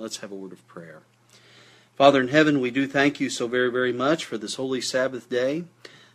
Let's 0.00 0.16
have 0.18 0.32
a 0.32 0.34
word 0.34 0.52
of 0.52 0.66
prayer. 0.66 1.02
Father 1.94 2.22
in 2.22 2.28
heaven, 2.28 2.62
we 2.62 2.70
do 2.70 2.86
thank 2.86 3.20
you 3.20 3.28
so 3.28 3.46
very, 3.46 3.70
very 3.70 3.92
much 3.92 4.24
for 4.24 4.38
this 4.38 4.54
holy 4.54 4.80
Sabbath 4.80 5.28
day, 5.28 5.64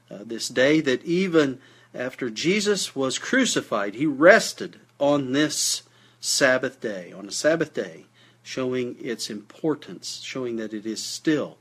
uh, 0.10 0.24
this 0.26 0.50
day 0.50 0.82
that 0.82 1.06
even 1.06 1.60
after 1.94 2.32
Jesus 2.32 2.96
was 2.96 3.20
crucified, 3.20 3.94
he 3.94 4.08
rested 4.08 4.80
on 5.00 5.34
this 5.34 5.84
Sabbath 6.20 6.82
day, 6.82 7.12
on 7.12 7.28
a 7.28 7.32
Sabbath 7.32 7.76
day, 7.76 8.06
showing 8.42 8.96
its 9.00 9.30
importance, 9.30 10.20
showing 10.24 10.56
that 10.56 10.74
it 10.74 10.88
is 10.88 11.04
still 11.04 11.60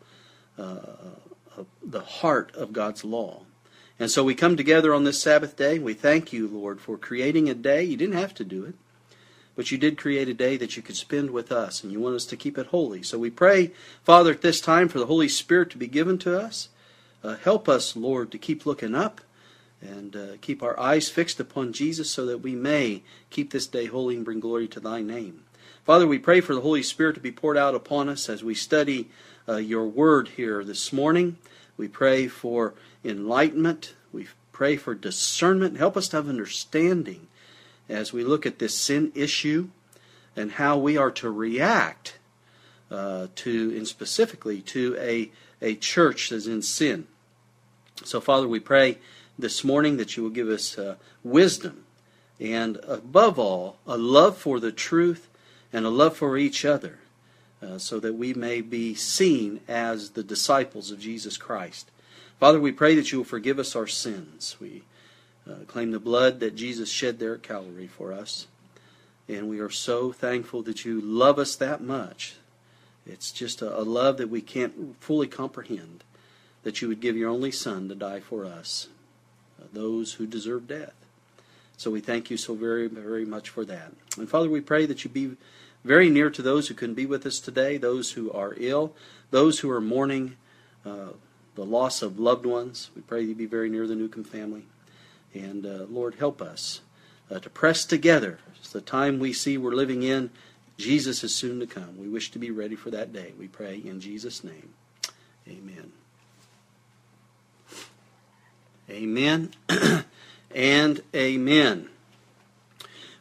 uh, 0.58 0.78
uh, 1.58 1.64
the 1.84 2.00
heart 2.00 2.56
of 2.56 2.72
God's 2.72 3.04
law. 3.04 3.42
And 3.98 4.10
so 4.10 4.24
we 4.24 4.34
come 4.34 4.56
together 4.56 4.94
on 4.94 5.04
this 5.04 5.20
Sabbath 5.20 5.56
day. 5.56 5.78
We 5.78 5.92
thank 5.92 6.32
you, 6.32 6.48
Lord, 6.48 6.80
for 6.80 6.96
creating 6.96 7.50
a 7.50 7.54
day. 7.54 7.82
You 7.82 7.98
didn't 7.98 8.16
have 8.16 8.32
to 8.36 8.44
do 8.44 8.64
it. 8.64 8.76
But 9.56 9.70
you 9.70 9.78
did 9.78 9.98
create 9.98 10.28
a 10.28 10.34
day 10.34 10.56
that 10.56 10.76
you 10.76 10.82
could 10.82 10.96
spend 10.96 11.30
with 11.30 11.52
us, 11.52 11.82
and 11.82 11.92
you 11.92 12.00
want 12.00 12.16
us 12.16 12.26
to 12.26 12.36
keep 12.36 12.58
it 12.58 12.66
holy. 12.66 13.02
So 13.02 13.18
we 13.18 13.30
pray, 13.30 13.70
Father, 14.02 14.32
at 14.32 14.42
this 14.42 14.60
time 14.60 14.88
for 14.88 14.98
the 14.98 15.06
Holy 15.06 15.28
Spirit 15.28 15.70
to 15.70 15.78
be 15.78 15.86
given 15.86 16.18
to 16.18 16.38
us. 16.38 16.68
Uh, 17.22 17.36
help 17.36 17.68
us, 17.68 17.96
Lord, 17.96 18.30
to 18.32 18.38
keep 18.38 18.66
looking 18.66 18.94
up 18.94 19.20
and 19.80 20.16
uh, 20.16 20.26
keep 20.40 20.62
our 20.62 20.78
eyes 20.78 21.08
fixed 21.08 21.38
upon 21.38 21.72
Jesus 21.72 22.10
so 22.10 22.26
that 22.26 22.38
we 22.38 22.54
may 22.54 23.02
keep 23.30 23.52
this 23.52 23.66
day 23.66 23.86
holy 23.86 24.16
and 24.16 24.24
bring 24.24 24.40
glory 24.40 24.66
to 24.68 24.80
thy 24.80 25.02
name. 25.02 25.44
Father, 25.84 26.06
we 26.06 26.18
pray 26.18 26.40
for 26.40 26.54
the 26.54 26.62
Holy 26.62 26.82
Spirit 26.82 27.14
to 27.14 27.20
be 27.20 27.32
poured 27.32 27.58
out 27.58 27.74
upon 27.74 28.08
us 28.08 28.28
as 28.28 28.42
we 28.42 28.54
study 28.54 29.10
uh, 29.48 29.56
your 29.56 29.86
word 29.86 30.28
here 30.28 30.64
this 30.64 30.92
morning. 30.92 31.36
We 31.76 31.88
pray 31.88 32.26
for 32.26 32.74
enlightenment. 33.04 33.94
We 34.12 34.28
pray 34.52 34.76
for 34.76 34.94
discernment. 34.94 35.76
Help 35.76 35.96
us 35.96 36.08
to 36.08 36.16
have 36.16 36.28
understanding 36.28 37.26
as 37.88 38.12
we 38.12 38.24
look 38.24 38.46
at 38.46 38.58
this 38.58 38.74
sin 38.74 39.12
issue 39.14 39.68
and 40.36 40.52
how 40.52 40.76
we 40.76 40.96
are 40.96 41.10
to 41.10 41.30
react 41.30 42.18
uh, 42.90 43.28
to, 43.34 43.76
and 43.76 43.86
specifically 43.86 44.60
to 44.60 44.96
a, 44.98 45.30
a 45.60 45.74
church 45.74 46.30
that's 46.30 46.46
in 46.46 46.62
sin. 46.62 47.06
So, 48.04 48.20
Father, 48.20 48.48
we 48.48 48.60
pray 48.60 48.98
this 49.38 49.64
morning 49.64 49.96
that 49.96 50.16
you 50.16 50.22
will 50.22 50.30
give 50.30 50.48
us 50.48 50.78
uh, 50.78 50.96
wisdom 51.22 51.84
and, 52.40 52.78
above 52.86 53.38
all, 53.38 53.78
a 53.86 53.96
love 53.96 54.36
for 54.36 54.60
the 54.60 54.72
truth 54.72 55.28
and 55.72 55.84
a 55.84 55.90
love 55.90 56.16
for 56.16 56.36
each 56.36 56.64
other 56.64 56.98
uh, 57.62 57.78
so 57.78 57.98
that 58.00 58.14
we 58.14 58.34
may 58.34 58.60
be 58.60 58.94
seen 58.94 59.60
as 59.68 60.10
the 60.10 60.22
disciples 60.22 60.90
of 60.90 60.98
Jesus 60.98 61.36
Christ. 61.36 61.90
Father, 62.38 62.60
we 62.60 62.72
pray 62.72 62.94
that 62.94 63.12
you 63.12 63.18
will 63.18 63.24
forgive 63.24 63.58
us 63.58 63.74
our 63.76 63.86
sins. 63.86 64.56
We 64.60 64.82
uh, 65.48 65.64
claim 65.66 65.90
the 65.90 66.00
blood 66.00 66.40
that 66.40 66.56
Jesus 66.56 66.90
shed 66.90 67.18
there 67.18 67.34
at 67.34 67.42
Calvary 67.42 67.86
for 67.86 68.12
us. 68.12 68.46
And 69.28 69.48
we 69.48 69.60
are 69.60 69.70
so 69.70 70.12
thankful 70.12 70.62
that 70.62 70.84
you 70.84 71.00
love 71.00 71.38
us 71.38 71.56
that 71.56 71.80
much. 71.80 72.34
It's 73.06 73.32
just 73.32 73.62
a, 73.62 73.78
a 73.78 73.82
love 73.82 74.16
that 74.18 74.30
we 74.30 74.40
can't 74.40 74.96
fully 75.00 75.26
comprehend 75.26 76.04
that 76.62 76.80
you 76.80 76.88
would 76.88 77.00
give 77.00 77.16
your 77.16 77.30
only 77.30 77.50
Son 77.50 77.88
to 77.88 77.94
die 77.94 78.20
for 78.20 78.44
us, 78.44 78.88
uh, 79.60 79.66
those 79.72 80.14
who 80.14 80.26
deserve 80.26 80.66
death. 80.66 80.94
So 81.76 81.90
we 81.90 82.00
thank 82.00 82.30
you 82.30 82.36
so 82.36 82.54
very, 82.54 82.86
very 82.86 83.24
much 83.24 83.50
for 83.50 83.64
that. 83.66 83.92
And 84.16 84.28
Father, 84.28 84.48
we 84.48 84.60
pray 84.60 84.86
that 84.86 85.04
you 85.04 85.10
be 85.10 85.36
very 85.84 86.08
near 86.08 86.30
to 86.30 86.40
those 86.40 86.68
who 86.68 86.74
couldn't 86.74 86.94
be 86.94 87.06
with 87.06 87.26
us 87.26 87.38
today, 87.38 87.76
those 87.76 88.12
who 88.12 88.32
are 88.32 88.54
ill, 88.56 88.94
those 89.30 89.60
who 89.60 89.70
are 89.70 89.80
mourning 89.80 90.36
uh, 90.86 91.08
the 91.54 91.64
loss 91.64 92.00
of 92.02 92.18
loved 92.18 92.46
ones. 92.46 92.90
We 92.96 93.02
pray 93.02 93.22
you 93.22 93.34
be 93.34 93.46
very 93.46 93.68
near 93.68 93.86
the 93.86 93.94
Newcomb 93.94 94.24
family. 94.24 94.64
And 95.34 95.66
uh, 95.66 95.86
Lord, 95.90 96.14
help 96.14 96.40
us 96.40 96.80
uh, 97.30 97.40
to 97.40 97.50
press 97.50 97.84
together. 97.84 98.38
It's 98.58 98.70
the 98.70 98.80
time 98.80 99.18
we 99.18 99.32
see 99.32 99.58
we're 99.58 99.72
living 99.72 100.02
in. 100.02 100.30
Jesus 100.78 101.22
is 101.22 101.34
soon 101.34 101.60
to 101.60 101.66
come. 101.66 101.98
We 101.98 102.08
wish 102.08 102.30
to 102.32 102.38
be 102.38 102.50
ready 102.50 102.76
for 102.76 102.90
that 102.90 103.12
day. 103.12 103.32
We 103.38 103.48
pray 103.48 103.76
in 103.76 104.00
Jesus' 104.00 104.42
name. 104.42 104.70
Amen. 105.48 105.92
Amen 108.90 109.52
and 110.54 111.02
amen. 111.14 111.88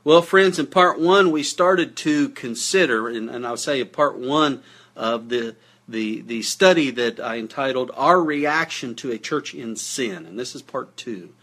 Well, 0.04 0.22
friends, 0.22 0.60
in 0.60 0.68
part 0.68 1.00
one, 1.00 1.32
we 1.32 1.44
started 1.44 1.96
to 1.98 2.30
consider, 2.30 3.08
and, 3.08 3.30
and 3.30 3.48
I'll 3.48 3.56
say 3.56 3.84
part 3.86 4.18
one 4.18 4.62
of 4.96 5.30
the, 5.30 5.56
the, 5.88 6.22
the 6.22 6.42
study 6.42 6.92
that 6.92 7.22
I 7.22 7.38
entitled 7.38 7.92
Our 7.96 8.22
Reaction 8.22 8.96
to 8.96 9.12
a 9.12 9.18
Church 9.18 9.54
in 9.54 9.78
Sin. 9.78 10.26
And 10.26 10.38
this 10.38 10.56
is 10.56 10.62
part 10.62 10.98
two. 10.98 11.34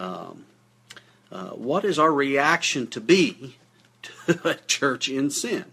Um, 0.00 0.46
uh, 1.30 1.50
what 1.50 1.84
is 1.84 1.98
our 1.98 2.10
reaction 2.10 2.86
to 2.88 3.00
be 3.00 3.56
to 4.02 4.48
a 4.48 4.54
church 4.54 5.08
in 5.08 5.30
sin? 5.30 5.66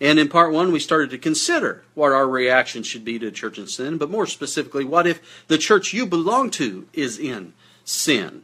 And 0.00 0.18
in 0.18 0.28
part 0.28 0.52
one, 0.52 0.72
we 0.72 0.80
started 0.80 1.10
to 1.10 1.18
consider 1.18 1.84
what 1.94 2.12
our 2.12 2.26
reaction 2.26 2.82
should 2.82 3.04
be 3.04 3.18
to 3.18 3.28
a 3.28 3.30
church 3.30 3.58
in 3.58 3.66
sin, 3.66 3.98
but 3.98 4.10
more 4.10 4.26
specifically, 4.26 4.84
what 4.84 5.06
if 5.06 5.44
the 5.46 5.58
church 5.58 5.92
you 5.92 6.06
belong 6.06 6.50
to 6.52 6.88
is 6.92 7.18
in 7.18 7.52
sin, 7.84 8.42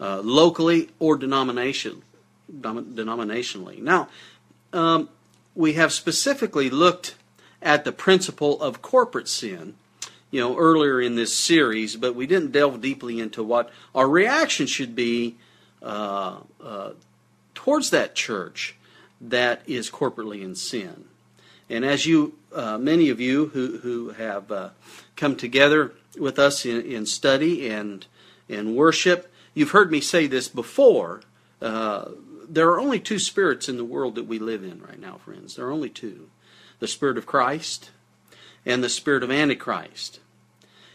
uh, 0.00 0.20
locally 0.20 0.88
or 0.98 1.16
denomination, 1.16 2.02
denominationally. 2.50 3.80
Now, 3.80 4.08
um, 4.72 5.08
we 5.54 5.74
have 5.74 5.92
specifically 5.92 6.70
looked 6.70 7.16
at 7.60 7.84
the 7.84 7.92
principle 7.92 8.60
of 8.62 8.80
corporate 8.80 9.28
sin, 9.28 9.74
you 10.30 10.40
know, 10.40 10.56
earlier 10.56 11.00
in 11.00 11.14
this 11.14 11.34
series, 11.34 11.96
but 11.96 12.14
we 12.14 12.26
didn't 12.26 12.52
delve 12.52 12.80
deeply 12.80 13.20
into 13.20 13.42
what 13.42 13.70
our 13.94 14.08
reaction 14.08 14.66
should 14.66 14.94
be 14.94 15.36
uh, 15.82 16.38
uh, 16.62 16.90
towards 17.54 17.90
that 17.90 18.14
church 18.14 18.76
that 19.20 19.62
is 19.66 19.90
corporately 19.90 20.42
in 20.42 20.54
sin. 20.54 21.04
And 21.70 21.84
as 21.84 22.06
you, 22.06 22.34
uh, 22.52 22.78
many 22.78 23.10
of 23.10 23.20
you 23.20 23.46
who, 23.48 23.78
who 23.78 24.10
have 24.10 24.50
uh, 24.50 24.70
come 25.16 25.36
together 25.36 25.92
with 26.18 26.38
us 26.38 26.64
in, 26.64 26.80
in 26.82 27.06
study 27.06 27.68
and, 27.68 28.06
and 28.48 28.76
worship, 28.76 29.32
you've 29.54 29.70
heard 29.70 29.90
me 29.90 30.00
say 30.00 30.26
this 30.26 30.48
before 30.48 31.22
uh, 31.60 32.10
there 32.48 32.68
are 32.68 32.80
only 32.80 33.00
two 33.00 33.18
spirits 33.18 33.68
in 33.68 33.76
the 33.76 33.84
world 33.84 34.14
that 34.14 34.26
we 34.26 34.38
live 34.38 34.62
in 34.62 34.80
right 34.80 35.00
now, 35.00 35.18
friends. 35.24 35.56
There 35.56 35.66
are 35.66 35.72
only 35.72 35.90
two 35.90 36.28
the 36.78 36.88
Spirit 36.88 37.18
of 37.18 37.26
Christ 37.26 37.90
and 38.64 38.82
the 38.82 38.88
Spirit 38.88 39.22
of 39.22 39.30
Antichrist. 39.30 40.20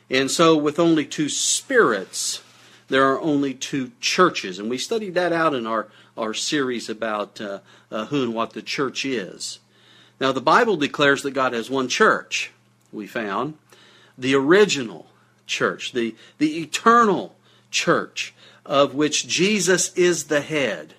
And 0.09 0.29
so, 0.29 0.55
with 0.55 0.79
only 0.79 1.05
two 1.05 1.29
spirits, 1.29 2.43
there 2.87 3.09
are 3.11 3.19
only 3.21 3.53
two 3.53 3.91
churches. 3.99 4.59
And 4.59 4.69
we 4.69 4.77
studied 4.77 5.15
that 5.15 5.33
out 5.33 5.53
in 5.53 5.65
our, 5.65 5.87
our 6.17 6.33
series 6.33 6.89
about 6.89 7.41
uh, 7.41 7.59
uh, 7.91 8.05
who 8.05 8.23
and 8.23 8.33
what 8.33 8.53
the 8.53 8.61
church 8.61 9.05
is. 9.05 9.59
Now, 10.19 10.31
the 10.31 10.41
Bible 10.41 10.77
declares 10.77 11.23
that 11.23 11.31
God 11.31 11.53
has 11.53 11.69
one 11.69 11.87
church, 11.87 12.51
we 12.91 13.07
found 13.07 13.55
the 14.17 14.35
original 14.35 15.07
church, 15.47 15.91
the, 15.91 16.15
the 16.37 16.61
eternal 16.61 17.35
church, 17.71 18.33
of 18.65 18.93
which 18.93 19.27
Jesus 19.27 19.91
is 19.95 20.25
the 20.25 20.41
head. 20.41 20.93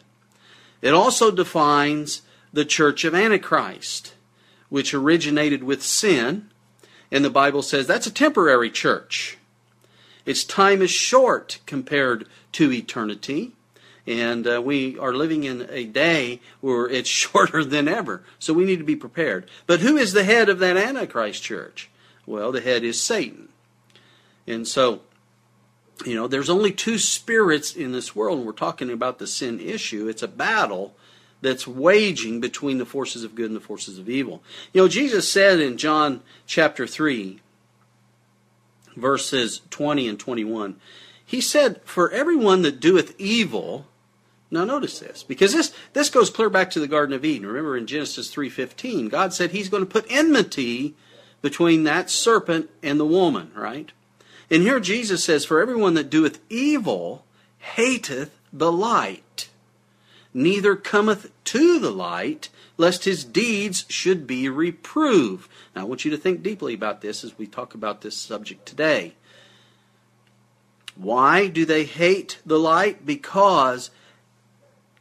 It 0.82 0.92
also 0.92 1.30
defines 1.30 2.22
the 2.52 2.64
church 2.64 3.04
of 3.04 3.14
Antichrist, 3.14 4.14
which 4.68 4.92
originated 4.92 5.64
with 5.64 5.82
sin, 5.82 6.50
and 7.14 7.24
the 7.24 7.30
Bible 7.30 7.62
says 7.62 7.86
that's 7.86 8.08
a 8.08 8.12
temporary 8.12 8.70
church. 8.70 9.38
Its 10.26 10.42
time 10.42 10.82
is 10.82 10.90
short 10.90 11.60
compared 11.64 12.26
to 12.50 12.72
eternity, 12.72 13.52
and 14.04 14.48
uh, 14.48 14.60
we 14.60 14.98
are 14.98 15.14
living 15.14 15.44
in 15.44 15.68
a 15.70 15.84
day 15.84 16.40
where 16.60 16.88
it's 16.88 17.08
shorter 17.22 17.62
than 17.62 17.86
ever, 17.86 18.24
so 18.40 18.52
we 18.52 18.64
need 18.64 18.78
to 18.78 18.84
be 18.84 18.96
prepared. 18.96 19.48
But 19.68 19.78
who 19.78 19.96
is 19.96 20.12
the 20.12 20.24
head 20.24 20.48
of 20.48 20.58
that 20.58 20.76
Antichrist 20.76 21.40
church? 21.40 21.88
Well, 22.26 22.50
the 22.50 22.60
head 22.60 22.82
is 22.82 23.00
Satan. 23.00 23.48
And 24.48 24.66
so 24.66 25.02
you 26.04 26.16
know, 26.16 26.26
there's 26.26 26.50
only 26.50 26.72
two 26.72 26.98
spirits 26.98 27.76
in 27.76 27.92
this 27.92 28.16
world, 28.16 28.44
we're 28.44 28.52
talking 28.52 28.90
about 28.90 29.20
the 29.20 29.28
sin 29.28 29.60
issue. 29.60 30.08
It's 30.08 30.24
a 30.24 30.28
battle 30.28 30.96
that's 31.44 31.66
waging 31.66 32.40
between 32.40 32.78
the 32.78 32.86
forces 32.86 33.22
of 33.22 33.34
good 33.34 33.46
and 33.46 33.56
the 33.56 33.60
forces 33.60 33.98
of 33.98 34.08
evil. 34.08 34.42
You 34.72 34.82
know, 34.82 34.88
Jesus 34.88 35.28
said 35.30 35.60
in 35.60 35.76
John 35.76 36.22
chapter 36.46 36.86
3, 36.86 37.38
verses 38.96 39.60
20 39.70 40.08
and 40.08 40.18
21, 40.18 40.76
He 41.24 41.40
said, 41.40 41.82
For 41.84 42.10
everyone 42.10 42.62
that 42.62 42.80
doeth 42.80 43.14
evil, 43.20 43.86
now 44.50 44.64
notice 44.64 44.98
this, 44.98 45.22
because 45.22 45.52
this, 45.52 45.74
this 45.92 46.08
goes 46.08 46.30
clear 46.30 46.48
back 46.48 46.70
to 46.70 46.80
the 46.80 46.88
Garden 46.88 47.14
of 47.14 47.24
Eden. 47.24 47.46
Remember 47.46 47.76
in 47.76 47.86
Genesis 47.86 48.34
3.15, 48.34 49.10
God 49.10 49.34
said 49.34 49.50
He's 49.50 49.68
going 49.68 49.84
to 49.84 49.90
put 49.90 50.06
enmity 50.08 50.94
between 51.42 51.84
that 51.84 52.08
serpent 52.08 52.70
and 52.82 52.98
the 52.98 53.04
woman, 53.04 53.52
right? 53.54 53.92
And 54.50 54.62
here 54.62 54.80
Jesus 54.80 55.22
says, 55.22 55.44
For 55.44 55.60
everyone 55.60 55.92
that 55.94 56.08
doeth 56.08 56.40
evil 56.48 57.26
hateth 57.58 58.30
the 58.50 58.72
light, 58.72 59.23
neither 60.34 60.74
cometh 60.74 61.30
to 61.44 61.78
the 61.78 61.92
light, 61.92 62.48
lest 62.76 63.04
his 63.04 63.24
deeds 63.24 63.86
should 63.88 64.26
be 64.26 64.48
reproved. 64.48 65.48
Now, 65.74 65.82
I 65.82 65.84
want 65.84 66.04
you 66.04 66.10
to 66.10 66.16
think 66.16 66.42
deeply 66.42 66.74
about 66.74 67.00
this 67.00 67.24
as 67.24 67.38
we 67.38 67.46
talk 67.46 67.72
about 67.74 68.00
this 68.00 68.16
subject 68.16 68.66
today. 68.66 69.14
Why 70.96 71.46
do 71.46 71.64
they 71.64 71.84
hate 71.84 72.40
the 72.44 72.58
light? 72.58 73.06
Because 73.06 73.90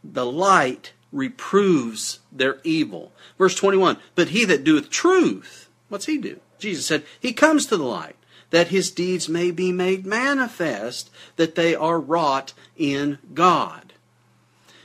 the 0.03 0.25
light 0.25 0.93
reproves 1.11 2.19
their 2.31 2.59
evil. 2.63 3.11
Verse 3.37 3.55
21 3.55 3.97
But 4.15 4.29
he 4.29 4.45
that 4.45 4.63
doeth 4.63 4.89
truth, 4.89 5.69
what's 5.89 6.05
he 6.05 6.17
do? 6.17 6.39
Jesus 6.59 6.85
said, 6.85 7.03
He 7.19 7.33
comes 7.33 7.65
to 7.67 7.77
the 7.77 7.83
light, 7.83 8.15
that 8.49 8.69
his 8.69 8.91
deeds 8.91 9.29
may 9.29 9.51
be 9.51 9.71
made 9.71 10.05
manifest, 10.05 11.11
that 11.35 11.55
they 11.55 11.75
are 11.75 11.99
wrought 11.99 12.53
in 12.77 13.19
God. 13.33 13.82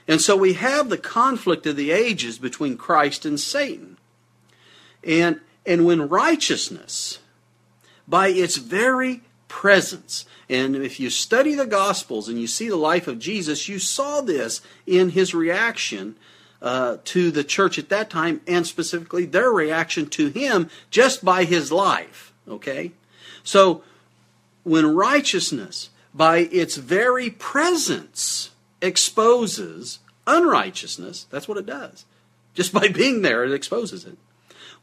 And 0.09 0.23
so 0.23 0.37
we 0.37 0.55
have 0.55 0.89
the 0.89 0.99
conflict 0.99 1.67
of 1.67 1.77
the 1.77 1.91
ages 1.91 2.39
between 2.39 2.79
Christ 2.79 3.27
and 3.27 3.39
Satan. 3.39 3.99
And, 5.05 5.41
and 5.67 5.85
when 5.85 6.09
righteousness, 6.09 7.19
by 8.09 8.29
its 8.29 8.57
very 8.57 9.21
presence, 9.49 10.25
and 10.49 10.75
if 10.75 10.99
you 10.99 11.11
study 11.11 11.55
the 11.55 11.67
Gospels 11.67 12.27
and 12.27 12.41
you 12.41 12.47
see 12.47 12.71
the 12.71 12.77
life 12.77 13.07
of 13.07 13.19
Jesus, 13.19 13.69
you 13.69 13.79
saw 13.79 14.23
this 14.23 14.63
in 14.87 15.11
his 15.11 15.35
reaction 15.35 16.17
uh, 16.63 16.97
to 17.05 17.31
the 17.31 17.45
church 17.45 17.79
at 17.79 17.91
that 17.91 18.09
time, 18.09 18.41
and 18.47 18.67
specifically 18.67 19.27
their 19.27 19.51
reaction 19.51 20.09
to 20.09 20.29
him 20.29 20.71
just 20.91 21.25
by 21.25 21.45
his 21.45 21.71
life. 21.71 22.33
Okay? 22.49 22.93
So, 23.45 23.83
when 24.65 24.95
righteousness, 24.95 25.91
by 26.13 26.39
its 26.39 26.77
very 26.77 27.31
presence, 27.31 28.51
exposes 28.81 29.99
unrighteousness, 30.27 31.27
that's 31.31 31.49
what 31.49 31.59
it 31.59 31.67
does. 31.67 32.05
Just 32.55 32.73
by 32.73 32.89
being 32.89 33.23
there, 33.23 33.45
it 33.45 33.53
exposes 33.53 34.05
it. 34.05 34.19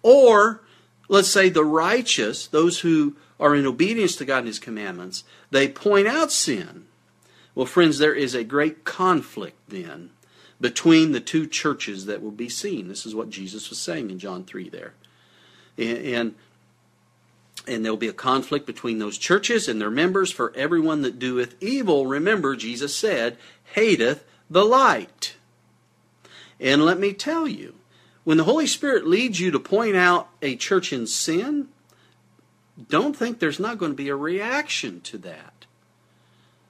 Or, 0.01 0.61
let's 1.07 1.29
say 1.29 1.49
the 1.49 1.65
righteous, 1.65 2.47
those 2.47 2.79
who 2.79 3.15
are 3.39 3.55
in 3.55 3.65
obedience 3.65 4.15
to 4.17 4.25
God 4.25 4.39
and 4.39 4.47
His 4.47 4.59
commandments, 4.59 5.23
they 5.51 5.67
point 5.67 6.07
out 6.07 6.31
sin. 6.31 6.85
Well, 7.53 7.65
friends, 7.65 7.97
there 7.97 8.13
is 8.13 8.35
a 8.35 8.43
great 8.43 8.83
conflict 8.83 9.57
then 9.69 10.11
between 10.59 11.11
the 11.11 11.19
two 11.19 11.47
churches 11.47 12.05
that 12.05 12.21
will 12.21 12.31
be 12.31 12.49
seen. 12.49 12.87
This 12.87 13.05
is 13.05 13.15
what 13.15 13.29
Jesus 13.29 13.69
was 13.69 13.79
saying 13.79 14.09
in 14.09 14.19
John 14.19 14.43
3 14.45 14.69
there. 14.69 14.93
And, 15.77 16.35
and 17.67 17.83
there 17.83 17.91
will 17.91 17.97
be 17.97 18.07
a 18.07 18.13
conflict 18.13 18.65
between 18.65 18.99
those 18.99 19.17
churches 19.17 19.67
and 19.67 19.81
their 19.81 19.91
members, 19.91 20.31
for 20.31 20.53
everyone 20.55 21.01
that 21.01 21.19
doeth 21.19 21.55
evil, 21.61 22.05
remember, 22.07 22.55
Jesus 22.55 22.95
said, 22.95 23.37
hateth 23.75 24.23
the 24.49 24.65
light. 24.65 25.35
And 26.59 26.83
let 26.83 26.99
me 26.99 27.13
tell 27.13 27.47
you, 27.47 27.75
when 28.23 28.37
the 28.37 28.45
Holy 28.45 28.67
Spirit 28.67 29.05
leads 29.05 29.39
you 29.39 29.51
to 29.51 29.59
point 29.59 29.95
out 29.95 30.29
a 30.41 30.55
church 30.55 30.91
in 30.91 31.05
sin, 31.05 31.67
don't 32.89 33.15
think 33.15 33.39
there's 33.39 33.59
not 33.59 33.77
going 33.77 33.91
to 33.91 33.95
be 33.95 34.09
a 34.09 34.15
reaction 34.15 35.01
to 35.01 35.17
that. 35.19 35.65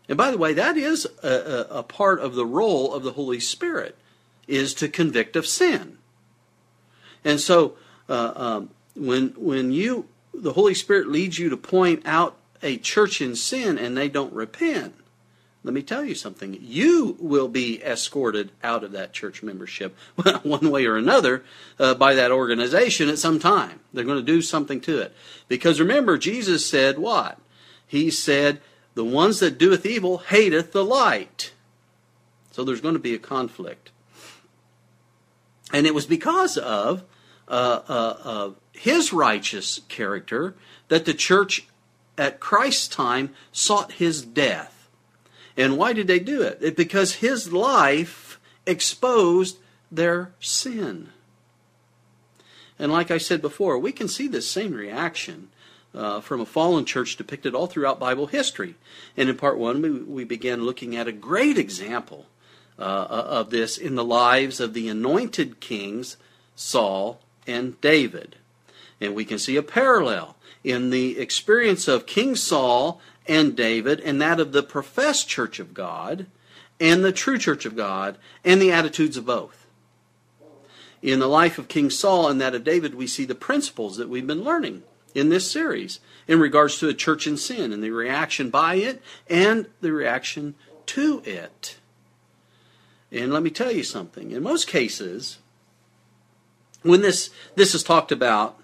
And 0.09 0.17
by 0.17 0.31
the 0.31 0.37
way, 0.37 0.53
that 0.53 0.77
is 0.77 1.07
a, 1.23 1.27
a, 1.27 1.79
a 1.79 1.83
part 1.83 2.19
of 2.19 2.35
the 2.35 2.45
role 2.45 2.93
of 2.93 3.03
the 3.03 3.13
Holy 3.13 3.39
Spirit, 3.39 3.97
is 4.47 4.73
to 4.75 4.87
convict 4.87 5.35
of 5.35 5.47
sin. 5.47 5.97
And 7.23 7.39
so, 7.39 7.75
uh, 8.09 8.33
um, 8.35 8.69
when 8.95 9.29
when 9.37 9.71
you 9.71 10.07
the 10.33 10.53
Holy 10.53 10.73
Spirit 10.73 11.07
leads 11.07 11.39
you 11.39 11.49
to 11.49 11.57
point 11.57 12.03
out 12.05 12.37
a 12.61 12.77
church 12.77 13.21
in 13.21 13.35
sin 13.35 13.77
and 13.77 13.97
they 13.97 14.09
don't 14.09 14.33
repent, 14.33 14.95
let 15.65 15.73
me 15.73 15.81
tell 15.81 16.05
you 16.05 16.13
something. 16.13 16.59
You 16.61 17.17
will 17.19 17.47
be 17.47 17.83
escorted 17.83 18.51
out 18.63 18.83
of 18.83 18.91
that 18.91 19.13
church 19.13 19.41
membership, 19.41 19.97
one 20.43 20.69
way 20.69 20.85
or 20.85 20.95
another, 20.95 21.43
uh, 21.79 21.95
by 21.95 22.13
that 22.13 22.31
organization 22.31 23.09
at 23.09 23.17
some 23.17 23.39
time. 23.39 23.79
They're 23.91 24.05
going 24.05 24.23
to 24.23 24.31
do 24.31 24.43
something 24.43 24.79
to 24.81 24.99
it. 24.99 25.15
Because 25.47 25.79
remember, 25.79 26.19
Jesus 26.19 26.69
said 26.69 26.99
what? 26.99 27.39
He 27.87 28.11
said, 28.11 28.61
The 28.93 29.03
ones 29.03 29.39
that 29.39 29.57
doeth 29.57 29.87
evil 29.87 30.19
hateth 30.19 30.71
the 30.71 30.85
light. 30.85 31.51
So 32.51 32.63
there's 32.63 32.81
going 32.81 32.93
to 32.93 32.99
be 32.99 33.15
a 33.15 33.19
conflict. 33.19 33.89
And 35.73 35.87
it 35.87 35.95
was 35.95 36.05
because 36.05 36.57
of 36.57 37.03
uh, 37.47 37.81
uh, 37.87 38.51
his 38.71 39.11
righteous 39.11 39.81
character 39.89 40.53
that 40.89 41.05
the 41.05 41.13
church 41.15 41.67
at 42.19 42.39
Christ's 42.39 42.87
time 42.87 43.33
sought 43.51 43.93
his 43.93 44.21
death. 44.21 44.74
And 45.57 45.77
why 45.77 45.93
did 45.93 46.07
they 46.07 46.19
do 46.19 46.41
it? 46.41 46.59
it? 46.61 46.75
Because 46.75 47.15
his 47.15 47.53
life 47.53 48.39
exposed 48.65 49.57
their 49.91 50.33
sin. 50.39 51.09
And 52.77 52.91
like 52.91 53.09
I 53.09 53.17
said 53.17 53.41
before, 53.41 53.77
we 53.79 53.91
can 53.91 54.07
see 54.07 54.27
this 54.27 54.49
same 54.49 54.73
reaction 54.73 55.49
uh, 55.93 56.19
from 56.19 56.41
a 56.41 56.45
fallen 56.45 56.83
church 56.83 57.15
depicted 57.15 57.55
all 57.55 57.67
throughout 57.67 57.99
Bible 57.99 58.27
history. 58.27 58.75
And 59.15 59.29
in 59.29 59.37
part 59.37 59.57
one, 59.57 59.81
we, 59.81 59.91
we 59.91 60.23
began 60.25 60.63
looking 60.63 60.95
at 60.95 61.07
a 61.07 61.13
great 61.13 61.57
example 61.57 62.25
uh, 62.77 62.81
of 62.81 63.49
this 63.49 63.77
in 63.77 63.95
the 63.95 64.03
lives 64.03 64.59
of 64.59 64.73
the 64.73 64.89
anointed 64.89 65.61
kings, 65.61 66.17
Saul 66.55 67.21
and 67.47 67.79
David. 67.79 68.35
And 68.99 69.15
we 69.15 69.23
can 69.23 69.39
see 69.39 69.55
a 69.55 69.63
parallel 69.63 70.35
in 70.63 70.89
the 70.89 71.17
experience 71.19 71.87
of 71.87 72.05
King 72.05 72.35
Saul 72.35 72.99
and 73.27 73.55
David 73.55 73.99
and 73.99 74.21
that 74.21 74.39
of 74.39 74.51
the 74.51 74.63
professed 74.63 75.27
church 75.27 75.59
of 75.59 75.73
God 75.73 76.27
and 76.79 77.03
the 77.03 77.11
true 77.11 77.37
church 77.37 77.65
of 77.65 77.75
God 77.75 78.17
and 78.43 78.61
the 78.61 78.71
attitudes 78.71 79.17
of 79.17 79.25
both. 79.25 79.65
In 81.01 81.19
the 81.19 81.27
life 81.27 81.57
of 81.57 81.67
King 81.67 81.89
Saul 81.89 82.27
and 82.27 82.41
that 82.41 82.55
of 82.55 82.63
David, 82.63 82.95
we 82.95 83.07
see 83.07 83.25
the 83.25 83.35
principles 83.35 83.97
that 83.97 84.09
we've 84.09 84.25
been 84.25 84.43
learning 84.43 84.83
in 85.13 85.29
this 85.29 85.49
series 85.49 85.99
in 86.27 86.39
regards 86.39 86.79
to 86.79 86.89
a 86.89 86.93
church 86.93 87.27
in 87.27 87.37
sin 87.37 87.71
and 87.71 87.83
the 87.83 87.91
reaction 87.91 88.49
by 88.49 88.75
it 88.75 89.01
and 89.29 89.67
the 89.81 89.91
reaction 89.91 90.55
to 90.87 91.21
it. 91.25 91.77
And 93.11 93.31
let 93.31 93.43
me 93.43 93.49
tell 93.49 93.71
you 93.71 93.83
something. 93.83 94.31
In 94.31 94.43
most 94.43 94.67
cases, 94.67 95.37
when 96.81 97.01
this 97.01 97.29
this 97.55 97.73
is 97.73 97.83
talked 97.83 98.11
about, 98.11 98.59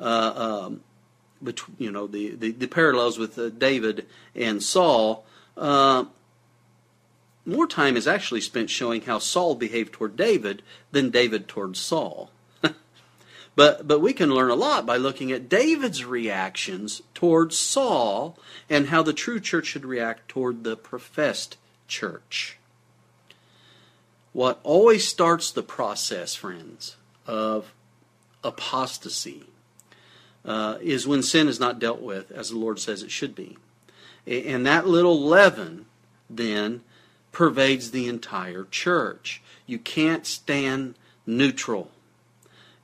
uh, 0.00 0.32
um, 0.66 0.80
between 1.44 1.76
you 1.78 1.90
know 1.90 2.06
the, 2.06 2.34
the, 2.34 2.50
the 2.50 2.66
parallels 2.66 3.18
with 3.18 3.38
uh, 3.38 3.50
David 3.50 4.06
and 4.34 4.62
Saul. 4.62 5.24
Uh, 5.56 6.04
more 7.46 7.66
time 7.66 7.96
is 7.96 8.08
actually 8.08 8.40
spent 8.40 8.70
showing 8.70 9.02
how 9.02 9.18
Saul 9.18 9.54
behaved 9.54 9.92
toward 9.92 10.16
David 10.16 10.62
than 10.92 11.10
David 11.10 11.46
toward 11.46 11.76
Saul. 11.76 12.30
but 13.56 13.86
but 13.86 14.00
we 14.00 14.12
can 14.12 14.34
learn 14.34 14.50
a 14.50 14.56
lot 14.56 14.86
by 14.86 14.96
looking 14.96 15.30
at 15.30 15.48
David's 15.48 16.04
reactions 16.04 17.02
toward 17.12 17.52
Saul 17.52 18.38
and 18.70 18.88
how 18.88 19.02
the 19.02 19.12
true 19.12 19.40
church 19.40 19.66
should 19.66 19.84
react 19.84 20.28
toward 20.28 20.64
the 20.64 20.76
professed 20.76 21.58
church. 21.86 22.58
What 24.32 24.58
always 24.64 25.06
starts 25.06 25.52
the 25.52 25.62
process, 25.62 26.34
friends, 26.34 26.96
of 27.26 27.72
apostasy 28.42 29.44
uh, 30.44 30.78
is 30.80 31.06
when 31.06 31.22
sin 31.22 31.48
is 31.48 31.60
not 31.60 31.78
dealt 31.78 32.02
with 32.02 32.30
as 32.30 32.50
the 32.50 32.58
Lord 32.58 32.78
says 32.78 33.02
it 33.02 33.10
should 33.10 33.34
be. 33.34 33.56
And 34.26 34.66
that 34.66 34.86
little 34.86 35.20
leaven 35.20 35.86
then 36.30 36.82
pervades 37.32 37.90
the 37.90 38.08
entire 38.08 38.64
church. 38.64 39.42
You 39.66 39.78
can't 39.78 40.26
stand 40.26 40.94
neutral. 41.26 41.90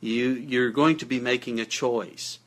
You, 0.01 0.31
you're 0.31 0.71
going 0.71 0.97
to 0.99 1.07
be 1.07 1.21
making 1.21 1.61
a 1.61 1.65
choice. 1.65 2.39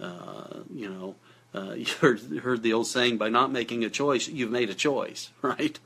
Uh, 0.00 0.60
you 0.74 0.88
know, 0.88 1.14
uh, 1.54 1.72
you 1.76 1.86
heard, 2.00 2.20
heard, 2.42 2.62
the 2.62 2.72
old 2.72 2.86
saying, 2.86 3.18
by 3.18 3.28
not 3.28 3.52
making 3.52 3.84
a 3.84 3.90
choice, 3.90 4.28
you've 4.28 4.50
made 4.50 4.70
a 4.70 4.74
choice, 4.74 5.30
right? 5.42 5.78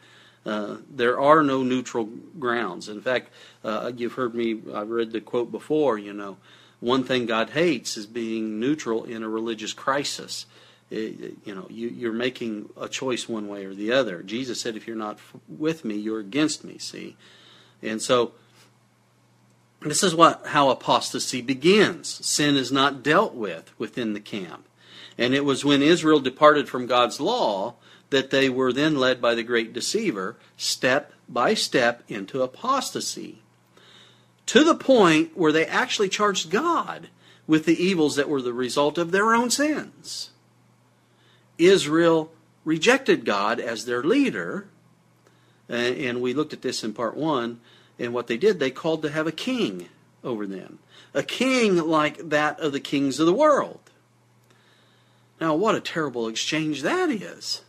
Uh, 0.45 0.77
there 0.89 1.21
are 1.21 1.43
no 1.43 1.63
neutral 1.63 2.09
grounds. 2.39 2.89
In 2.89 3.01
fact, 3.01 3.31
uh, 3.65 3.91
you've 3.97 4.13
heard 4.13 4.35
me, 4.35 4.61
I've 4.73 4.91
read 4.91 5.13
the 5.13 5.21
quote 5.21 5.51
before, 5.51 5.99
you 5.99 6.13
know, 6.13 6.37
one 6.81 7.05
thing 7.05 7.27
God 7.27 7.51
hates 7.51 7.97
is 7.97 8.07
being 8.07 8.61
neutral 8.61 9.05
in 9.05 9.23
a 9.23 9.29
religious 9.29 9.73
crisis. 9.73 10.47
It, 10.91 11.37
you 11.45 11.55
know, 11.55 11.67
you, 11.69 12.09
are 12.09 12.15
making 12.15 12.71
a 12.81 12.89
choice 12.89 13.29
one 13.29 13.49
way 13.49 13.65
or 13.65 13.75
the 13.75 13.93
other. 13.93 14.23
Jesus 14.23 14.61
said, 14.61 14.77
"If 14.77 14.87
you're 14.87 14.97
not 14.97 15.19
with 15.49 15.85
me, 15.85 15.97
you're 15.97 16.21
against 16.21 16.65
me." 16.65 16.79
See, 16.79 17.17
and 17.83 18.01
so 18.01 18.33
this 19.81 20.03
is 20.03 20.15
what 20.15 20.47
how 20.49 20.71
apostasy 20.71 21.41
begins. 21.41 22.09
Sin 22.25 22.57
is 22.57 22.71
not 22.71 23.03
dealt 23.03 23.35
with 23.35 23.77
within 23.79 24.13
the 24.13 24.21
camp, 24.21 24.67
and 25.19 25.35
it 25.35 25.45
was 25.45 25.65
when 25.65 25.83
Israel 25.83 26.21
departed 26.21 26.69
from 26.69 26.87
God's 26.87 27.21
law 27.21 27.75
that 28.11 28.31
they 28.31 28.49
were 28.49 28.73
then 28.73 28.97
led 28.97 29.21
by 29.21 29.35
the 29.35 29.43
great 29.43 29.73
deceiver 29.73 30.37
step 30.57 31.13
by 31.29 31.55
step 31.55 32.05
into 32.07 32.43
apostasy 32.43 33.43
to 34.47 34.65
the 34.65 34.75
point 34.75 35.37
where 35.37 35.53
they 35.53 35.67
actually 35.67 36.09
charged 36.09 36.51
God 36.51 37.09
with 37.47 37.65
the 37.65 37.83
evils 37.83 38.17
that 38.17 38.29
were 38.29 38.43
the 38.43 38.53
result 38.53 38.99
of 38.99 39.11
their 39.11 39.35
own 39.35 39.51
sins. 39.51 40.31
Israel 41.59 42.33
rejected 42.65 43.25
God 43.25 43.61
as 43.61 43.85
their 43.85 44.03
leader, 44.03 44.69
and 45.69 46.21
we 46.21 46.35
looked 46.35 46.53
at 46.53 46.63
this 46.63 46.85
in 46.85 46.93
part 46.93 47.17
one, 47.17 47.61
and 47.99 48.13
what 48.13 48.27
they 48.27 48.37
did, 48.37 48.59
they 48.59 48.71
called 48.71 49.03
to 49.03 49.11
have 49.11 49.27
a 49.27 49.33
king 49.33 49.89
over 50.23 50.47
them, 50.47 50.81
a 51.15 51.23
king 51.23 51.77
like 51.77 52.29
that 52.29 52.61
of 52.61 52.73
the 52.73 52.81
kings 52.81 53.19
of 53.21 53.27
the 53.27 53.33
world. 53.33 53.81
Now, 55.41 55.55
what 55.55 55.75
a 55.75 55.81
terrible 55.81 56.29
exchange 56.29 56.83
that 56.83 57.11
is. 57.11 57.63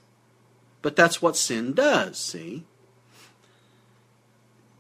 But 0.81 0.96
that's 0.96 1.22
what 1.22 1.36
sin 1.36 1.74
does, 1.74 2.17
see? 2.17 2.63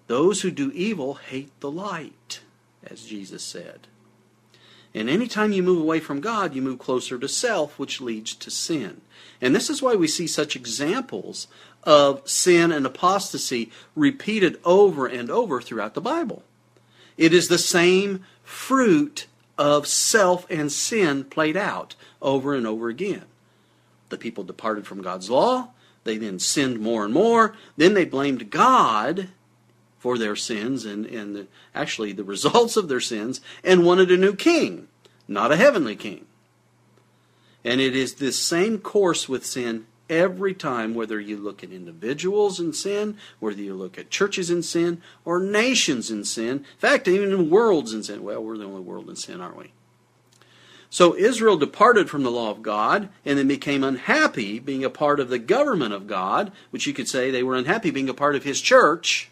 Those 0.07 0.41
who 0.41 0.51
do 0.51 0.71
evil 0.73 1.15
hate 1.15 1.57
the 1.59 1.71
light, 1.71 2.41
as 2.85 3.05
Jesus 3.05 3.43
said. 3.43 3.87
And 4.93 5.09
anytime 5.09 5.51
you 5.51 5.61
move 5.61 5.81
away 5.81 5.99
from 5.99 6.21
God, 6.21 6.55
you 6.55 6.61
move 6.61 6.79
closer 6.79 7.19
to 7.19 7.27
self, 7.27 7.77
which 7.77 8.01
leads 8.01 8.33
to 8.35 8.49
sin. 8.49 9.01
And 9.41 9.53
this 9.53 9.69
is 9.69 9.81
why 9.81 9.95
we 9.95 10.07
see 10.07 10.27
such 10.27 10.55
examples 10.55 11.47
of 11.83 12.27
sin 12.27 12.71
and 12.71 12.85
apostasy 12.85 13.71
repeated 13.95 14.59
over 14.63 15.05
and 15.05 15.29
over 15.29 15.61
throughout 15.61 15.93
the 15.93 16.01
Bible. 16.01 16.43
It 17.17 17.33
is 17.33 17.47
the 17.47 17.57
same 17.57 18.23
fruit 18.43 19.27
of 19.57 19.87
self 19.87 20.49
and 20.49 20.71
sin 20.71 21.25
played 21.25 21.57
out 21.57 21.95
over 22.21 22.53
and 22.53 22.65
over 22.65 22.89
again. 22.89 23.25
The 24.09 24.17
people 24.17 24.43
departed 24.43 24.87
from 24.87 25.01
God's 25.01 25.29
law. 25.29 25.69
They 26.05 26.17
then 26.17 26.39
sinned 26.39 26.79
more 26.79 27.03
and 27.03 27.13
more. 27.13 27.55
Then 27.75 27.93
they 27.93 28.05
blamed 28.05 28.49
God 28.49 29.29
for 29.97 30.17
their 30.17 30.35
sins 30.35 30.85
and, 30.85 31.05
and 31.05 31.35
the, 31.35 31.47
actually 31.73 32.11
the 32.11 32.23
results 32.23 32.77
of 32.77 32.87
their 32.87 32.99
sins 32.99 33.41
and 33.63 33.85
wanted 33.85 34.11
a 34.11 34.17
new 34.17 34.35
king, 34.35 34.87
not 35.27 35.51
a 35.51 35.57
heavenly 35.57 35.95
king. 35.95 36.25
And 37.63 37.81
it 37.81 37.95
is 37.95 38.15
this 38.15 38.39
same 38.39 38.79
course 38.79 39.27
with 39.27 39.45
sin 39.45 39.87
every 40.09 40.53
time, 40.53 40.95
whether 40.95 41.19
you 41.19 41.37
look 41.37 41.63
at 41.63 41.71
individuals 41.71 42.59
in 42.59 42.73
sin, 42.73 43.17
whether 43.39 43.61
you 43.61 43.73
look 43.73 43.97
at 43.97 44.09
churches 44.09 44.49
in 44.49 44.63
sin, 44.63 45.01
or 45.25 45.39
nations 45.39 46.09
in 46.09 46.23
sin. 46.23 46.49
In 46.59 46.65
fact, 46.77 47.07
even 47.07 47.49
worlds 47.49 47.93
in 47.93 48.03
sin. 48.03 48.23
Well, 48.23 48.43
we're 48.43 48.57
the 48.57 48.65
only 48.65 48.81
world 48.81 49.09
in 49.09 49.15
sin, 49.15 49.41
aren't 49.41 49.57
we? 49.57 49.73
So 50.89 51.15
Israel 51.15 51.57
departed 51.57 52.09
from 52.09 52.23
the 52.23 52.31
law 52.31 52.49
of 52.49 52.61
God 52.61 53.09
and 53.25 53.37
then 53.37 53.47
became 53.47 53.83
unhappy 53.83 54.59
being 54.59 54.85
a 54.85 54.89
part 54.89 55.19
of 55.19 55.29
the 55.29 55.39
government 55.39 55.93
of 55.93 56.07
God, 56.07 56.51
which 56.69 56.87
you 56.87 56.93
could 56.93 57.09
say 57.09 57.29
they 57.29 57.43
were 57.43 57.55
unhappy 57.55 57.91
being 57.91 58.07
a 58.07 58.13
part 58.13 58.35
of 58.35 58.43
his 58.43 58.61
church, 58.61 59.29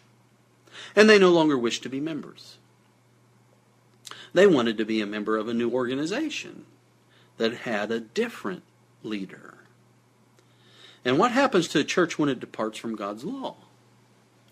and 0.96 1.08
they 1.08 1.18
no 1.18 1.30
longer 1.30 1.58
wished 1.58 1.82
to 1.82 1.90
be 1.90 2.00
members. 2.00 2.56
They 4.32 4.46
wanted 4.46 4.78
to 4.78 4.84
be 4.84 5.00
a 5.00 5.06
member 5.06 5.36
of 5.36 5.48
a 5.48 5.54
new 5.54 5.70
organization 5.70 6.64
that 7.36 7.58
had 7.58 7.90
a 7.90 8.00
different 8.00 8.62
leader. 9.02 9.58
And 11.04 11.18
what 11.18 11.32
happens 11.32 11.68
to 11.68 11.80
a 11.80 11.84
church 11.84 12.18
when 12.18 12.28
it 12.28 12.40
departs 12.40 12.78
from 12.78 12.96
God's 12.96 13.24
law? 13.24 13.56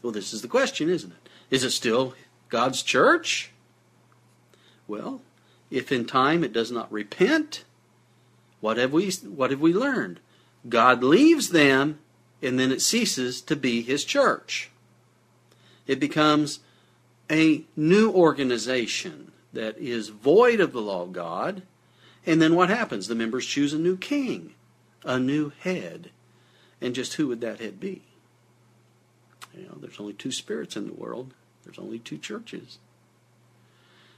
Well, 0.03 0.13
this 0.13 0.33
is 0.33 0.43
the 0.43 0.49
question, 0.49 0.89
isn't 0.89 1.11
it? 1.11 1.29
Is 1.51 1.65
it 1.65 1.71
still 1.71 2.15
God's 2.51 2.83
church? 2.83 3.51
Well, 4.87 5.23
if 5.71 5.91
in 5.91 6.05
time 6.05 6.45
it 6.45 6.53
does 6.53 6.71
not 6.71 6.93
repent, 6.93 7.65
what 8.61 8.77
have 8.77 8.93
we 8.93 9.11
what 9.11 9.51
have 9.51 9.61
we 9.61 9.73
learned? 9.73 10.21
God 10.69 11.03
leaves 11.03 11.51
them 11.51 11.99
and 12.41 12.59
then 12.59 12.71
it 12.71 12.83
ceases 12.83 13.41
to 13.43 13.57
be 13.57 13.83
his 13.83 14.05
church. 14.05 14.71
It 15.87 16.01
becomes 16.01 16.61
a 17.31 17.65
new 17.77 18.11
organization 18.11 19.33
that 19.53 19.79
is 19.79 20.09
void 20.09 20.61
of 20.61 20.73
the 20.73 20.81
law 20.81 21.03
of 21.03 21.13
God. 21.13 21.63
And 22.27 22.41
then 22.41 22.55
what 22.55 22.71
happens? 22.71 23.07
The 23.07 23.15
members 23.15 23.47
choose 23.47 23.73
a 23.73 23.79
new 23.79 23.97
king, 23.97 24.55
a 25.05 25.19
new 25.19 25.53
head. 25.61 26.11
And 26.81 26.95
just 26.95 27.15
who 27.15 27.29
would 27.29 27.41
that 27.41 27.61
head 27.61 27.79
be? 27.79 28.03
You 29.57 29.65
know, 29.67 29.77
there's 29.81 30.01
only 30.01 30.15
two 30.15 30.33
spirits 30.33 30.77
in 30.77 30.87
the 30.87 30.95
world. 30.95 31.35
There's 31.65 31.79
only 31.79 31.99
two 31.99 32.19
churches. 32.19 32.79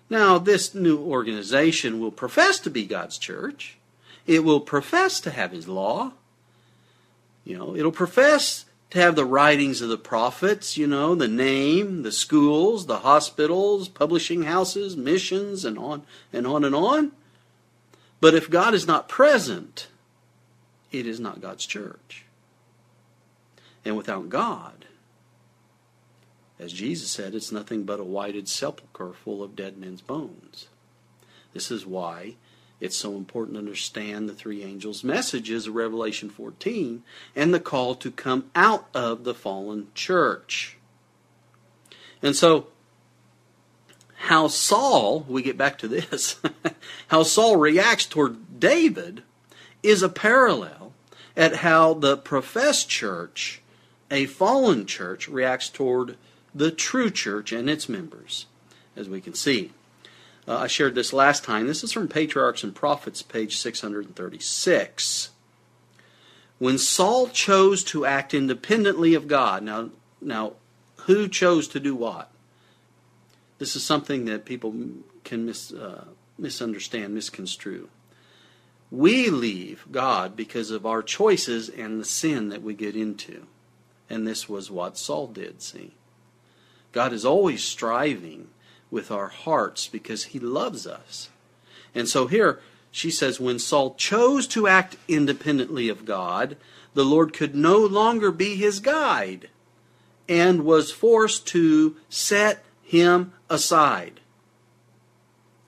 Now, 0.08 0.38
this 0.38 0.74
new 0.74 0.98
organization 0.98 2.00
will 2.00 2.12
profess 2.12 2.58
to 2.60 2.70
be 2.70 2.86
God's 2.86 3.18
church. 3.18 3.76
It 4.26 4.44
will 4.44 4.60
profess 4.60 5.20
to 5.20 5.30
have 5.30 5.52
His 5.52 5.68
law. 5.68 6.12
You 7.44 7.58
know, 7.58 7.76
it'll 7.76 7.92
profess 7.92 8.65
to 8.90 8.98
have 9.00 9.16
the 9.16 9.24
writings 9.24 9.80
of 9.80 9.88
the 9.88 9.98
prophets, 9.98 10.76
you 10.76 10.86
know, 10.86 11.14
the 11.14 11.28
name, 11.28 12.02
the 12.02 12.12
schools, 12.12 12.86
the 12.86 13.00
hospitals, 13.00 13.88
publishing 13.88 14.44
houses, 14.44 14.96
missions, 14.96 15.64
and 15.64 15.78
on 15.78 16.02
and 16.32 16.46
on 16.46 16.64
and 16.64 16.74
on. 16.74 17.12
But 18.20 18.34
if 18.34 18.48
God 18.48 18.74
is 18.74 18.86
not 18.86 19.08
present, 19.08 19.88
it 20.92 21.06
is 21.06 21.20
not 21.20 21.40
God's 21.40 21.66
church. 21.66 22.24
And 23.84 23.96
without 23.96 24.28
God, 24.28 24.86
as 26.58 26.72
Jesus 26.72 27.10
said, 27.10 27.34
it's 27.34 27.52
nothing 27.52 27.84
but 27.84 28.00
a 28.00 28.04
whited 28.04 28.48
sepulchre 28.48 29.12
full 29.12 29.42
of 29.42 29.56
dead 29.56 29.76
men's 29.76 30.00
bones. 30.00 30.68
This 31.52 31.70
is 31.70 31.86
why 31.86 32.36
it's 32.80 32.96
so 32.96 33.16
important 33.16 33.54
to 33.54 33.60
understand 33.60 34.28
the 34.28 34.34
three 34.34 34.62
angels' 34.62 35.02
messages 35.02 35.66
of 35.66 35.74
Revelation 35.74 36.28
14 36.28 37.02
and 37.34 37.54
the 37.54 37.60
call 37.60 37.94
to 37.96 38.10
come 38.10 38.50
out 38.54 38.88
of 38.94 39.24
the 39.24 39.34
fallen 39.34 39.88
church. 39.94 40.76
And 42.22 42.36
so, 42.36 42.68
how 44.16 44.48
Saul, 44.48 45.20
we 45.28 45.42
get 45.42 45.56
back 45.56 45.78
to 45.78 45.88
this, 45.88 46.40
how 47.08 47.22
Saul 47.22 47.56
reacts 47.56 48.06
toward 48.06 48.60
David 48.60 49.22
is 49.82 50.02
a 50.02 50.08
parallel 50.08 50.92
at 51.36 51.56
how 51.56 51.94
the 51.94 52.16
professed 52.16 52.88
church 52.88 53.62
a 54.10 54.26
fallen 54.26 54.86
church 54.86 55.28
reacts 55.28 55.68
toward 55.68 56.16
the 56.54 56.70
true 56.70 57.10
church 57.10 57.52
and 57.52 57.68
its 57.68 57.88
members, 57.88 58.46
as 58.94 59.08
we 59.08 59.20
can 59.20 59.34
see. 59.34 59.72
Uh, 60.48 60.58
I 60.58 60.66
shared 60.66 60.94
this 60.94 61.12
last 61.12 61.42
time. 61.42 61.66
This 61.66 61.82
is 61.82 61.92
from 61.92 62.08
Patriarchs 62.08 62.62
and 62.62 62.74
Prophets, 62.74 63.22
page 63.22 63.56
636. 63.56 65.30
When 66.58 66.78
Saul 66.78 67.28
chose 67.28 67.82
to 67.84 68.06
act 68.06 68.32
independently 68.32 69.14
of 69.14 69.28
God, 69.28 69.62
now, 69.62 69.90
now, 70.20 70.52
who 71.06 71.28
chose 71.28 71.68
to 71.68 71.80
do 71.80 71.94
what? 71.94 72.30
This 73.58 73.74
is 73.76 73.84
something 73.84 74.24
that 74.26 74.44
people 74.44 74.74
can 75.24 75.46
mis, 75.46 75.72
uh, 75.72 76.04
misunderstand, 76.38 77.14
misconstrue. 77.14 77.88
We 78.90 79.30
leave 79.30 79.84
God 79.90 80.36
because 80.36 80.70
of 80.70 80.86
our 80.86 81.02
choices 81.02 81.68
and 81.68 82.00
the 82.00 82.04
sin 82.04 82.50
that 82.50 82.62
we 82.62 82.74
get 82.74 82.94
into. 82.94 83.46
And 84.08 84.26
this 84.26 84.48
was 84.48 84.70
what 84.70 84.96
Saul 84.96 85.26
did, 85.26 85.60
see. 85.60 85.94
God 86.92 87.12
is 87.12 87.24
always 87.24 87.64
striving 87.64 88.48
with 88.90 89.10
our 89.10 89.28
hearts 89.28 89.86
because 89.88 90.24
he 90.26 90.38
loves 90.38 90.86
us. 90.86 91.28
And 91.94 92.08
so 92.08 92.26
here 92.26 92.60
she 92.90 93.10
says, 93.10 93.38
when 93.40 93.58
Saul 93.58 93.94
chose 93.94 94.46
to 94.48 94.66
act 94.66 94.96
independently 95.06 95.88
of 95.88 96.04
God, 96.04 96.56
the 96.94 97.04
Lord 97.04 97.32
could 97.32 97.54
no 97.54 97.78
longer 97.78 98.30
be 98.30 98.56
his 98.56 98.80
guide 98.80 99.50
and 100.28 100.64
was 100.64 100.90
forced 100.90 101.46
to 101.48 101.96
set 102.08 102.64
him 102.82 103.32
aside. 103.50 104.20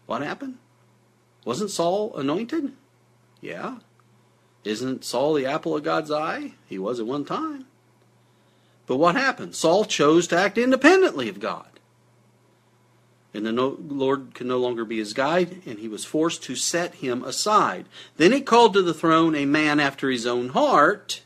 What 0.07 0.23
happened? 0.23 0.57
Wasn't 1.45 1.71
Saul 1.71 2.17
anointed? 2.17 2.73
Yeah. 3.41 3.79
Isn't 4.65 5.05
Saul 5.05 5.35
the 5.35 5.47
apple 5.47 5.77
of 5.77 5.83
God's 5.83 6.11
eye? 6.11 6.53
He 6.67 6.79
was 6.79 6.99
at 6.99 7.07
one 7.07 7.25
time. 7.25 7.67
But 8.87 8.97
what 8.97 9.17
happened? 9.17 9.55
Saul 9.55 9.85
chose 9.85 10.27
to 10.29 10.39
act 10.39 10.57
independently 10.57 11.29
of 11.29 11.41
God. 11.41 11.78
And 13.35 13.45
the 13.45 13.53
Lord 13.53 14.35
could 14.35 14.47
no 14.47 14.59
longer 14.59 14.85
be 14.85 14.99
his 14.99 15.13
guide, 15.13 15.63
and 15.67 15.79
he 15.79 15.89
was 15.89 16.05
forced 16.05 16.43
to 16.45 16.57
set 16.57 16.97
him 16.97 17.23
aside. 17.23 17.85
Then 18.17 18.33
he 18.33 18.41
called 18.41 18.73
to 18.75 18.83
the 18.83 18.95
throne 18.95 19.35
a 19.35 19.45
man 19.45 19.81
after 19.81 20.11
his 20.11 20.27
own 20.27 20.51
heart, 20.51 21.23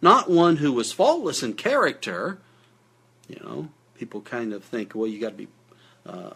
not 0.00 0.30
one 0.30 0.56
who 0.56 0.72
was 0.72 0.92
faultless 0.92 1.42
in 1.42 1.52
character. 1.54 2.38
You 3.28 3.40
know, 3.44 3.68
people 3.94 4.22
kind 4.22 4.52
of 4.52 4.64
think, 4.64 4.94
well, 4.94 5.06
you 5.06 5.20
got 5.20 5.30
to 5.30 5.36
be 5.36 5.48
uh, 6.06 6.30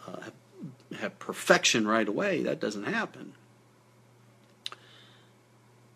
have 0.98 1.18
perfection 1.18 1.86
right 1.86 2.08
away. 2.08 2.42
That 2.42 2.60
doesn't 2.60 2.84
happen. 2.84 3.32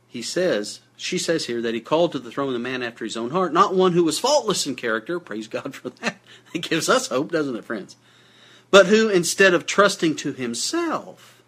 He 0.09 0.23
says 0.23 0.81
she 0.97 1.19
says 1.19 1.47
here 1.47 1.61
that 1.63 1.75
he 1.75 1.81
called 1.81 2.13
to 2.13 2.19
the 2.19 2.31
throne 2.31 2.53
the 2.53 2.59
man 2.59 2.83
after 2.83 3.05
his 3.05 3.17
own 3.17 3.31
heart, 3.31 3.53
not 3.53 3.75
one 3.75 3.93
who 3.93 4.05
was 4.05 4.19
faultless 4.19 4.67
in 4.67 4.77
character. 4.77 5.19
Praise 5.19 5.49
God 5.49 5.75
for 5.75 5.91
that. 5.91 6.19
It 6.55 6.69
gives 6.69 6.91
us 6.91 7.09
hope, 7.09 7.33
doesn't 7.33 7.57
it, 7.57 7.65
friends? 7.65 7.97
But 8.73 8.87
who, 8.87 9.09
instead 9.11 9.55
of 9.55 9.67
trusting 9.67 10.17
to 10.17 10.33
himself, 10.33 11.43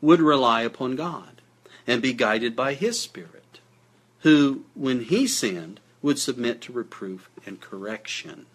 would 0.00 0.20
rely 0.20 0.62
upon 0.62 0.94
God 0.96 1.42
and 1.84 2.00
be 2.00 2.12
guided 2.12 2.54
by 2.54 2.74
his 2.74 2.98
Spirit, 2.98 3.58
who, 4.20 4.64
when 4.74 5.00
he 5.00 5.26
sinned, 5.26 5.80
would 6.00 6.18
submit 6.18 6.60
to 6.62 6.72
reproof 6.72 7.28
and 7.44 7.60
correction. 7.60 8.46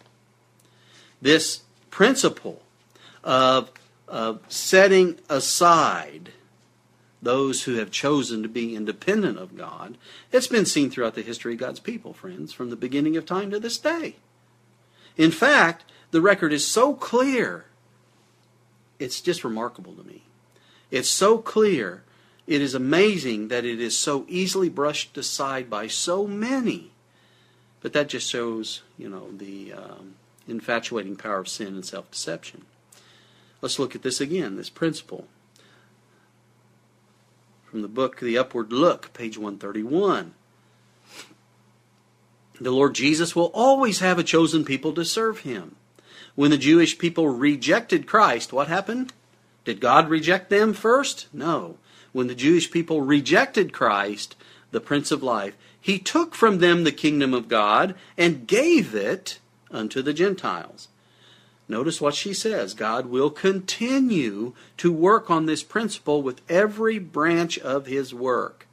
This 1.20 1.60
principle 1.90 2.62
of, 3.22 3.70
of 4.08 4.40
setting 4.48 5.18
aside 5.28 6.30
those 7.20 7.64
who 7.64 7.74
have 7.74 7.90
chosen 7.90 8.42
to 8.42 8.48
be 8.48 8.74
independent 8.74 9.38
of 9.38 9.58
God. 9.58 9.98
It's 10.32 10.46
been 10.46 10.66
seen 10.66 10.90
throughout 10.90 11.14
the 11.14 11.22
history 11.22 11.54
of 11.54 11.60
God's 11.60 11.80
people, 11.80 12.14
friends, 12.14 12.52
from 12.52 12.70
the 12.70 12.76
beginning 12.76 13.16
of 13.16 13.26
time 13.26 13.50
to 13.50 13.60
this 13.60 13.76
day. 13.76 14.16
In 15.16 15.30
fact, 15.30 15.84
the 16.12 16.22
record 16.22 16.52
is 16.52 16.66
so 16.66 16.94
clear, 16.94 17.66
it's 18.98 19.20
just 19.20 19.44
remarkable 19.44 19.94
to 19.94 20.04
me. 20.04 20.22
It's 20.90 21.08
so 21.08 21.38
clear, 21.38 22.02
it 22.46 22.60
is 22.60 22.74
amazing 22.74 23.48
that 23.48 23.64
it 23.64 23.80
is 23.80 23.96
so 23.96 24.24
easily 24.28 24.68
brushed 24.68 25.16
aside 25.16 25.68
by 25.68 25.86
so 25.86 26.26
many. 26.26 26.92
But 27.80 27.92
that 27.92 28.08
just 28.08 28.30
shows, 28.30 28.82
you 28.96 29.08
know, 29.08 29.30
the 29.32 29.72
um, 29.72 30.14
infatuating 30.48 31.16
power 31.16 31.38
of 31.38 31.48
sin 31.48 31.68
and 31.68 31.84
self 31.84 32.10
deception. 32.10 32.64
Let's 33.60 33.78
look 33.78 33.94
at 33.94 34.02
this 34.02 34.20
again, 34.20 34.56
this 34.56 34.70
principle. 34.70 35.26
From 37.64 37.82
the 37.82 37.88
book 37.88 38.20
The 38.20 38.38
Upward 38.38 38.72
Look, 38.72 39.12
page 39.12 39.36
131. 39.36 40.34
The 42.60 42.70
Lord 42.70 42.94
Jesus 42.94 43.34
will 43.34 43.50
always 43.52 43.98
have 43.98 44.18
a 44.18 44.22
chosen 44.22 44.64
people 44.64 44.92
to 44.92 45.04
serve 45.04 45.40
him. 45.40 45.76
When 46.34 46.50
the 46.50 46.58
Jewish 46.58 46.98
people 46.98 47.28
rejected 47.28 48.06
Christ, 48.06 48.52
what 48.52 48.68
happened? 48.68 49.12
Did 49.64 49.80
God 49.80 50.08
reject 50.08 50.50
them 50.50 50.72
first? 50.72 51.28
No. 51.32 51.78
When 52.12 52.26
the 52.26 52.34
Jewish 52.34 52.70
people 52.70 53.00
rejected 53.00 53.72
Christ, 53.72 54.36
the 54.70 54.80
Prince 54.80 55.10
of 55.10 55.22
Life, 55.22 55.56
he 55.80 55.98
took 55.98 56.34
from 56.34 56.58
them 56.58 56.84
the 56.84 56.92
kingdom 56.92 57.34
of 57.34 57.48
God 57.48 57.94
and 58.16 58.46
gave 58.46 58.94
it 58.94 59.38
unto 59.70 60.02
the 60.02 60.12
Gentiles. 60.12 60.88
Notice 61.68 62.00
what 62.00 62.14
she 62.14 62.34
says 62.34 62.74
God 62.74 63.06
will 63.06 63.30
continue 63.30 64.54
to 64.76 64.92
work 64.92 65.30
on 65.30 65.46
this 65.46 65.62
principle 65.62 66.22
with 66.22 66.40
every 66.48 66.98
branch 66.98 67.58
of 67.58 67.86
his 67.86 68.12
work. 68.12 68.66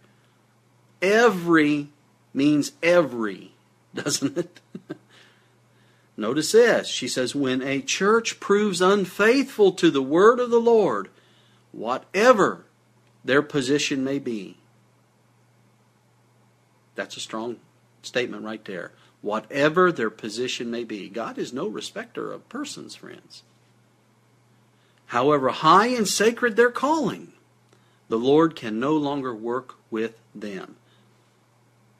Every 1.02 1.88
means 2.34 2.74
every, 2.84 3.54
doesn't 3.96 4.38
it? 4.38 4.60
Notice 6.18 6.52
this. 6.52 6.88
She 6.88 7.08
says, 7.08 7.34
When 7.34 7.62
a 7.62 7.82
church 7.82 8.40
proves 8.40 8.82
unfaithful 8.82 9.72
to 9.74 9.90
the 9.90 10.02
word 10.02 10.40
of 10.40 10.50
the 10.50 10.60
Lord, 10.60 11.10
whatever 11.72 12.66
their 13.24 13.42
position 13.42 14.04
may 14.04 14.20
be, 14.20 14.58
that's 16.96 17.18
a 17.18 17.22
strong 17.22 17.58
statement 18.02 18.44
right 18.44 18.64
there 18.66 18.92
whatever 19.22 19.92
their 19.92 20.10
position 20.10 20.70
may 20.70 20.84
be. 20.84 21.08
God 21.08 21.38
is 21.38 21.54
no 21.54 21.68
respecter 21.68 22.32
of 22.32 22.50
persons, 22.50 22.96
friends. 22.96 23.44
However 25.08 25.50
high 25.50 25.88
and 25.88 26.08
sacred 26.08 26.56
their 26.56 26.72
calling, 26.72 27.34
the 28.10 28.18
Lord 28.18 28.56
can 28.56 28.80
no 28.80 28.96
longer 28.96 29.34
work 29.34 29.76
with 29.90 30.16
them. 30.34 30.76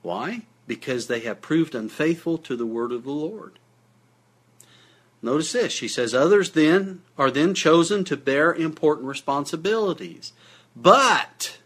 Why? 0.02 0.44
Because 0.68 1.08
they 1.08 1.20
have 1.22 1.42
proved 1.42 1.76
unfaithful 1.76 2.38
to 2.40 2.56
the 2.56 2.66
word 2.66 2.92
of 2.92 3.04
the 3.04 3.12
Lord. 3.12 3.60
Notice 5.22 5.52
this. 5.52 5.72
She 5.72 5.88
says, 5.88 6.14
Others 6.14 6.52
then 6.52 7.02
are 7.18 7.30
then 7.30 7.54
chosen 7.54 8.04
to 8.06 8.18
bear 8.18 8.54
important 8.54 9.08
responsibilities. 9.08 10.34
But 10.76 11.60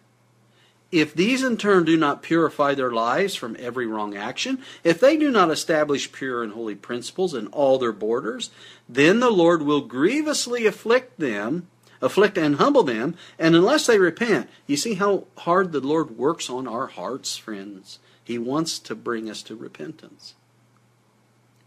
if 0.92 1.14
these 1.14 1.44
in 1.44 1.58
turn 1.58 1.86
do 1.86 1.98
not 1.98 2.22
purify 2.22 2.74
their 2.74 2.92
lives 2.92 3.36
from 3.36 3.56
every 3.60 3.86
wrong 3.86 4.16
action, 4.16 4.62
if 4.84 5.00
they 5.00 5.18
do 5.18 5.32
not 5.32 5.52
establish 5.52 6.12
pure 6.12 6.44
and 6.44 6.54
holy 6.54 6.76
principles 6.76 7.34
in 7.34 7.48
all 7.48 7.78
their 7.78 7.92
borders, 7.92 8.50
then 8.88 9.20
the 9.20 9.30
Lord 9.30 9.62
will 9.62 9.82
grievously 9.82 10.66
afflict 10.66 11.20
them, 11.20 11.68
afflict 12.02 12.38
and 12.38 12.56
humble 12.56 12.84
them, 12.84 13.16
and 13.40 13.56
unless 13.56 13.88
they 13.88 14.00
repent, 14.00 14.50
you 14.68 14.78
see 14.78 14.96
how 14.96 15.26
hard 15.40 15.72
the 15.72 15.82
Lord 15.82 16.18
works 16.18 16.50
on 16.50 16.68
our 16.68 16.88
hearts, 16.88 17.38
friends. 17.38 18.00
He 18.24 18.38
wants 18.38 18.80
to 18.80 18.96
bring 18.96 19.30
us 19.30 19.44
to 19.44 19.56
repentance, 19.56 20.34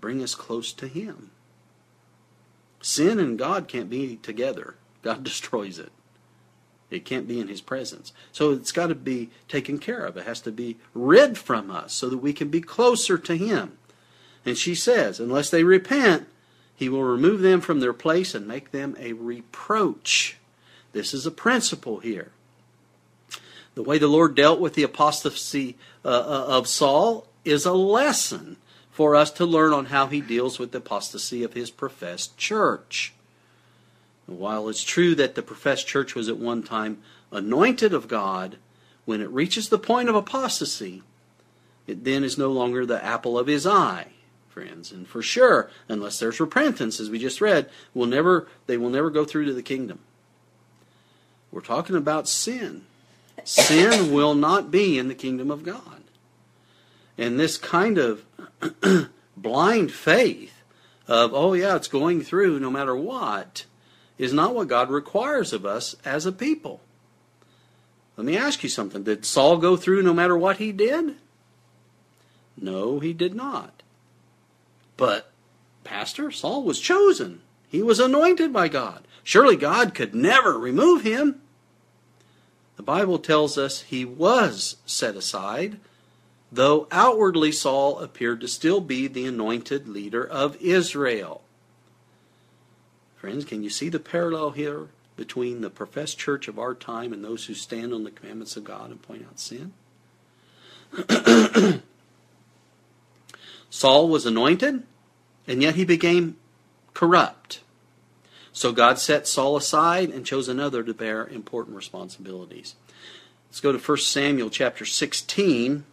bring 0.00 0.23
us 0.23 0.35
close 0.35 0.73
to 0.75 0.88
Him. 0.88 1.30
Sin 2.80 3.18
and 3.18 3.38
God 3.38 3.68
can't 3.68 3.90
be 3.90 4.16
together, 4.16 4.76
God 5.02 5.25
destroys 5.25 5.78
it. 5.78 5.92
It 6.90 7.04
can't 7.04 7.28
be 7.28 7.38
in 7.38 7.49
his 7.49 7.61
presence. 7.61 8.12
So 8.32 8.52
it's 8.52 8.73
got 8.73 8.87
to 8.87 8.94
be 8.94 9.28
taken 9.47 9.78
care 9.78 10.06
of. 10.06 10.16
It 10.16 10.25
has 10.25 10.40
to 10.42 10.50
be 10.50 10.78
rid 10.94 11.37
from 11.37 11.70
us 11.70 11.92
so 11.92 12.08
that 12.08 12.18
we 12.18 12.32
can 12.32 12.49
be 12.49 12.62
closer 12.62 13.18
to 13.18 13.37
him. 13.37 13.76
And 14.47 14.56
she 14.56 14.75
says, 14.75 15.20
unless 15.20 15.50
they 15.50 15.64
repent, 15.64 16.28
he 16.75 16.88
will 16.88 17.02
remove 17.02 17.40
them 17.40 17.61
from 17.61 17.80
their 17.80 17.92
place 17.92 18.35
and 18.35 18.49
make 18.49 18.70
them 18.70 18.97
a 18.99 19.12
reproach. 19.12 20.38
This 20.92 21.12
is 21.12 21.26
a 21.26 21.30
principle 21.30 21.99
here. 21.99 22.30
The 23.75 23.82
way 23.82 23.99
the 23.99 24.06
Lord 24.06 24.35
dealt 24.35 24.58
with 24.58 24.75
the 24.75 24.85
apostasy 24.85 25.76
uh, 26.05 26.09
uh 26.09 26.46
of 26.48 26.66
Saul 26.66 27.26
is 27.44 27.66
a 27.66 27.72
lesson 27.72 28.57
for 28.98 29.14
us 29.14 29.30
to 29.30 29.46
learn 29.46 29.72
on 29.72 29.84
how 29.84 30.08
he 30.08 30.20
deals 30.20 30.58
with 30.58 30.72
the 30.72 30.78
apostasy 30.78 31.44
of 31.44 31.52
his 31.52 31.70
professed 31.70 32.37
church. 32.37 33.12
While 34.26 34.68
it's 34.68 34.82
true 34.82 35.14
that 35.14 35.37
the 35.37 35.42
professed 35.42 35.87
church 35.87 36.16
was 36.16 36.28
at 36.28 36.37
one 36.37 36.64
time 36.64 37.00
anointed 37.30 37.94
of 37.94 38.08
God, 38.08 38.56
when 39.04 39.20
it 39.20 39.30
reaches 39.30 39.68
the 39.68 39.78
point 39.78 40.08
of 40.08 40.16
apostasy, 40.16 41.04
it 41.87 42.02
then 42.02 42.24
is 42.24 42.37
no 42.37 42.50
longer 42.50 42.84
the 42.84 43.02
apple 43.04 43.38
of 43.38 43.46
his 43.46 43.68
eye, 43.68 44.08
friends. 44.48 44.90
And 44.90 45.06
for 45.06 45.22
sure, 45.22 45.70
unless 45.88 46.18
there's 46.18 46.40
repentance, 46.40 46.98
as 46.98 47.08
we 47.08 47.20
just 47.20 47.40
read, 47.40 47.70
will 47.94 48.06
never 48.06 48.48
they 48.66 48.76
will 48.76 48.90
never 48.90 49.11
go 49.11 49.24
through 49.24 49.44
to 49.44 49.54
the 49.54 49.62
kingdom. 49.62 50.00
We're 51.52 51.61
talking 51.61 51.94
about 51.94 52.26
sin. 52.26 52.82
Sin 53.44 54.12
will 54.12 54.34
not 54.34 54.72
be 54.72 54.98
in 54.98 55.06
the 55.06 55.14
kingdom 55.14 55.52
of 55.52 55.62
God. 55.62 55.97
And 57.18 57.38
this 57.38 57.59
kind 57.59 57.98
of 57.98 58.24
blind 59.37 59.92
faith 59.92 60.62
of, 61.09 61.35
oh 61.35 61.52
yeah, 61.54 61.74
it's 61.76 61.88
going 61.88 62.22
through 62.22 62.61
no 62.61 62.70
matter 62.70 62.94
what, 62.94 63.64
is 64.16 64.33
not 64.33 64.54
what 64.54 64.68
God 64.68 64.90
requires 64.90 65.52
of 65.52 65.66
us 65.66 65.96
as 66.04 66.24
a 66.24 66.33
people. 66.33 66.81
Let 68.16 68.24
me 68.24 68.37
ask 68.37 68.62
you 68.62 68.68
something. 68.68 69.02
Did 69.02 69.24
Saul 69.24 69.59
go 69.59 69.76
through 69.76 70.02
no 70.02 70.12
matter 70.12 70.37
what 70.37 70.57
he 70.57 70.72
did? 70.72 71.16
No, 72.57 72.98
he 72.98 73.12
did 73.12 73.35
not. 73.35 73.83
But, 74.96 75.31
Pastor, 75.85 76.31
Saul 76.33 76.64
was 76.64 76.81
chosen. 76.81 77.42
He 77.68 77.83
was 77.83 78.00
anointed 78.00 78.52
by 78.52 78.68
God. 78.68 79.07
Surely 79.22 79.57
God 79.57 79.94
could 79.94 80.14
never 80.14 80.59
remove 80.59 81.02
him. 81.02 81.40
The 82.76 82.83
Bible 82.83 83.18
tells 83.18 83.57
us 83.57 83.83
he 83.83 84.04
was 84.04 84.76
set 84.85 85.14
aside, 85.14 85.78
though 86.50 86.87
outwardly 86.90 87.52
Saul 87.52 87.98
appeared 87.98 88.40
to 88.40 88.48
still 88.48 88.80
be 88.80 89.06
the 89.06 89.26
anointed 89.26 89.88
leader 89.88 90.26
of 90.26 90.56
Israel. 90.56 91.42
Friends, 93.16 93.44
can 93.44 93.62
you 93.62 93.70
see 93.70 93.88
the 93.88 93.98
parallel 93.98 94.50
here 94.52 94.88
between 95.16 95.61
the 95.61 95.70
professed 95.70 96.18
church 96.18 96.48
of 96.48 96.58
our 96.58 96.74
time 96.74 97.12
and 97.12 97.24
those 97.24 97.46
who 97.46 97.54
stand 97.54 97.92
on 97.92 98.04
the 98.04 98.11
commandments 98.11 98.56
of 98.56 98.64
God 98.64 98.90
and 98.90 99.02
point 99.02 99.26
out 99.26 99.40
sin? 99.40 99.72
Saul 103.70 104.08
was 104.08 104.24
anointed, 104.24 104.84
and 105.46 105.62
yet 105.62 105.74
he 105.74 105.84
became 105.84 106.37
corrupt. 106.94 107.61
So 108.52 108.72
God 108.72 108.98
set 108.98 109.26
Saul 109.26 109.56
aside 109.56 110.11
and 110.11 110.24
chose 110.24 110.48
another 110.48 110.82
to 110.82 110.94
bear 110.94 111.26
important 111.26 111.76
responsibilities. 111.76 112.74
Let's 113.48 113.61
go 113.61 113.72
to 113.72 113.78
1 113.78 113.98
Samuel 113.98 114.50
chapter 114.50 114.84
16. 114.84 115.84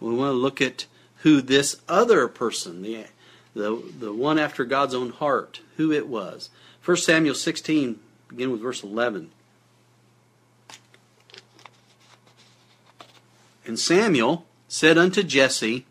We 0.00 0.14
want 0.14 0.30
to 0.30 0.38
look 0.38 0.60
at 0.60 0.86
who 1.18 1.40
this 1.40 1.80
other 1.88 2.28
person, 2.28 2.82
the 2.82 3.06
the, 3.56 3.82
the 3.98 4.12
one 4.12 4.38
after 4.38 4.64
God's 4.64 4.94
own 4.94 5.10
heart, 5.10 5.60
who 5.78 5.90
it 5.90 6.06
was. 6.06 6.50
1 6.84 6.98
Samuel 6.98 7.34
16, 7.34 7.98
begin 8.28 8.52
with 8.52 8.60
verse 8.60 8.82
11. 8.82 9.30
And 13.64 13.78
Samuel 13.78 14.44
said 14.68 14.98
unto 14.98 15.22
Jesse, 15.22 15.86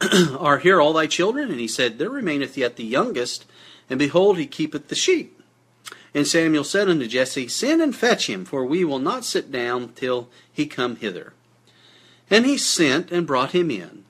Are 0.38 0.58
here 0.58 0.80
all 0.80 0.92
thy 0.92 1.06
children? 1.06 1.50
And 1.50 1.58
he 1.58 1.66
said, 1.66 1.98
There 1.98 2.10
remaineth 2.10 2.58
yet 2.58 2.76
the 2.76 2.84
youngest, 2.84 3.46
and 3.88 3.98
behold, 3.98 4.36
he 4.36 4.46
keepeth 4.46 4.88
the 4.88 4.94
sheep. 4.94 5.40
And 6.12 6.26
Samuel 6.26 6.62
said 6.64 6.88
unto 6.90 7.06
Jesse, 7.06 7.48
Send 7.48 7.80
and 7.80 7.96
fetch 7.96 8.28
him, 8.28 8.44
for 8.44 8.64
we 8.64 8.84
will 8.84 8.98
not 8.98 9.24
sit 9.24 9.50
down 9.50 9.94
till 9.94 10.28
he 10.52 10.66
come 10.66 10.96
hither. 10.96 11.32
And 12.30 12.46
he 12.46 12.56
sent 12.56 13.10
and 13.10 13.26
brought 13.26 13.52
him 13.52 13.70
in. 13.70 14.04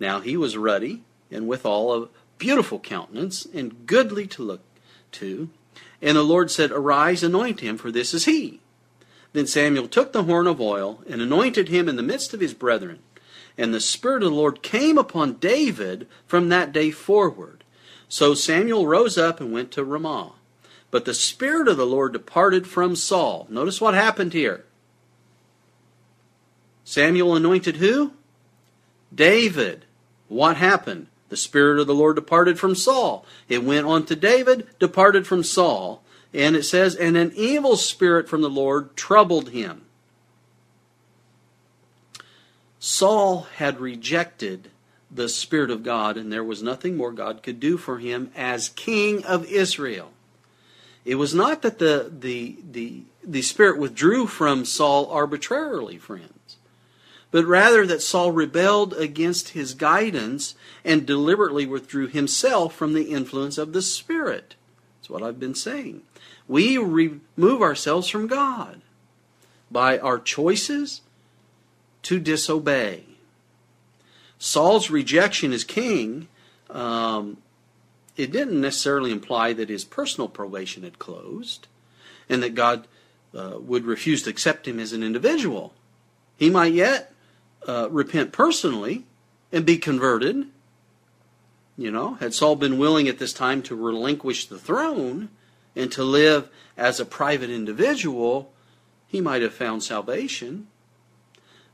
Now 0.00 0.20
he 0.20 0.36
was 0.36 0.56
ruddy, 0.56 1.02
and 1.30 1.48
withal 1.48 1.92
a 1.92 2.08
beautiful 2.38 2.78
countenance, 2.78 3.46
and 3.52 3.86
goodly 3.86 4.26
to 4.28 4.42
look 4.42 4.62
to. 5.12 5.50
And 6.00 6.16
the 6.16 6.22
Lord 6.22 6.50
said, 6.50 6.70
Arise, 6.70 7.22
anoint 7.22 7.60
him, 7.60 7.76
for 7.76 7.90
this 7.90 8.14
is 8.14 8.24
he. 8.26 8.60
Then 9.32 9.46
Samuel 9.46 9.88
took 9.88 10.12
the 10.12 10.24
horn 10.24 10.46
of 10.46 10.60
oil, 10.60 11.02
and 11.08 11.20
anointed 11.20 11.68
him 11.68 11.88
in 11.88 11.96
the 11.96 12.02
midst 12.02 12.32
of 12.32 12.40
his 12.40 12.54
brethren. 12.54 13.00
And 13.56 13.74
the 13.74 13.80
Spirit 13.80 14.22
of 14.22 14.30
the 14.30 14.36
Lord 14.36 14.62
came 14.62 14.96
upon 14.96 15.34
David 15.34 16.06
from 16.26 16.48
that 16.48 16.72
day 16.72 16.92
forward. 16.92 17.64
So 18.08 18.34
Samuel 18.34 18.86
rose 18.86 19.18
up 19.18 19.40
and 19.40 19.52
went 19.52 19.72
to 19.72 19.84
Ramah. 19.84 20.32
But 20.90 21.04
the 21.04 21.14
Spirit 21.14 21.68
of 21.68 21.76
the 21.76 21.84
Lord 21.84 22.12
departed 22.12 22.66
from 22.66 22.96
Saul. 22.96 23.46
Notice 23.50 23.80
what 23.80 23.94
happened 23.94 24.32
here. 24.32 24.64
Samuel 26.88 27.36
anointed 27.36 27.76
who? 27.76 28.12
David. 29.14 29.84
What 30.28 30.56
happened? 30.56 31.08
The 31.28 31.36
Spirit 31.36 31.78
of 31.78 31.86
the 31.86 31.94
Lord 31.94 32.16
departed 32.16 32.58
from 32.58 32.74
Saul. 32.74 33.26
It 33.46 33.62
went 33.62 33.86
on 33.86 34.06
to 34.06 34.16
David, 34.16 34.66
departed 34.78 35.26
from 35.26 35.42
Saul. 35.42 36.02
And 36.32 36.56
it 36.56 36.62
says, 36.62 36.94
And 36.94 37.14
an 37.18 37.32
evil 37.36 37.76
spirit 37.76 38.26
from 38.26 38.40
the 38.40 38.48
Lord 38.48 38.96
troubled 38.96 39.50
him. 39.50 39.82
Saul 42.78 43.42
had 43.56 43.80
rejected 43.80 44.70
the 45.10 45.28
Spirit 45.28 45.70
of 45.70 45.82
God, 45.82 46.16
and 46.16 46.32
there 46.32 46.42
was 46.42 46.62
nothing 46.62 46.96
more 46.96 47.12
God 47.12 47.42
could 47.42 47.60
do 47.60 47.76
for 47.76 47.98
him 47.98 48.30
as 48.34 48.70
King 48.70 49.22
of 49.26 49.44
Israel. 49.44 50.12
It 51.04 51.16
was 51.16 51.34
not 51.34 51.60
that 51.60 51.80
the, 51.80 52.10
the, 52.18 52.56
the, 52.70 53.02
the 53.22 53.42
Spirit 53.42 53.78
withdrew 53.78 54.26
from 54.26 54.64
Saul 54.64 55.10
arbitrarily, 55.10 55.98
friends, 55.98 56.32
but 57.30 57.44
rather 57.44 57.86
that 57.86 58.02
Saul 58.02 58.32
rebelled 58.32 58.94
against 58.94 59.50
his 59.50 59.74
guidance 59.74 60.54
and 60.84 61.06
deliberately 61.06 61.66
withdrew 61.66 62.06
himself 62.06 62.74
from 62.74 62.94
the 62.94 63.10
influence 63.10 63.58
of 63.58 63.72
the 63.72 63.82
Spirit. 63.82 64.54
That's 64.98 65.10
what 65.10 65.22
I've 65.22 65.40
been 65.40 65.54
saying. 65.54 66.02
We 66.46 66.78
remove 66.78 67.60
ourselves 67.60 68.08
from 68.08 68.26
God 68.26 68.80
by 69.70 69.98
our 69.98 70.18
choices 70.18 71.02
to 72.02 72.18
disobey. 72.18 73.04
Saul's 74.38 74.88
rejection 74.88 75.52
as 75.52 75.64
king, 75.64 76.28
um, 76.70 77.38
it 78.16 78.32
didn't 78.32 78.60
necessarily 78.60 79.12
imply 79.12 79.52
that 79.52 79.68
his 79.68 79.84
personal 79.84 80.28
probation 80.28 80.84
had 80.84 80.98
closed 80.98 81.66
and 82.28 82.42
that 82.42 82.54
God 82.54 82.86
uh, 83.34 83.58
would 83.60 83.84
refuse 83.84 84.22
to 84.22 84.30
accept 84.30 84.66
him 84.66 84.80
as 84.80 84.92
an 84.92 85.02
individual. 85.02 85.74
He 86.36 86.48
might 86.48 86.72
yet 86.72 87.12
uh, 87.66 87.88
repent 87.90 88.32
personally 88.32 89.04
and 89.52 89.64
be 89.64 89.78
converted. 89.78 90.46
You 91.76 91.90
know, 91.90 92.14
had 92.14 92.34
Saul 92.34 92.56
been 92.56 92.78
willing 92.78 93.08
at 93.08 93.18
this 93.18 93.32
time 93.32 93.62
to 93.62 93.76
relinquish 93.76 94.46
the 94.46 94.58
throne 94.58 95.28
and 95.76 95.92
to 95.92 96.02
live 96.02 96.48
as 96.76 96.98
a 96.98 97.04
private 97.04 97.50
individual, 97.50 98.52
he 99.06 99.20
might 99.20 99.42
have 99.42 99.54
found 99.54 99.82
salvation. 99.82 100.66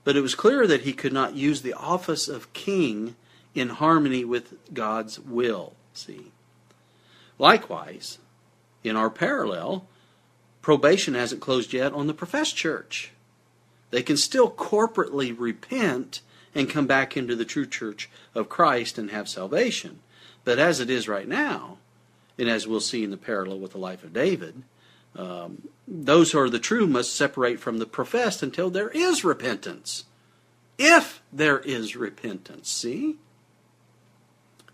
But 0.04 0.16
it 0.16 0.20
was 0.20 0.34
clear 0.34 0.66
that 0.66 0.82
he 0.82 0.92
could 0.92 1.12
not 1.12 1.34
use 1.34 1.62
the 1.62 1.72
office 1.72 2.28
of 2.28 2.52
king 2.52 3.16
in 3.54 3.70
harmony 3.70 4.24
with 4.24 4.74
God's 4.74 5.18
will. 5.18 5.72
See? 5.94 6.32
Likewise, 7.38 8.18
in 8.82 8.96
our 8.96 9.08
parallel, 9.08 9.86
probation 10.60 11.14
hasn't 11.14 11.40
closed 11.40 11.72
yet 11.72 11.92
on 11.92 12.06
the 12.06 12.14
professed 12.14 12.56
church. 12.56 13.12
They 13.90 14.02
can 14.02 14.16
still 14.16 14.50
corporately 14.50 15.34
repent 15.38 16.20
and 16.54 16.70
come 16.70 16.86
back 16.86 17.16
into 17.16 17.36
the 17.36 17.44
true 17.44 17.66
church 17.66 18.08
of 18.34 18.48
Christ 18.48 18.98
and 18.98 19.10
have 19.10 19.28
salvation. 19.28 20.00
But 20.44 20.58
as 20.58 20.80
it 20.80 20.90
is 20.90 21.08
right 21.08 21.28
now, 21.28 21.78
and 22.38 22.48
as 22.48 22.66
we'll 22.66 22.80
see 22.80 23.04
in 23.04 23.10
the 23.10 23.16
parallel 23.16 23.58
with 23.58 23.72
the 23.72 23.78
life 23.78 24.04
of 24.04 24.12
David, 24.12 24.62
um, 25.16 25.68
those 25.86 26.32
who 26.32 26.38
are 26.40 26.50
the 26.50 26.58
true 26.58 26.86
must 26.86 27.14
separate 27.14 27.60
from 27.60 27.78
the 27.78 27.86
professed 27.86 28.42
until 28.42 28.70
there 28.70 28.88
is 28.90 29.24
repentance. 29.24 30.04
If 30.76 31.22
there 31.32 31.60
is 31.60 31.94
repentance, 31.94 32.68
see? 32.68 33.16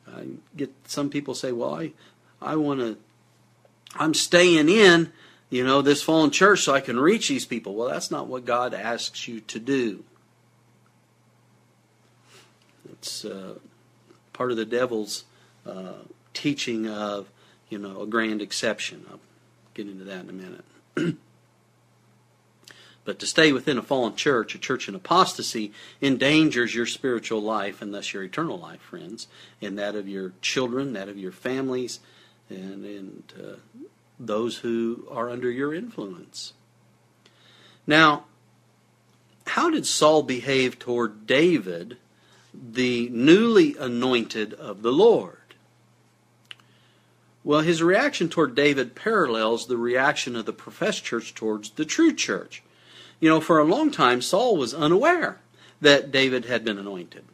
I 0.08 0.26
get 0.56 0.72
some 0.86 1.10
people 1.10 1.34
say, 1.34 1.52
well, 1.52 1.74
I, 1.74 1.92
I 2.40 2.56
want 2.56 2.80
to, 2.80 2.96
I'm 3.96 4.14
staying 4.14 4.68
in, 4.68 5.12
you 5.50 5.64
know, 5.64 5.82
this 5.82 6.02
fallen 6.02 6.30
church 6.30 6.62
so 6.62 6.72
I 6.72 6.80
can 6.80 6.98
reach 6.98 7.28
these 7.28 7.44
people. 7.44 7.74
Well, 7.74 7.88
that's 7.88 8.10
not 8.10 8.28
what 8.28 8.44
God 8.44 8.72
asks 8.72 9.26
you 9.26 9.40
to 9.40 9.58
do. 9.58 10.04
It's 12.92 13.24
uh, 13.24 13.56
part 14.32 14.52
of 14.52 14.56
the 14.56 14.64
devil's 14.64 15.24
uh, 15.66 15.94
teaching 16.34 16.86
of, 16.86 17.30
you 17.68 17.78
know, 17.78 18.02
a 18.02 18.06
grand 18.06 18.40
exception. 18.40 19.04
I'll 19.10 19.20
get 19.74 19.88
into 19.88 20.04
that 20.04 20.24
in 20.24 20.30
a 20.30 20.32
minute. 20.32 20.64
but 23.04 23.18
to 23.18 23.26
stay 23.26 23.52
within 23.52 23.76
a 23.76 23.82
fallen 23.82 24.14
church, 24.14 24.54
a 24.54 24.58
church 24.58 24.88
in 24.88 24.94
apostasy, 24.94 25.72
endangers 26.00 26.74
your 26.74 26.86
spiritual 26.86 27.42
life 27.42 27.82
and 27.82 27.92
thus 27.92 28.12
your 28.12 28.22
eternal 28.22 28.58
life, 28.58 28.80
friends, 28.80 29.26
and 29.60 29.78
that 29.78 29.96
of 29.96 30.08
your 30.08 30.32
children, 30.42 30.92
that 30.92 31.08
of 31.08 31.18
your 31.18 31.32
families, 31.32 31.98
and, 32.48 32.84
and 32.84 33.32
uh, 33.38 33.56
those 34.20 34.58
who 34.58 35.06
are 35.10 35.30
under 35.30 35.50
your 35.50 35.74
influence. 35.74 36.52
Now, 37.86 38.24
how 39.46 39.70
did 39.70 39.86
Saul 39.86 40.22
behave 40.22 40.78
toward 40.78 41.26
David, 41.26 41.96
the 42.54 43.08
newly 43.08 43.76
anointed 43.76 44.52
of 44.54 44.82
the 44.82 44.92
Lord? 44.92 45.38
Well, 47.42 47.60
his 47.60 47.82
reaction 47.82 48.28
toward 48.28 48.54
David 48.54 48.94
parallels 48.94 49.66
the 49.66 49.78
reaction 49.78 50.36
of 50.36 50.44
the 50.44 50.52
professed 50.52 51.04
church 51.04 51.34
towards 51.34 51.70
the 51.70 51.86
true 51.86 52.14
church. 52.14 52.62
You 53.18 53.28
know, 53.28 53.40
for 53.40 53.58
a 53.58 53.64
long 53.64 53.90
time, 53.90 54.20
Saul 54.20 54.56
was 54.56 54.74
unaware 54.74 55.40
that 55.80 56.12
David 56.12 56.44
had 56.44 56.64
been 56.64 56.78
anointed. 56.78 57.24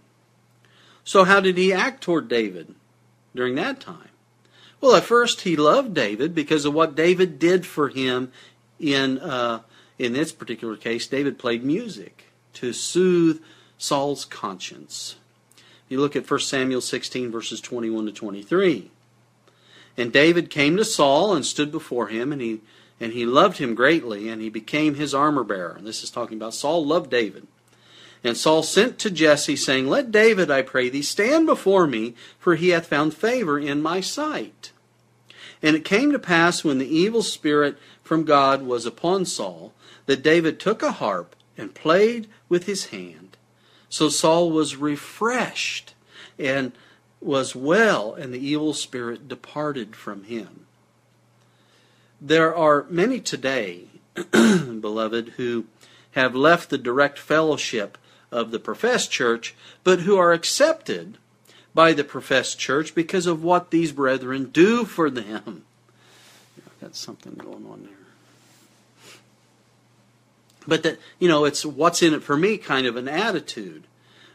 So, 1.05 1.25
how 1.25 1.41
did 1.41 1.57
he 1.57 1.73
act 1.73 2.03
toward 2.03 2.29
David 2.29 2.75
during 3.35 3.57
that 3.57 3.81
time? 3.81 4.09
Well, 4.81 4.97
at 4.97 5.05
first, 5.05 5.43
he 5.43 5.57
loved 5.57 5.95
David 5.95 6.35
because 6.35 6.65
of 6.65 6.75
what 6.75 6.95
David 6.95 7.39
did 7.39 7.67
for 7.67 7.89
him. 7.89 8.31
In 8.79 9.19
uh, 9.19 9.61
in 9.99 10.13
this 10.13 10.33
particular 10.33 10.77
case, 10.77 11.07
David 11.07 11.39
played 11.39 11.65
music 11.65 12.25
to 12.55 12.73
soothe 12.73 13.41
Saul's 13.79 14.25
conscience. 14.25 15.17
If 15.57 15.93
You 15.93 16.01
look 16.01 16.17
at 16.17 16.31
1 16.31 16.41
Samuel 16.41 16.81
16, 16.81 17.31
verses 17.31 17.61
21 17.61 18.07
to 18.07 18.13
23. 18.13 18.91
And 19.97 20.13
David 20.13 20.51
came 20.51 20.77
to 20.77 20.85
Saul 20.85 21.35
and 21.35 21.47
stood 21.47 21.73
before 21.73 22.09
him, 22.09 22.33
and 22.33 22.43
he 22.43 22.61
and 22.99 23.13
he 23.13 23.27
loved 23.27 23.59
him 23.59 23.75
greatly, 23.75 24.29
and 24.29 24.41
he 24.41 24.49
became 24.49 24.95
his 24.95 25.15
armor 25.15 25.45
bearer. 25.45 25.75
And 25.77 25.87
this 25.87 26.03
is 26.03 26.11
talking 26.11 26.39
about 26.39 26.55
Saul 26.55 26.85
loved 26.85 27.11
David. 27.11 27.47
And 28.25 28.37
Saul 28.37 28.63
sent 28.63 28.99
to 29.01 29.11
Jesse, 29.11 29.57
saying, 29.57 29.87
Let 29.87 30.11
David, 30.11 30.51
I 30.51 30.63
pray 30.63 30.89
thee, 30.89 31.03
stand 31.03 31.47
before 31.47 31.87
me, 31.87 32.15
for 32.39 32.57
he 32.57 32.71
hath 32.71 32.87
found 32.87 33.15
favor 33.15 33.59
in 33.59 33.83
my 33.83 34.01
sight. 34.01 34.73
And 35.63 35.77
it 35.77 35.85
came 35.85 36.13
to 36.13 36.19
pass 36.19 36.65
when 36.65 36.79
the 36.79 36.95
evil 36.95 37.23
spirit 37.23 37.79
from 38.03 38.25
God 38.25 38.63
was 38.63 38.87
upon 38.87 39.25
Saul, 39.25 39.73
that 40.07 40.23
David 40.23 40.61
took 40.61 40.83
a 40.83 40.93
harp 40.93 41.35
and 41.57 41.75
played 41.75 42.29
with 42.49 42.67
his 42.67 42.87
hand. 42.87 43.37
So 43.89 44.09
Saul 44.09 44.51
was 44.51 44.77
refreshed 44.77 45.95
and 46.39 46.73
was 47.21 47.57
well, 47.57 48.15
and 48.15 48.33
the 48.33 48.45
evil 48.45 48.75
spirit 48.75 49.29
departed 49.29 49.97
from 49.97 50.25
him. 50.25 50.67
There 52.21 52.55
are 52.55 52.87
many 52.89 53.21
today, 53.21 53.85
beloved, 54.31 55.35
who 55.37 55.67
have 56.13 56.35
left 56.35 56.71
the 56.71 56.79
direct 56.79 57.19
fellowship 57.19 57.99
of 58.31 58.51
the 58.51 58.59
professed 58.59 59.11
church, 59.11 59.55
but 59.85 60.01
who 60.01 60.17
are 60.17 60.33
accepted 60.33 61.19
by 61.75 61.93
the 61.93 62.05
professed 62.05 62.59
church 62.59 62.95
because 62.95 63.27
of 63.27 63.43
what 63.43 63.71
these 63.71 63.93
brethren 63.93 64.47
do 64.47 64.85
for 64.85 65.11
them. 65.11 65.65
I've 66.67 66.81
got 66.81 66.97
something 66.97 67.35
going 67.35 67.67
on 67.67 67.83
there. 67.85 67.93
But 70.67 70.83
that, 70.83 70.99
you 71.19 71.29
know, 71.29 71.45
it's 71.45 71.65
what's 71.65 72.03
in 72.03 72.15
it 72.15 72.23
for 72.23 72.37
me 72.37 72.57
kind 72.57 72.87
of 72.87 72.97
an 72.97 73.09
attitude 73.09 73.85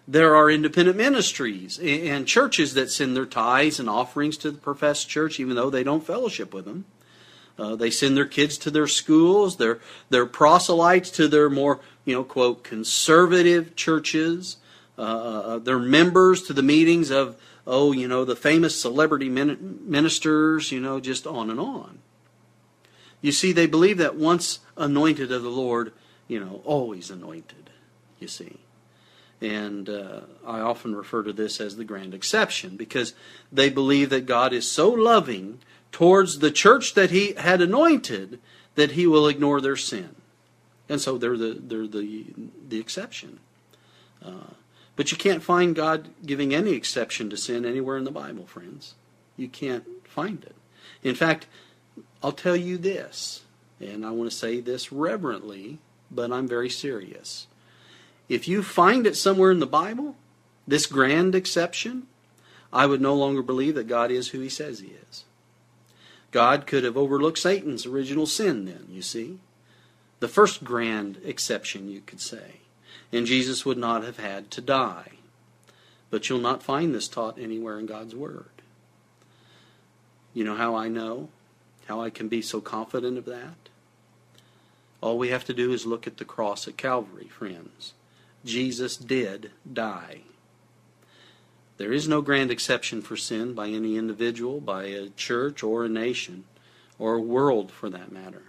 there 0.08 0.36
are 0.36 0.50
independent 0.50 0.98
ministries 0.98 1.80
and 1.80 2.28
churches 2.28 2.74
that 2.74 2.92
send 2.92 3.16
their 3.16 3.26
tithes 3.26 3.80
and 3.80 3.90
offerings 3.90 4.38
to 4.38 4.52
the 4.52 4.58
professed 4.58 5.08
church, 5.08 5.40
even 5.40 5.56
though 5.56 5.70
they 5.70 5.84
don't 5.84 6.06
fellowship 6.06 6.54
with 6.54 6.66
them. 6.66 6.86
Uh, 7.58 7.76
they 7.76 7.92
send 7.92 8.18
their 8.18 8.26
kids 8.26 8.58
to 8.58 8.72
their 8.72 8.88
schools. 8.88 9.58
They're, 9.58 9.80
they're 10.10 10.26
proselytes 10.26 11.12
to 11.12 11.28
their 11.28 11.50
more, 11.50 11.80
you 12.06 12.16
know, 12.16 12.24
quote, 12.24 12.64
conservative 12.64 13.76
churches. 13.76 14.58
Uh, 14.98 15.02
uh 15.02 15.60
they're 15.60 15.80
members 15.80 16.44
to 16.44 16.54
the 16.54 16.64
meetings 16.64 17.12
of, 17.12 17.36
oh, 17.66 17.92
you 17.92 18.08
know, 18.08 18.26
the 18.26 18.36
famous 18.36 18.80
celebrity 18.80 19.30
ministers, 19.30 20.72
you 20.72 20.80
know, 20.80 21.00
just 21.00 21.28
on 21.28 21.50
and 21.50 21.60
on. 21.60 22.00
You 23.22 23.32
see, 23.32 23.52
they 23.52 23.68
believe 23.68 24.00
that 24.00 24.16
once 24.16 24.60
anointed 24.76 25.32
of 25.32 25.44
the 25.44 25.50
Lord, 25.50 25.94
you 26.28 26.40
know, 26.40 26.62
always 26.66 27.12
anointed, 27.12 27.70
you 28.20 28.28
see. 28.28 28.58
And 29.42 29.90
uh, 29.90 30.22
I 30.46 30.60
often 30.60 30.96
refer 30.96 31.24
to 31.24 31.34
this 31.34 31.60
as 31.60 31.76
the 31.76 31.84
grand 31.84 32.14
exception 32.14 32.78
because 32.78 33.14
they 33.52 33.70
believe 33.70 34.10
that 34.12 34.26
God 34.26 34.54
is 34.54 34.70
so 34.70 34.90
loving 34.90 35.60
towards 35.92 36.40
the 36.40 36.52
church 36.52 36.94
that 36.94 37.12
He 37.12 37.34
had 37.34 37.62
anointed 37.62 38.40
that 38.76 38.92
He 38.92 39.08
will 39.08 39.28
ignore 39.28 39.60
their 39.60 39.76
sin. 39.76 40.16
And 40.92 41.00
so 41.00 41.18
they're 41.18 41.38
the, 41.38 41.58
they're 41.58 41.88
the, 41.88 42.26
the 42.68 42.78
exception. 42.78 43.40
Uh, 44.22 44.56
but 44.98 45.10
you 45.10 45.18
can't 45.18 45.42
find 45.42 45.74
God 45.74 46.10
giving 46.26 46.54
any 46.54 46.74
exception 46.74 47.30
to 47.30 47.38
sin 47.38 47.66
anywhere 47.66 47.98
in 47.98 48.04
the 48.04 48.12
Bible, 48.12 48.46
friends. 48.46 48.96
You 49.38 49.48
can't 49.48 49.86
find 50.04 50.44
it. 50.44 50.54
In 51.02 51.16
fact, 51.16 51.48
I'll 52.22 52.34
tell 52.34 52.58
you 52.58 52.78
this, 52.78 53.44
and 53.80 54.06
I 54.06 54.12
want 54.12 54.30
to 54.30 54.36
say 54.36 54.60
this 54.60 54.92
reverently, 54.92 55.80
but 56.12 56.30
I'm 56.30 56.46
very 56.46 56.70
serious. 56.70 57.48
If 58.28 58.50
you 58.50 58.62
find 58.62 59.08
it 59.08 59.16
somewhere 59.16 59.52
in 59.52 59.60
the 59.60 59.66
Bible, 59.66 60.18
this 60.68 60.88
grand 60.88 61.36
exception, 61.36 62.08
I 62.74 62.86
would 62.86 63.00
no 63.00 63.16
longer 63.16 63.42
believe 63.42 63.76
that 63.76 63.88
God 63.88 64.12
is 64.12 64.32
who 64.32 64.42
he 64.42 64.50
says 64.50 64.82
he 64.82 64.94
is. 65.10 65.24
God 66.32 66.68
could 66.68 66.84
have 66.84 66.98
overlooked 66.98 67.38
Satan's 67.38 67.86
original 67.86 68.26
sin 68.26 68.66
then, 68.66 68.88
you 68.90 69.02
see. 69.02 69.40
The 70.22 70.28
first 70.28 70.64
grand 70.64 71.18
exception, 71.26 71.90
you 71.90 72.00
could 72.00 72.22
say. 72.22 72.62
And 73.12 73.26
Jesus 73.26 73.66
would 73.66 73.80
not 73.80 74.04
have 74.04 74.18
had 74.18 74.52
to 74.52 74.62
die. 74.62 75.14
But 76.12 76.30
you'll 76.30 76.40
not 76.40 76.62
find 76.62 76.94
this 76.94 77.08
taught 77.08 77.40
anywhere 77.40 77.80
in 77.80 77.88
God's 77.88 78.16
Word. 78.16 78.46
You 80.34 80.44
know 80.44 80.56
how 80.56 80.76
I 80.76 80.90
know? 80.90 81.30
How 81.88 82.02
I 82.02 82.12
can 82.12 82.28
be 82.28 82.42
so 82.42 82.62
confident 82.62 83.18
of 83.18 83.26
that? 83.26 83.56
All 85.02 85.18
we 85.18 85.30
have 85.30 85.44
to 85.46 85.56
do 85.56 85.74
is 85.74 85.88
look 85.88 86.06
at 86.06 86.18
the 86.18 86.26
cross 86.26 86.68
at 86.68 86.78
Calvary, 86.78 87.28
friends. 87.28 87.94
Jesus 88.46 88.98
did 88.98 89.50
die. 89.72 90.22
There 91.78 91.92
is 91.92 92.08
no 92.08 92.22
grand 92.22 92.52
exception 92.52 93.02
for 93.02 93.18
sin 93.18 93.56
by 93.56 93.70
any 93.70 93.98
individual, 93.98 94.62
by 94.62 94.84
a 94.84 95.10
church 95.10 95.64
or 95.64 95.84
a 95.84 95.90
nation, 95.90 96.44
or 97.00 97.16
a 97.16 97.22
world 97.22 97.72
for 97.72 97.90
that 97.90 98.12
matter. 98.12 98.44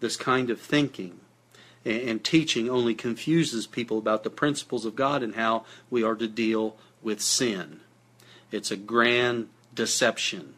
This 0.00 0.16
kind 0.16 0.50
of 0.50 0.60
thinking 0.60 1.20
and 1.84 2.22
teaching 2.22 2.68
only 2.68 2.94
confuses 2.94 3.66
people 3.66 3.98
about 3.98 4.22
the 4.22 4.30
principles 4.30 4.84
of 4.84 4.96
God 4.96 5.22
and 5.22 5.34
how 5.34 5.64
we 5.88 6.02
are 6.02 6.14
to 6.14 6.28
deal 6.28 6.76
with 7.02 7.20
sin. 7.20 7.80
It's 8.50 8.70
a 8.70 8.76
grand 8.76 9.48
deception. 9.74 10.54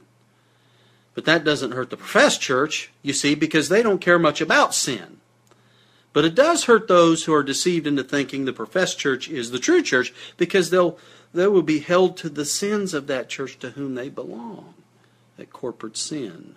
But 1.15 1.25
that 1.27 1.45
doesn't 1.45 1.73
hurt 1.73 1.91
the 1.91 1.97
professed 1.97 2.41
church, 2.41 2.91
you 3.03 3.13
see, 3.13 3.35
because 3.35 3.69
they 3.69 3.83
don't 3.83 4.01
care 4.01 4.19
much 4.19 4.41
about 4.41 4.75
sin. 4.75 5.19
But 6.13 6.25
it 6.25 6.35
does 6.35 6.65
hurt 6.65 6.89
those 6.89 7.25
who 7.25 7.35
are 7.35 7.43
deceived 7.43 7.87
into 7.87 8.05
thinking 8.05 8.45
the 8.45 8.53
professed 8.53 8.99
church 8.99 9.29
is 9.29 9.51
the 9.51 9.59
true 9.59 9.83
church 9.83 10.13
because 10.37 10.71
they'll 10.71 10.99
they 11.35 11.47
will 11.47 11.63
be 11.63 11.81
held 11.81 12.19
to 12.19 12.29
the 12.29 12.45
sins 12.45 12.93
of 12.93 13.07
that 13.07 13.31
church 13.31 13.59
to 13.61 13.71
whom 13.71 13.95
they 13.95 14.11
belong, 14.11 14.75
that 15.39 15.51
corporate 15.51 15.97
sin. 15.97 16.57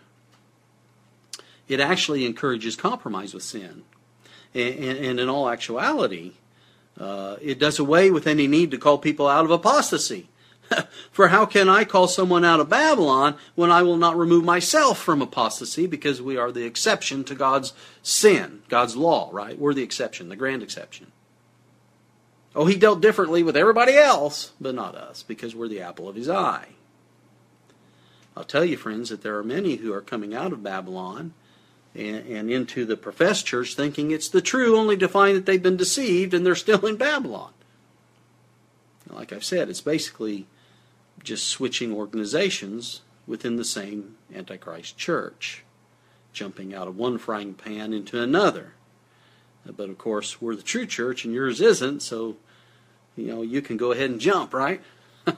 It 1.67 1.79
actually 1.79 2.25
encourages 2.25 2.75
compromise 2.75 3.33
with 3.33 3.43
sin. 3.43 3.83
And, 4.53 4.79
and 4.79 5.19
in 5.19 5.29
all 5.29 5.49
actuality, 5.49 6.33
uh, 6.99 7.37
it 7.41 7.59
does 7.59 7.79
away 7.79 8.11
with 8.11 8.27
any 8.27 8.47
need 8.47 8.71
to 8.71 8.77
call 8.77 8.97
people 8.97 9.27
out 9.27 9.45
of 9.45 9.51
apostasy. 9.51 10.29
For 11.11 11.27
how 11.27 11.45
can 11.45 11.69
I 11.69 11.83
call 11.83 12.07
someone 12.07 12.45
out 12.45 12.59
of 12.59 12.69
Babylon 12.69 13.35
when 13.55 13.71
I 13.71 13.83
will 13.83 13.97
not 13.97 14.17
remove 14.17 14.43
myself 14.43 14.99
from 14.99 15.21
apostasy 15.21 15.87
because 15.87 16.21
we 16.21 16.37
are 16.37 16.51
the 16.51 16.65
exception 16.65 17.23
to 17.25 17.35
God's 17.35 17.73
sin, 18.01 18.63
God's 18.69 18.95
law, 18.95 19.29
right? 19.31 19.59
We're 19.59 19.73
the 19.73 19.83
exception, 19.83 20.29
the 20.29 20.35
grand 20.35 20.63
exception. 20.63 21.11
Oh, 22.55 22.65
he 22.65 22.77
dealt 22.77 23.01
differently 23.01 23.43
with 23.43 23.57
everybody 23.57 23.95
else, 23.95 24.53
but 24.61 24.73
not 24.73 24.95
us 24.95 25.23
because 25.23 25.53
we're 25.53 25.67
the 25.67 25.81
apple 25.81 26.07
of 26.07 26.15
his 26.15 26.29
eye. 26.29 26.69
I'll 28.35 28.45
tell 28.45 28.65
you, 28.65 28.77
friends, 28.77 29.09
that 29.09 29.21
there 29.21 29.37
are 29.37 29.43
many 29.43 29.75
who 29.75 29.93
are 29.93 30.01
coming 30.01 30.33
out 30.33 30.53
of 30.53 30.63
Babylon 30.63 31.33
and, 31.95 32.27
and 32.27 32.51
into 32.51 32.85
the 32.85 32.97
professed 32.97 33.45
church 33.45 33.73
thinking 33.73 34.11
it's 34.11 34.29
the 34.29 34.41
true, 34.41 34.77
only 34.77 34.97
to 34.97 35.07
find 35.07 35.35
that 35.35 35.45
they've 35.45 35.61
been 35.61 35.77
deceived 35.77 36.33
and 36.33 36.45
they're 36.45 36.55
still 36.55 36.85
in 36.85 36.97
Babylon. 36.97 37.51
Like 39.09 39.31
I've 39.31 39.43
said, 39.43 39.69
it's 39.69 39.81
basically 39.81 40.45
just 41.23 41.47
switching 41.47 41.93
organizations 41.93 43.01
within 43.25 43.55
the 43.55 43.65
same 43.65 44.17
Antichrist 44.33 44.97
church, 44.97 45.63
jumping 46.33 46.73
out 46.73 46.87
of 46.87 46.97
one 46.97 47.17
frying 47.17 47.53
pan 47.53 47.93
into 47.93 48.21
another. 48.21 48.73
But 49.65 49.89
of 49.89 49.97
course, 49.97 50.41
we're 50.41 50.55
the 50.55 50.61
true 50.61 50.85
church 50.85 51.25
and 51.25 51.33
yours 51.33 51.61
isn't, 51.61 52.01
so 52.01 52.37
you 53.15 53.27
know 53.27 53.41
you 53.41 53.61
can 53.61 53.77
go 53.77 53.91
ahead 53.91 54.09
and 54.11 54.19
jump, 54.19 54.53
right? 54.53 54.81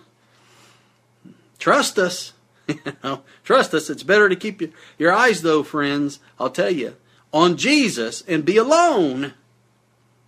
Trust 1.60 1.98
us. 1.98 2.34
you 2.86 2.94
know, 3.04 3.22
trust 3.44 3.74
us. 3.74 3.90
It's 3.90 4.04
better 4.04 4.30
to 4.30 4.36
keep 4.36 4.62
your, 4.62 4.72
your 4.98 5.14
eyes, 5.14 5.42
though, 5.42 5.64
friends. 5.64 6.20
I'll 6.40 6.50
tell 6.50 6.72
you, 6.72 6.96
on 7.34 7.58
Jesus 7.58 8.24
and 8.28 8.46
be 8.46 8.58
alone 8.58 9.34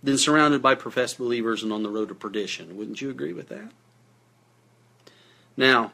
than 0.02 0.18
surrounded 0.18 0.62
by 0.62 0.74
professed 0.74 1.18
believers 1.18 1.62
and 1.62 1.72
on 1.72 1.82
the 1.82 1.90
road 1.90 2.08
to 2.08 2.14
perdition. 2.14 2.76
Wouldn't 2.76 3.00
you 3.00 3.10
agree 3.10 3.32
with 3.32 3.48
that? 3.48 3.70
Now, 5.56 5.92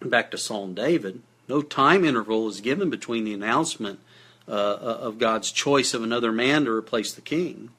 back 0.00 0.30
to 0.30 0.38
Saul 0.38 0.64
and 0.64 0.76
David. 0.76 1.22
No 1.48 1.62
time 1.62 2.04
interval 2.04 2.48
is 2.48 2.60
given 2.60 2.90
between 2.90 3.24
the 3.24 3.34
announcement 3.34 4.00
uh, 4.46 4.52
uh, 4.52 4.98
of 5.00 5.18
God's 5.18 5.50
choice 5.50 5.94
of 5.94 6.02
another 6.02 6.32
man 6.32 6.64
to 6.64 6.72
replace 6.72 7.12
the 7.12 7.20
king. 7.20 7.70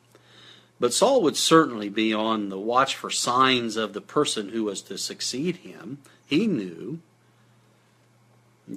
But 0.79 0.93
Saul 0.93 1.21
would 1.21 1.37
certainly 1.37 1.89
be 1.89 2.13
on 2.13 2.49
the 2.49 2.59
watch 2.59 2.95
for 2.95 3.09
signs 3.09 3.77
of 3.77 3.93
the 3.93 4.01
person 4.01 4.49
who 4.49 4.63
was 4.63 4.81
to 4.83 4.97
succeed 4.97 5.57
him. 5.57 5.99
He 6.25 6.47
knew. 6.47 6.99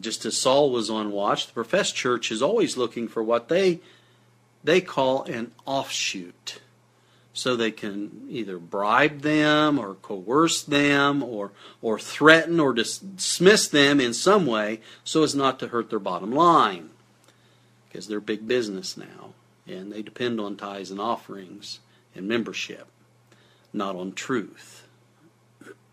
Just 0.01 0.25
as 0.25 0.37
Saul 0.37 0.71
was 0.71 0.91
on 0.91 1.13
watch, 1.13 1.47
the 1.47 1.53
professed 1.53 1.95
church 1.95 2.33
is 2.33 2.43
always 2.43 2.77
looking 2.77 3.07
for 3.09 3.23
what 3.23 3.49
they 3.49 3.81
they 4.65 4.81
call 4.81 5.23
an 5.25 5.53
offshoot 5.65 6.61
so 7.33 7.55
they 7.55 7.71
can 7.71 8.27
either 8.31 8.59
bribe 8.59 9.21
them 9.21 9.79
or 9.79 9.95
coerce 9.95 10.63
them 10.63 11.23
or, 11.23 11.53
or 11.83 11.99
threaten 11.99 12.59
or 12.59 12.73
dismiss 12.73 13.69
them 13.69 14.01
in 14.01 14.15
some 14.15 14.47
way 14.47 14.81
so 15.05 15.23
as 15.23 15.35
not 15.35 15.59
to 15.59 15.69
hurt 15.69 15.91
their 15.91 15.99
bottom 15.99 16.33
line. 16.33 16.89
Because 17.87 18.09
they're 18.09 18.21
big 18.21 18.49
business 18.49 18.97
now 18.97 19.35
and 19.67 19.93
they 19.93 20.01
depend 20.01 20.41
on 20.41 20.57
tithes 20.57 20.91
and 20.91 21.01
offerings 21.01 21.81
and 22.15 22.27
membership, 22.27 22.87
not 23.73 23.95
on 23.95 24.13
truth. 24.13 24.87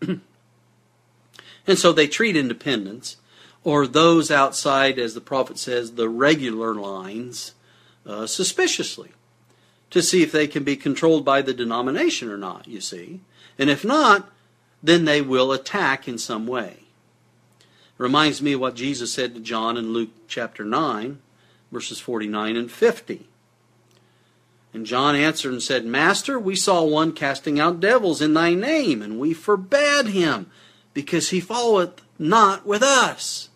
and 0.00 0.20
so 1.74 1.92
they 1.92 2.06
treat 2.06 2.36
independents 2.36 3.18
or 3.64 3.86
those 3.86 4.30
outside, 4.30 4.98
as 4.98 5.14
the 5.14 5.20
prophet 5.20 5.58
says, 5.58 5.92
the 5.92 6.08
regular 6.08 6.74
lines 6.74 7.52
uh, 8.06 8.26
suspiciously 8.26 9.10
to 9.90 10.02
see 10.02 10.22
if 10.22 10.32
they 10.32 10.46
can 10.46 10.64
be 10.64 10.76
controlled 10.76 11.24
by 11.24 11.40
the 11.40 11.54
denomination 11.54 12.30
or 12.30 12.36
not, 12.36 12.68
you 12.68 12.80
see. 12.80 13.20
And 13.58 13.70
if 13.70 13.84
not, 13.84 14.30
then 14.82 15.06
they 15.06 15.22
will 15.22 15.50
attack 15.52 16.06
in 16.06 16.18
some 16.18 16.46
way. 16.46 16.80
Reminds 17.96 18.42
me 18.42 18.52
of 18.54 18.60
what 18.60 18.74
Jesus 18.74 19.12
said 19.12 19.34
to 19.34 19.40
John 19.40 19.76
in 19.76 19.92
Luke 19.92 20.10
chapter 20.28 20.64
9, 20.64 21.20
verses 21.70 22.00
49 22.00 22.56
and 22.56 22.70
50. 22.70 23.28
And 24.74 24.84
John 24.84 25.14
answered 25.14 25.52
and 25.52 25.62
said, 25.62 25.86
Master, 25.86 26.38
we 26.38 26.56
saw 26.56 26.82
one 26.82 27.12
casting 27.12 27.60
out 27.60 27.78
devils 27.78 28.20
in 28.20 28.34
thy 28.34 28.54
name, 28.54 29.00
and 29.00 29.20
we 29.20 29.32
forbade 29.32 30.08
him, 30.08 30.50
because 30.92 31.30
he 31.30 31.38
followeth 31.38 32.02
not 32.18 32.66
with 32.66 32.82
us. 32.82 33.48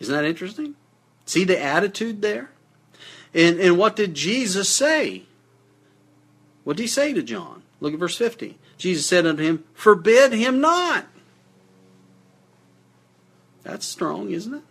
Isn't 0.00 0.14
that 0.14 0.24
interesting? 0.24 0.74
See 1.26 1.44
the 1.44 1.62
attitude 1.62 2.22
there? 2.22 2.50
And, 3.32 3.60
and 3.60 3.78
what 3.78 3.94
did 3.94 4.14
Jesus 4.14 4.68
say? 4.68 5.24
What 6.64 6.76
did 6.76 6.82
he 6.82 6.88
say 6.88 7.12
to 7.12 7.22
John? 7.22 7.62
Look 7.80 7.92
at 7.92 8.00
verse 8.00 8.16
50. 8.16 8.58
Jesus 8.76 9.06
said 9.06 9.26
unto 9.26 9.42
him, 9.42 9.64
Forbid 9.74 10.32
him 10.32 10.60
not. 10.60 11.06
That's 13.62 13.86
strong, 13.86 14.30
isn't 14.30 14.54
it? 14.54 14.62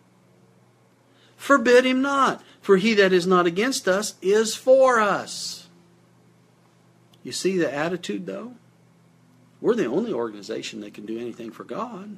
Forbid 1.38 1.86
him 1.86 2.02
not, 2.02 2.44
for 2.60 2.78
he 2.78 2.94
that 2.96 3.14
is 3.14 3.26
not 3.26 3.48
against 3.48 3.88
us 3.88 4.16
is 4.22 4.56
for 4.56 5.00
us. 5.00 5.68
You 7.24 7.32
see 7.32 7.58
the 7.58 7.74
attitude, 7.74 8.26
though? 8.26 8.54
We're 9.62 9.76
the 9.76 9.86
only 9.86 10.12
organization 10.12 10.82
that 10.82 10.94
can 10.94 11.06
do 11.06 11.20
anything 11.20 11.52
for 11.52 11.64
God. 11.64 12.18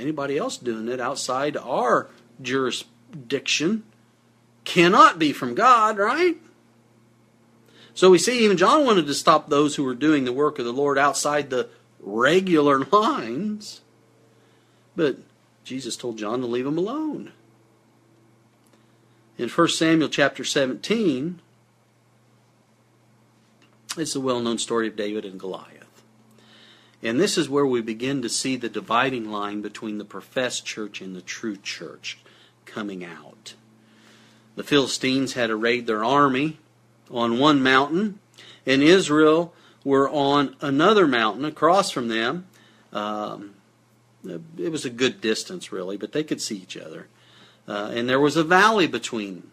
Anybody 0.00 0.38
else 0.38 0.56
doing 0.56 0.88
it 0.88 1.00
outside 1.00 1.56
our 1.56 2.08
jurisdiction 2.40 3.84
cannot 4.64 5.18
be 5.18 5.32
from 5.32 5.54
God, 5.54 5.98
right? 5.98 6.36
So 7.92 8.10
we 8.10 8.18
see 8.18 8.44
even 8.44 8.56
John 8.56 8.86
wanted 8.86 9.06
to 9.06 9.14
stop 9.14 9.48
those 9.48 9.76
who 9.76 9.84
were 9.84 9.94
doing 9.94 10.24
the 10.24 10.32
work 10.32 10.58
of 10.58 10.64
the 10.64 10.72
Lord 10.72 10.96
outside 10.96 11.50
the 11.50 11.68
regular 11.98 12.78
lines. 12.92 13.82
But 14.96 15.18
Jesus 15.64 15.96
told 15.96 16.18
John 16.18 16.40
to 16.40 16.46
leave 16.46 16.64
them 16.64 16.78
alone. 16.78 17.32
In 19.36 19.48
1 19.48 19.68
Samuel 19.68 20.08
chapter 20.08 20.44
17, 20.44 21.40
it's 23.96 24.12
the 24.12 24.20
well 24.20 24.40
known 24.40 24.58
story 24.58 24.88
of 24.88 24.96
David 24.96 25.24
and 25.24 25.38
Goliath. 25.38 25.79
And 27.02 27.18
this 27.18 27.38
is 27.38 27.48
where 27.48 27.66
we 27.66 27.80
begin 27.80 28.20
to 28.22 28.28
see 28.28 28.56
the 28.56 28.68
dividing 28.68 29.30
line 29.30 29.62
between 29.62 29.98
the 29.98 30.04
professed 30.04 30.66
church 30.66 31.00
and 31.00 31.16
the 31.16 31.22
true 31.22 31.56
church 31.56 32.18
coming 32.66 33.04
out. 33.04 33.54
The 34.56 34.62
Philistines 34.62 35.32
had 35.32 35.50
arrayed 35.50 35.86
their 35.86 36.04
army 36.04 36.58
on 37.10 37.38
one 37.38 37.62
mountain, 37.62 38.18
and 38.66 38.82
Israel 38.82 39.54
were 39.84 40.10
on 40.10 40.56
another 40.60 41.06
mountain 41.06 41.44
across 41.44 41.90
from 41.90 42.08
them. 42.08 42.46
Um, 42.92 43.54
it 44.58 44.70
was 44.70 44.84
a 44.84 44.90
good 44.90 45.20
distance, 45.22 45.72
really, 45.72 45.96
but 45.96 46.12
they 46.12 46.22
could 46.22 46.42
see 46.42 46.56
each 46.56 46.76
other. 46.76 47.06
Uh, 47.66 47.90
and 47.94 48.08
there 48.08 48.20
was 48.20 48.36
a 48.36 48.44
valley 48.44 48.86
between 48.86 49.44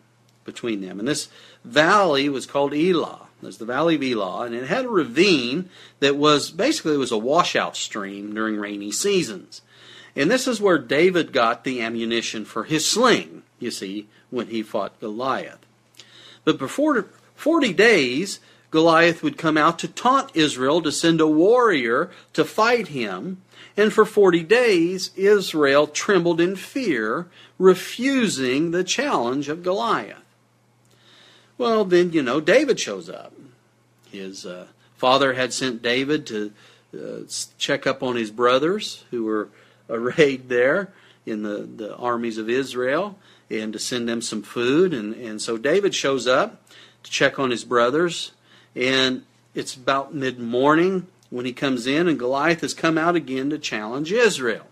between 0.43 0.79
them, 0.79 0.97
and 0.97 1.07
this 1.07 1.27
valley 1.65 2.29
was 2.29 2.45
called 2.45 2.73
Elah. 2.73 3.26
There's 3.41 3.57
the 3.57 3.65
Valley 3.65 3.95
of 3.95 4.03
Elah, 4.03 4.45
and 4.45 4.55
it 4.55 4.67
had 4.67 4.85
a 4.85 4.89
ravine 4.89 5.69
that 5.99 6.15
was 6.15 6.49
basically 6.49 6.95
it 6.95 6.97
was 6.97 7.11
a 7.11 7.17
washout 7.17 7.75
stream 7.75 8.33
during 8.33 8.57
rainy 8.57 8.91
seasons. 8.91 9.61
And 10.15 10.31
this 10.31 10.47
is 10.47 10.59
where 10.59 10.79
David 10.79 11.31
got 11.31 11.63
the 11.63 11.81
ammunition 11.81 12.45
for 12.45 12.63
his 12.63 12.89
sling, 12.89 13.43
you 13.59 13.69
see, 13.69 14.07
when 14.31 14.47
he 14.47 14.63
fought 14.63 14.99
Goliath. 14.99 15.59
But 16.43 16.57
before 16.57 17.07
40 17.35 17.73
days, 17.73 18.39
Goliath 18.71 19.21
would 19.21 19.37
come 19.37 19.57
out 19.57 19.79
to 19.79 19.87
taunt 19.87 20.31
Israel 20.33 20.81
to 20.81 20.91
send 20.91 21.21
a 21.21 21.27
warrior 21.27 22.09
to 22.33 22.43
fight 22.43 22.87
him. 22.89 23.41
And 23.77 23.93
for 23.93 24.05
40 24.05 24.43
days, 24.43 25.11
Israel 25.15 25.87
trembled 25.87 26.41
in 26.41 26.55
fear, 26.55 27.27
refusing 27.59 28.71
the 28.71 28.83
challenge 28.83 29.49
of 29.49 29.63
Goliath. 29.63 30.23
Well, 31.57 31.85
then, 31.85 32.11
you 32.11 32.21
know, 32.21 32.39
David 32.39 32.79
shows 32.79 33.09
up. 33.09 33.33
His 34.11 34.45
uh, 34.45 34.67
father 34.95 35.33
had 35.33 35.53
sent 35.53 35.81
David 35.81 36.25
to 36.27 36.51
uh, 36.93 37.19
check 37.57 37.87
up 37.87 38.03
on 38.03 38.15
his 38.15 38.31
brothers 38.31 39.03
who 39.11 39.23
were 39.25 39.49
arrayed 39.89 40.49
there 40.49 40.89
in 41.25 41.43
the, 41.43 41.57
the 41.59 41.95
armies 41.95 42.37
of 42.37 42.49
Israel 42.49 43.17
and 43.49 43.73
to 43.73 43.79
send 43.79 44.07
them 44.07 44.21
some 44.21 44.43
food. 44.43 44.93
And, 44.93 45.13
and 45.15 45.41
so 45.41 45.57
David 45.57 45.95
shows 45.95 46.27
up 46.27 46.61
to 47.03 47.11
check 47.11 47.39
on 47.39 47.51
his 47.51 47.63
brothers. 47.63 48.31
And 48.75 49.23
it's 49.55 49.75
about 49.75 50.13
mid 50.13 50.39
morning 50.39 51.07
when 51.29 51.45
he 51.45 51.53
comes 51.53 51.87
in, 51.87 52.07
and 52.07 52.17
Goliath 52.19 52.61
has 52.61 52.73
come 52.73 52.97
out 52.97 53.15
again 53.15 53.49
to 53.49 53.57
challenge 53.57 54.11
Israel. 54.11 54.65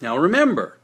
Now 0.00 0.16
remember, 0.16 0.78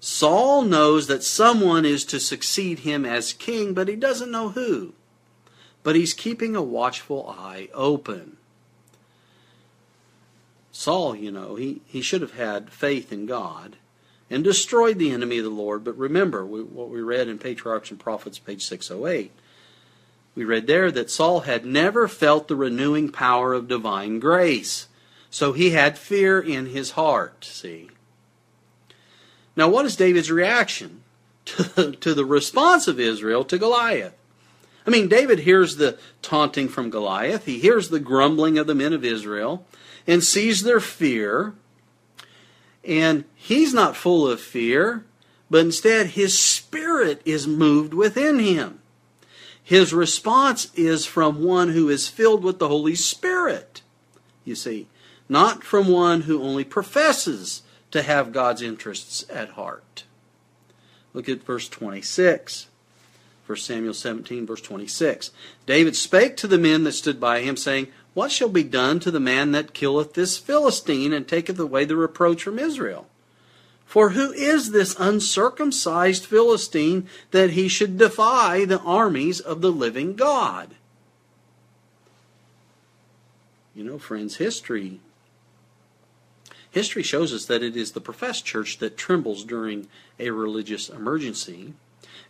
Saul 0.00 0.62
knows 0.62 1.06
that 1.08 1.24
someone 1.24 1.84
is 1.84 2.04
to 2.06 2.20
succeed 2.20 2.80
him 2.80 3.04
as 3.04 3.32
king, 3.32 3.74
but 3.74 3.88
he 3.88 3.96
doesn't 3.96 4.30
know 4.30 4.50
who. 4.50 4.94
But 5.82 5.96
he's 5.96 6.14
keeping 6.14 6.54
a 6.54 6.62
watchful 6.62 7.28
eye 7.28 7.68
open. 7.74 8.36
Saul, 10.70 11.16
you 11.16 11.32
know, 11.32 11.56
he, 11.56 11.80
he 11.86 12.00
should 12.00 12.20
have 12.20 12.34
had 12.34 12.70
faith 12.70 13.12
in 13.12 13.26
God 13.26 13.76
and 14.30 14.44
destroyed 14.44 14.98
the 14.98 15.10
enemy 15.10 15.38
of 15.38 15.44
the 15.44 15.50
Lord. 15.50 15.82
But 15.82 15.98
remember 15.98 16.46
we, 16.46 16.62
what 16.62 16.90
we 16.90 17.00
read 17.00 17.26
in 17.26 17.38
Patriarchs 17.38 17.90
and 17.90 17.98
Prophets, 17.98 18.38
page 18.38 18.64
608. 18.64 19.32
We 20.36 20.44
read 20.44 20.68
there 20.68 20.92
that 20.92 21.10
Saul 21.10 21.40
had 21.40 21.66
never 21.66 22.06
felt 22.06 22.46
the 22.46 22.54
renewing 22.54 23.10
power 23.10 23.54
of 23.54 23.66
divine 23.66 24.20
grace. 24.20 24.86
So 25.30 25.52
he 25.52 25.70
had 25.70 25.98
fear 25.98 26.38
in 26.38 26.66
his 26.66 26.92
heart, 26.92 27.44
see. 27.44 27.90
Now, 29.58 29.68
what 29.68 29.86
is 29.86 29.96
David's 29.96 30.30
reaction 30.30 31.02
to, 31.46 31.90
to 31.90 32.14
the 32.14 32.24
response 32.24 32.86
of 32.86 33.00
Israel 33.00 33.44
to 33.44 33.58
Goliath? 33.58 34.14
I 34.86 34.90
mean, 34.90 35.08
David 35.08 35.40
hears 35.40 35.76
the 35.76 35.98
taunting 36.22 36.68
from 36.68 36.90
Goliath, 36.90 37.44
he 37.44 37.58
hears 37.58 37.88
the 37.88 37.98
grumbling 37.98 38.56
of 38.56 38.68
the 38.68 38.74
men 38.76 38.92
of 38.92 39.04
Israel, 39.04 39.66
and 40.06 40.22
sees 40.22 40.62
their 40.62 40.78
fear. 40.78 41.54
And 42.84 43.24
he's 43.34 43.74
not 43.74 43.96
full 43.96 44.28
of 44.28 44.40
fear, 44.40 45.04
but 45.50 45.62
instead 45.62 46.06
his 46.10 46.38
spirit 46.38 47.20
is 47.24 47.48
moved 47.48 47.92
within 47.92 48.38
him. 48.38 48.78
His 49.62 49.92
response 49.92 50.72
is 50.76 51.04
from 51.04 51.42
one 51.42 51.70
who 51.70 51.88
is 51.88 52.06
filled 52.06 52.44
with 52.44 52.60
the 52.60 52.68
Holy 52.68 52.94
Spirit, 52.94 53.82
you 54.44 54.54
see, 54.54 54.86
not 55.28 55.64
from 55.64 55.88
one 55.88 56.22
who 56.22 56.42
only 56.42 56.64
professes 56.64 57.62
to 57.90 58.02
have 58.02 58.32
God's 58.32 58.62
interests 58.62 59.24
at 59.30 59.50
heart. 59.50 60.04
Look 61.14 61.28
at 61.28 61.42
verse 61.42 61.68
26. 61.68 62.68
1 63.46 63.56
Samuel 63.56 63.94
17, 63.94 64.46
verse 64.46 64.60
26. 64.60 65.30
David 65.64 65.96
spake 65.96 66.36
to 66.36 66.46
the 66.46 66.58
men 66.58 66.84
that 66.84 66.92
stood 66.92 67.18
by 67.18 67.40
him, 67.40 67.56
saying, 67.56 67.88
What 68.12 68.30
shall 68.30 68.50
be 68.50 68.62
done 68.62 69.00
to 69.00 69.10
the 69.10 69.20
man 69.20 69.52
that 69.52 69.72
killeth 69.72 70.12
this 70.12 70.36
Philistine 70.36 71.14
and 71.14 71.26
taketh 71.26 71.58
away 71.58 71.86
the 71.86 71.96
reproach 71.96 72.42
from 72.42 72.58
Israel? 72.58 73.06
For 73.86 74.10
who 74.10 74.32
is 74.32 74.72
this 74.72 74.94
uncircumcised 74.98 76.26
Philistine 76.26 77.08
that 77.30 77.52
he 77.52 77.68
should 77.68 77.96
defy 77.96 78.66
the 78.66 78.80
armies 78.80 79.40
of 79.40 79.62
the 79.62 79.72
living 79.72 80.14
God? 80.14 80.74
You 83.74 83.84
know, 83.84 83.98
friends, 83.98 84.36
history 84.36 85.00
history 86.70 87.02
shows 87.02 87.32
us 87.32 87.46
that 87.46 87.62
it 87.62 87.76
is 87.76 87.92
the 87.92 88.00
professed 88.00 88.44
church 88.44 88.78
that 88.78 88.96
trembles 88.96 89.44
during 89.44 89.88
a 90.18 90.30
religious 90.30 90.88
emergency, 90.88 91.74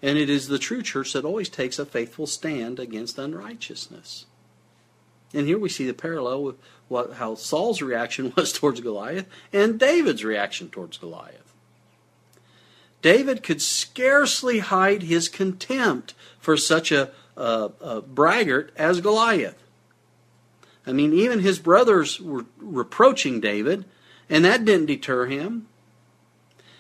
and 0.00 0.18
it 0.18 0.30
is 0.30 0.48
the 0.48 0.58
true 0.58 0.82
church 0.82 1.12
that 1.12 1.24
always 1.24 1.48
takes 1.48 1.78
a 1.78 1.86
faithful 1.86 2.26
stand 2.26 2.78
against 2.78 3.18
unrighteousness. 3.18 4.26
And 5.34 5.46
here 5.46 5.58
we 5.58 5.68
see 5.68 5.86
the 5.86 5.94
parallel 5.94 6.42
with 6.42 6.56
what, 6.88 7.14
how 7.14 7.34
Saul's 7.34 7.82
reaction 7.82 8.32
was 8.36 8.52
towards 8.52 8.80
Goliath 8.80 9.26
and 9.52 9.78
David's 9.78 10.24
reaction 10.24 10.70
towards 10.70 10.98
Goliath. 10.98 11.54
David 13.02 13.42
could 13.42 13.62
scarcely 13.62 14.58
hide 14.58 15.04
his 15.04 15.28
contempt 15.28 16.14
for 16.40 16.56
such 16.56 16.90
a, 16.90 17.10
a, 17.36 17.70
a 17.80 18.00
braggart 18.00 18.72
as 18.76 19.00
Goliath. 19.00 19.62
I 20.86 20.92
mean, 20.92 21.12
even 21.12 21.40
his 21.40 21.58
brothers 21.58 22.20
were 22.20 22.46
reproaching 22.56 23.40
David, 23.40 23.84
and 24.28 24.44
that 24.44 24.64
didn't 24.64 24.86
deter 24.86 25.26
him. 25.26 25.66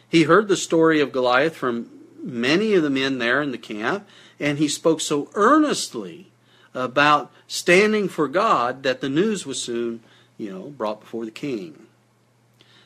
He 0.08 0.24
heard 0.24 0.48
the 0.48 0.56
story 0.56 1.00
of 1.00 1.12
Goliath 1.12 1.56
from 1.56 1.90
many 2.22 2.74
of 2.74 2.82
the 2.82 2.90
men 2.90 3.18
there 3.18 3.42
in 3.42 3.52
the 3.52 3.58
camp, 3.58 4.06
and 4.40 4.58
he 4.58 4.68
spoke 4.68 5.00
so 5.00 5.30
earnestly 5.34 6.30
about 6.74 7.30
standing 7.46 8.08
for 8.08 8.28
God 8.28 8.82
that 8.82 9.00
the 9.00 9.08
news 9.08 9.44
was 9.44 9.60
soon, 9.60 10.00
you 10.36 10.50
know, 10.50 10.70
brought 10.70 11.00
before 11.00 11.24
the 11.24 11.30
king. 11.30 11.86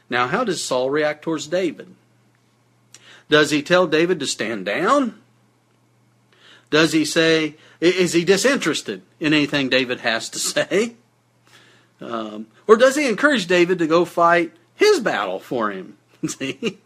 Now, 0.08 0.26
how 0.26 0.44
does 0.44 0.62
Saul 0.62 0.90
react 0.90 1.22
towards 1.22 1.46
David? 1.46 1.94
Does 3.28 3.50
he 3.50 3.62
tell 3.62 3.86
David 3.86 4.20
to 4.20 4.26
stand 4.26 4.66
down? 4.66 5.20
Does 6.70 6.92
he 6.92 7.04
say, 7.04 7.56
is 7.80 8.12
he 8.12 8.24
disinterested 8.24 9.02
in 9.20 9.32
anything 9.34 9.68
David 9.68 10.00
has 10.00 10.28
to 10.30 10.38
say? 10.38 10.96
Um, 12.02 12.46
or 12.66 12.76
does 12.76 12.96
he 12.96 13.08
encourage 13.08 13.46
David 13.46 13.78
to 13.78 13.86
go 13.86 14.04
fight 14.04 14.52
his 14.74 15.00
battle 15.00 15.38
for 15.38 15.70
him? 15.70 15.96
See? 16.26 16.78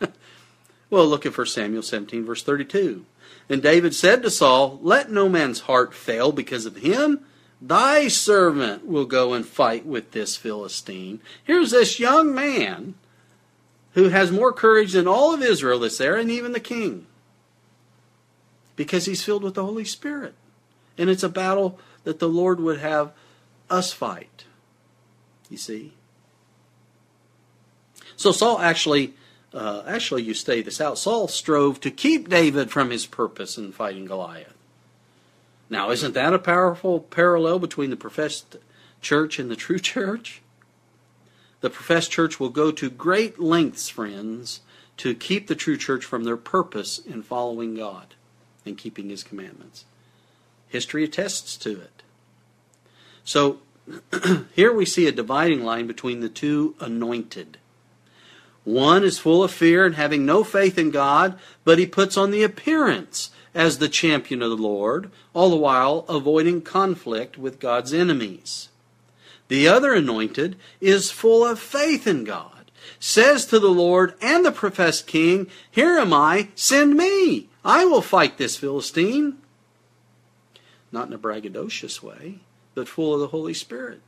well, 0.90 1.07
look 1.07 1.26
at 1.26 1.37
1 1.37 1.46
Samuel 1.46 1.83
17, 1.83 2.24
verse 2.24 2.42
32. 2.42 3.05
And 3.48 3.62
David 3.62 3.94
said 3.94 4.22
to 4.22 4.31
Saul, 4.31 4.79
Let 4.83 5.11
no 5.11 5.29
man's 5.29 5.61
heart 5.61 5.94
fail 5.94 6.33
because 6.33 6.66
of 6.66 6.76
him. 6.76 7.20
Thy 7.61 8.09
servant 8.09 8.87
will 8.87 9.07
go 9.07 9.33
and 9.33 9.46
fight 9.46 9.87
with 9.87 10.12
this 10.12 10.37
Philistine. 10.37 11.20
Here's 11.42 11.70
this 11.70 11.98
young 11.98 12.35
man 12.35 12.94
who 13.94 14.11
has 14.11 14.31
more 14.31 14.52
courage 14.52 14.92
than 14.92 15.09
all 15.09 15.33
of 15.33 15.42
Israel 15.42 15.79
that's 15.79 15.98
there, 15.98 16.16
and 16.16 16.31
even 16.31 16.52
the 16.52 16.61
king. 16.61 17.07
Because 18.74 19.07
he's 19.07 19.24
filled 19.24 19.42
with 19.42 19.55
the 19.55 19.64
Holy 19.64 19.87
Spirit. 19.87 20.35
And 20.98 21.09
it's 21.09 21.22
a 21.22 21.31
battle 21.31 21.79
that 22.05 22.18
the 22.18 22.29
Lord 22.29 22.61
would 22.61 22.79
have 22.81 23.12
us 23.70 23.92
fight. 23.92 24.44
You 25.50 25.56
see? 25.56 25.92
So 28.16 28.32
Saul 28.32 28.59
actually, 28.59 29.14
uh, 29.52 29.82
actually, 29.87 30.22
you 30.22 30.35
stay 30.35 30.62
this 30.62 30.80
out. 30.80 30.98
Saul 30.98 31.28
strove 31.28 31.80
to 31.80 31.90
keep 31.90 32.28
David 32.28 32.70
from 32.70 32.90
his 32.90 33.06
purpose 33.06 33.56
in 33.59 33.72
fighting 33.72 34.06
Goliath. 34.06 34.54
Now, 35.68 35.90
isn't 35.90 36.14
that 36.14 36.32
a 36.32 36.38
powerful 36.38 37.00
parallel 37.00 37.59
between 37.59 37.90
the 37.90 37.96
professed 37.96 38.56
church 39.00 39.38
and 39.38 39.50
the 39.50 39.56
true 39.56 39.78
church? 39.94 40.40
The 41.61 41.70
professed 41.70 42.11
church 42.11 42.38
will 42.38 42.50
go 42.50 42.70
to 42.70 42.90
great 42.90 43.40
lengths, 43.40 43.88
friends, 43.88 44.61
to 44.98 45.14
keep 45.14 45.46
the 45.46 45.54
true 45.54 45.76
church 45.76 46.04
from 46.04 46.24
their 46.24 46.37
purpose 46.37 46.98
in 46.98 47.22
following 47.22 47.74
God 47.74 48.14
and 48.64 48.78
keeping 48.78 49.09
His 49.09 49.22
commandments. 49.22 49.85
History 50.68 51.04
attests 51.04 51.56
to 51.59 51.80
it. 51.80 52.02
So 53.24 53.61
here 54.55 54.72
we 54.72 54.85
see 54.85 55.07
a 55.07 55.12
dividing 55.12 55.64
line 55.64 55.87
between 55.87 56.20
the 56.20 56.29
two 56.29 56.75
anointed. 56.81 57.59
One 58.64 59.05
is 59.05 59.18
full 59.18 59.44
of 59.44 59.53
fear 59.53 59.87
and 59.87 59.94
having 59.94 60.27
no 60.27 60.42
faith 60.42 60.77
in 60.77 60.90
God, 60.90 61.38
but 61.64 61.79
he 61.79 61.87
puts 61.87 62.16
on 62.16 62.33
the 62.33 62.42
appearance 62.42 63.31
as 63.55 63.79
the 63.79 63.88
champion 63.88 64.42
of 64.42 64.51
the 64.51 64.57
Lord, 64.57 65.11
all 65.33 65.51
the 65.51 65.57
while 65.57 66.05
avoiding 66.09 66.62
conflict 66.62 67.38
with 67.38 67.61
God's 67.61 67.94
enemies. 67.94 68.68
The 69.49 69.68
other 69.68 69.94
anointed 69.94 70.57
is 70.81 71.12
full 71.12 71.45
of 71.45 71.61
faith 71.61 72.07
in 72.07 72.24
God, 72.24 72.70
says 72.99 73.47
to 73.47 73.61
the 73.61 73.70
Lord 73.70 74.14
and 74.20 74.45
the 74.45 74.53
professed 74.53 75.07
king, 75.07 75.47
Here 75.70 75.97
am 75.97 76.12
I, 76.12 76.49
send 76.57 76.97
me. 76.97 77.49
I 77.64 77.84
will 77.84 78.03
fight 78.03 78.37
this 78.37 78.57
Philistine. 78.57 79.39
Not 80.91 81.07
in 81.07 81.12
a 81.12 81.18
braggadocious 81.18 82.03
way, 82.03 82.41
but 82.77 82.87
full 82.87 83.12
of 83.14 83.20
the 83.20 83.27
Holy 83.29 83.55
Spirit. 83.55 84.01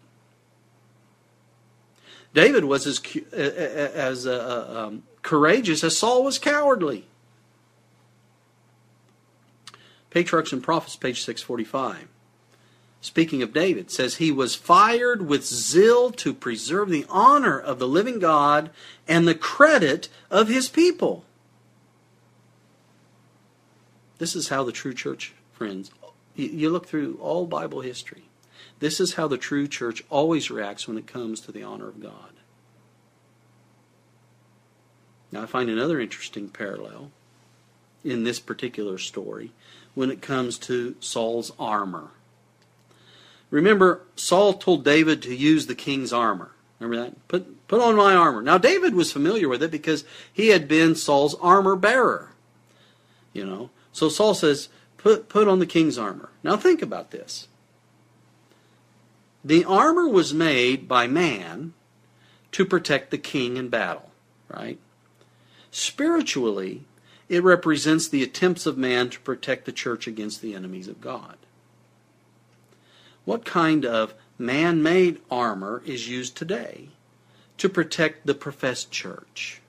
David 2.33 2.65
was 2.65 2.87
as, 2.87 3.01
as 3.33 4.27
uh, 4.27 4.31
uh, 4.69 4.79
um, 4.79 5.03
courageous 5.23 5.83
as 5.83 5.97
Saul 5.97 6.23
was 6.23 6.39
cowardly. 6.39 7.07
Patriarchs 10.11 10.53
and 10.53 10.63
Prophets, 10.63 10.95
page 10.95 11.25
645 11.25 12.07
speaking 13.01 13.43
of 13.43 13.53
David, 13.53 13.91
says 13.91 14.17
he 14.17 14.33
was 14.33 14.55
fired 14.55 15.29
with 15.29 15.45
zeal 15.45 16.11
to 16.13 16.35
preserve 16.35 16.89
the 16.89 17.07
honor 17.09 17.59
of 17.59 17.79
the 17.79 17.89
living 17.89 18.19
God 18.19 18.71
and 19.07 19.27
the 19.27 19.35
credit 19.35 20.09
of 20.31 20.49
his 20.49 20.69
people. 20.69 21.25
This 24.19 24.35
is 24.35 24.49
how 24.49 24.65
the 24.65 24.73
true 24.73 24.95
church, 24.95 25.33
friends, 25.53 25.91
You, 26.35 26.49
you 26.49 26.71
look 26.71 26.87
through 26.87 27.19
all 27.21 27.47
Bible 27.47 27.83
history. 27.83 28.28
This 28.81 29.01
is 29.01 29.15
how 29.15 29.27
the 29.29 29.39
true 29.39 29.67
church 29.67 30.05
always 30.09 30.51
reacts 30.51 30.87
when 30.87 30.99
it 30.99 31.07
comes 31.07 31.41
to 31.41 31.53
the 31.53 31.63
honor 31.63 31.89
of 31.89 32.01
God. 32.01 32.33
Now, 35.31 35.43
I 35.43 35.47
find 35.47 35.69
another 35.69 36.01
interesting 36.01 36.49
parallel 36.49 37.11
in 38.05 38.25
this 38.25 38.41
particular 38.41 38.99
story 38.99 39.53
when 39.95 40.11
it 40.11 40.23
comes 40.23 40.59
to 40.59 40.95
Saul's 41.01 41.53
armor. 41.59 42.11
Remember, 43.51 44.03
Saul 44.15 44.55
told 44.55 44.85
David 44.85 45.23
to 45.23 45.35
use 45.35 45.67
the 45.67 45.75
king's 45.75 46.13
armor. 46.13 46.53
Remember 46.79 47.05
that? 47.05 47.29
Put, 47.29 47.67
put 47.67 47.81
on 47.81 47.97
my 47.97 48.15
armor. 48.15 48.43
Now, 48.43 48.59
David 48.59 48.95
was 48.95 49.13
familiar 49.13 49.49
with 49.49 49.63
it 49.63 49.71
because 49.71 50.05
he 50.33 50.49
had 50.49 50.69
been 50.69 50.95
Saul's 50.95 51.35
armor 51.41 51.77
bearer. 51.77 52.33
You 53.33 53.45
know, 53.45 53.71
so 53.93 54.09
Saul 54.09 54.35
says, 54.35 54.69
put, 54.97 55.29
put 55.29 55.49
on 55.49 55.59
the 55.59 55.67
king's 55.67 55.99
armor. 55.99 56.31
Now, 56.43 56.57
think 56.57 56.81
about 56.81 57.11
this. 57.11 57.49
The 59.45 59.65
armor 59.65 60.09
was 60.09 60.35
made 60.35 60.89
by 60.89 61.07
man 61.07 61.75
to 62.53 62.65
protect 62.65 63.11
the 63.11 63.19
king 63.19 63.57
in 63.57 63.69
battle, 63.69 64.11
right? 64.49 64.79
Spiritually, 65.71 66.85
it 67.29 67.45
represents 67.45 68.09
the 68.09 68.23
attempts 68.23 68.67
of 68.67 68.79
man 68.79 69.11
to 69.11 69.21
protect 69.21 69.65
the 69.65 69.73
church 69.73 70.07
against 70.07 70.41
the 70.41 70.55
enemies 70.55 70.89
of 70.89 71.01
God. 71.01 71.37
What 73.25 73.45
kind 73.45 73.85
of 73.85 74.15
man 74.39 74.83
made 74.83 75.21
armor 75.31 75.83
is 75.85 76.09
used 76.09 76.37
today 76.37 76.89
to 77.59 77.69
protect 77.69 78.27
the 78.27 78.35
professed 78.35 78.91
church? 78.91 79.61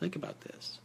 Think 0.00 0.16
about 0.16 0.40
this. 0.40 0.78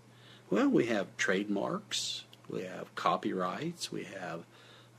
Well, 0.50 0.68
we 0.68 0.88
have 0.88 1.16
trademarks, 1.16 2.24
we 2.50 2.64
have 2.64 2.94
copyrights, 2.96 3.92
we 3.92 4.04
have 4.04 4.44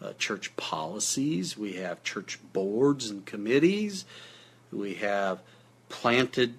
uh, 0.02 0.12
church 0.18 0.54
policies, 0.56 1.56
we 1.56 1.74
have 1.74 2.02
church 2.02 2.38
boards 2.52 3.10
and 3.10 3.26
committees, 3.26 4.04
we 4.72 4.94
have 4.94 5.40
planted 5.88 6.54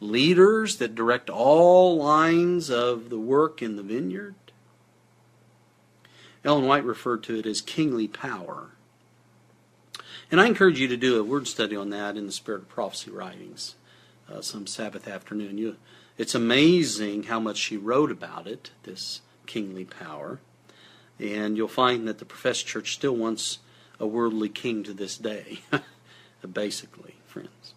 leaders 0.00 0.76
that 0.76 0.94
direct 0.94 1.30
all 1.30 1.96
lines 1.96 2.70
of 2.70 3.10
the 3.10 3.18
work 3.18 3.62
in 3.62 3.76
the 3.76 3.82
vineyard. 3.82 4.34
Ellen 6.44 6.66
White 6.66 6.84
referred 6.84 7.22
to 7.24 7.38
it 7.38 7.46
as 7.46 7.60
kingly 7.60 8.06
power. 8.06 8.68
And 10.30 10.40
I 10.40 10.46
encourage 10.46 10.78
you 10.78 10.88
to 10.88 10.96
do 10.96 11.18
a 11.18 11.24
word 11.24 11.48
study 11.48 11.74
on 11.74 11.90
that 11.90 12.16
in 12.16 12.26
the 12.26 12.32
Spirit 12.32 12.62
of 12.62 12.68
Prophecy 12.68 13.10
writings 13.10 13.74
uh, 14.30 14.40
some 14.40 14.66
Sabbath 14.66 15.08
afternoon. 15.08 15.58
You, 15.58 15.76
it's 16.16 16.34
amazing 16.34 17.24
how 17.24 17.40
much 17.40 17.56
she 17.56 17.76
wrote 17.76 18.10
about 18.10 18.46
it, 18.46 18.70
this 18.82 19.22
kingly 19.46 19.84
power. 19.84 20.40
And 21.18 21.56
you'll 21.56 21.68
find 21.68 22.06
that 22.06 22.18
the 22.18 22.24
professed 22.24 22.66
church 22.66 22.94
still 22.94 23.16
wants 23.16 23.58
a 23.98 24.06
worldly 24.06 24.48
king 24.48 24.84
to 24.84 24.92
this 24.92 25.16
day, 25.16 25.60
basically, 26.52 27.16
friends. 27.26 27.74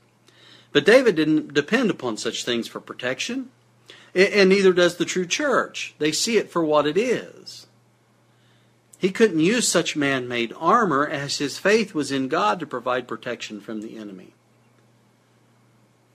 But 0.71 0.85
David 0.85 1.15
didn't 1.15 1.53
depend 1.53 1.89
upon 1.89 2.17
such 2.17 2.45
things 2.45 2.67
for 2.67 2.79
protection, 2.79 3.49
and 4.13 4.49
neither 4.49 4.73
does 4.73 4.97
the 4.97 5.05
true 5.05 5.25
church. 5.25 5.95
They 5.97 6.11
see 6.11 6.37
it 6.37 6.51
for 6.51 6.63
what 6.63 6.85
it 6.85 6.97
is. 6.97 7.67
He 8.97 9.09
couldn't 9.09 9.39
use 9.39 9.67
such 9.67 9.95
man 9.95 10.27
made 10.27 10.53
armor 10.59 11.07
as 11.07 11.39
his 11.39 11.57
faith 11.57 11.95
was 11.95 12.11
in 12.11 12.27
God 12.27 12.59
to 12.59 12.67
provide 12.67 13.07
protection 13.07 13.59
from 13.59 13.81
the 13.81 13.97
enemy. 13.97 14.35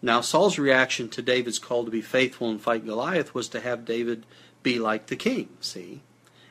Now, 0.00 0.20
Saul's 0.20 0.56
reaction 0.56 1.08
to 1.08 1.22
David's 1.22 1.58
call 1.58 1.84
to 1.84 1.90
be 1.90 2.00
faithful 2.00 2.48
and 2.48 2.60
fight 2.60 2.86
Goliath 2.86 3.34
was 3.34 3.48
to 3.48 3.60
have 3.60 3.84
David 3.84 4.24
be 4.62 4.78
like 4.78 5.08
the 5.08 5.16
king, 5.16 5.48
see? 5.60 6.02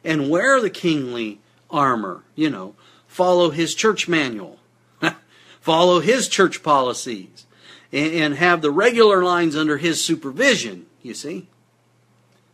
And 0.06 0.30
wear 0.30 0.62
the 0.62 0.70
kingly 0.70 1.42
armor, 1.70 2.24
you 2.36 2.50
know, 2.50 2.76
follow 3.08 3.50
his 3.50 3.76
church 3.76 4.08
manual, 4.08 4.60
follow 5.60 6.00
his 6.00 6.30
church 6.30 6.64
policies, 6.64 7.46
and 7.92 8.36
have 8.36 8.62
the 8.62 8.72
regular 8.72 9.24
lines 9.24 9.56
under 9.56 9.78
his 9.78 10.04
supervision, 10.04 10.86
you 11.02 11.14
see? 11.14 11.48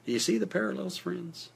Do 0.06 0.12
you 0.12 0.20
see 0.20 0.38
the 0.38 0.48
parallels, 0.48 0.98
friends? 0.98 1.50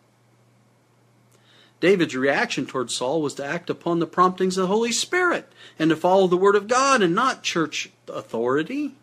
David's 1.79 2.15
reaction 2.15 2.65
towards 2.65 2.95
Saul 2.95 3.21
was 3.21 3.35
to 3.35 3.45
act 3.45 3.69
upon 3.69 3.99
the 3.99 4.07
promptings 4.07 4.57
of 4.57 4.63
the 4.63 4.73
Holy 4.73 4.91
Spirit 4.91 5.51
and 5.77 5.89
to 5.89 5.95
follow 5.95 6.27
the 6.27 6.37
Word 6.37 6.55
of 6.55 6.67
God 6.67 7.01
and 7.01 7.13
not 7.13 7.43
church 7.43 7.89
authority. 8.07 8.95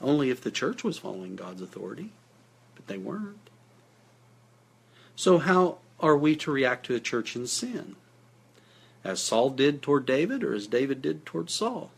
Only 0.00 0.30
if 0.30 0.40
the 0.40 0.50
church 0.50 0.84
was 0.84 0.98
following 0.98 1.36
God's 1.36 1.62
authority, 1.62 2.12
they 2.86 2.98
weren't. 2.98 3.50
So, 5.14 5.38
how 5.38 5.78
are 6.00 6.16
we 6.16 6.36
to 6.36 6.50
react 6.50 6.86
to 6.86 6.94
a 6.94 7.00
church 7.00 7.36
in 7.36 7.46
sin? 7.46 7.96
As 9.02 9.22
Saul 9.22 9.50
did 9.50 9.82
toward 9.82 10.04
David, 10.04 10.42
or 10.42 10.52
as 10.52 10.66
David 10.66 11.00
did 11.00 11.24
toward 11.24 11.48
Saul? 11.48 11.90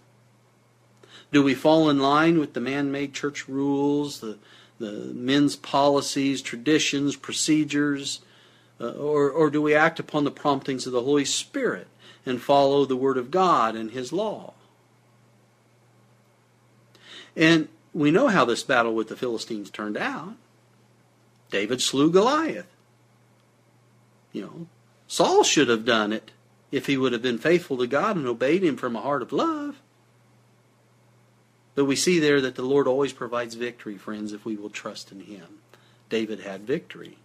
Do 1.32 1.42
we 1.42 1.54
fall 1.54 1.90
in 1.90 1.98
line 1.98 2.38
with 2.38 2.54
the 2.54 2.60
man 2.60 2.92
made 2.92 3.12
church 3.12 3.48
rules, 3.48 4.20
the 4.20 4.38
the 4.78 5.10
men's 5.12 5.56
policies, 5.56 6.40
traditions, 6.40 7.16
procedures, 7.16 8.20
uh, 8.80 8.90
or, 8.90 9.30
or 9.30 9.50
do 9.50 9.60
we 9.60 9.74
act 9.74 9.98
upon 9.98 10.24
the 10.24 10.30
promptings 10.30 10.86
of 10.86 10.92
the 10.92 11.02
Holy 11.02 11.24
Spirit 11.24 11.88
and 12.24 12.40
follow 12.40 12.84
the 12.84 12.96
Word 12.96 13.18
of 13.18 13.30
God 13.30 13.74
and 13.74 13.90
His 13.90 14.12
law? 14.12 14.54
And 17.36 17.68
we 17.92 18.10
know 18.10 18.28
how 18.28 18.44
this 18.44 18.62
battle 18.62 18.94
with 18.94 19.08
the 19.08 19.16
Philistines 19.16 19.70
turned 19.70 19.96
out. 19.96 20.34
David 21.50 21.80
slew 21.80 22.10
Goliath. 22.10 22.66
You 24.32 24.42
know, 24.42 24.66
Saul 25.06 25.42
should 25.42 25.68
have 25.68 25.84
done 25.84 26.12
it 26.12 26.30
if 26.70 26.86
he 26.86 26.96
would 26.96 27.12
have 27.12 27.22
been 27.22 27.38
faithful 27.38 27.78
to 27.78 27.86
God 27.86 28.16
and 28.16 28.26
obeyed 28.26 28.62
Him 28.62 28.76
from 28.76 28.94
a 28.94 29.00
heart 29.00 29.22
of 29.22 29.32
love. 29.32 29.80
But 31.74 31.86
we 31.86 31.96
see 31.96 32.18
there 32.18 32.40
that 32.40 32.56
the 32.56 32.62
Lord 32.62 32.86
always 32.86 33.12
provides 33.12 33.54
victory, 33.54 33.96
friends, 33.96 34.32
if 34.32 34.44
we 34.44 34.56
will 34.56 34.70
trust 34.70 35.12
in 35.12 35.20
Him. 35.20 35.60
David 36.08 36.40
had 36.40 36.62
victory. 36.62 37.18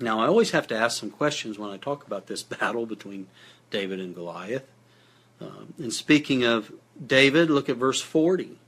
Now, 0.00 0.20
I 0.20 0.26
always 0.26 0.52
have 0.52 0.68
to 0.68 0.76
ask 0.76 0.98
some 0.98 1.10
questions 1.10 1.58
when 1.58 1.70
I 1.70 1.76
talk 1.76 2.06
about 2.06 2.26
this 2.26 2.42
battle 2.60 2.86
between 2.86 3.26
David 3.70 4.00
and 4.00 4.14
Goliath. 4.14 4.66
Um, 5.40 5.74
and 5.78 5.92
speaking 5.92 6.44
of 6.44 6.72
David, 7.04 7.50
look 7.50 7.68
at 7.68 7.76
verse 7.76 8.00
40. 8.00 8.58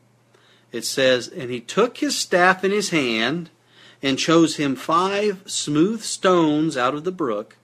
It 0.72 0.84
says, 0.84 1.28
And 1.28 1.50
he 1.50 1.60
took 1.60 1.98
his 1.98 2.16
staff 2.16 2.64
in 2.64 2.70
his 2.70 2.90
hand 2.90 3.50
and 4.02 4.18
chose 4.18 4.56
him 4.56 4.76
five 4.76 5.42
smooth 5.46 6.02
stones 6.02 6.76
out 6.76 6.94
of 6.94 7.04
the 7.04 7.12
brook 7.12 7.56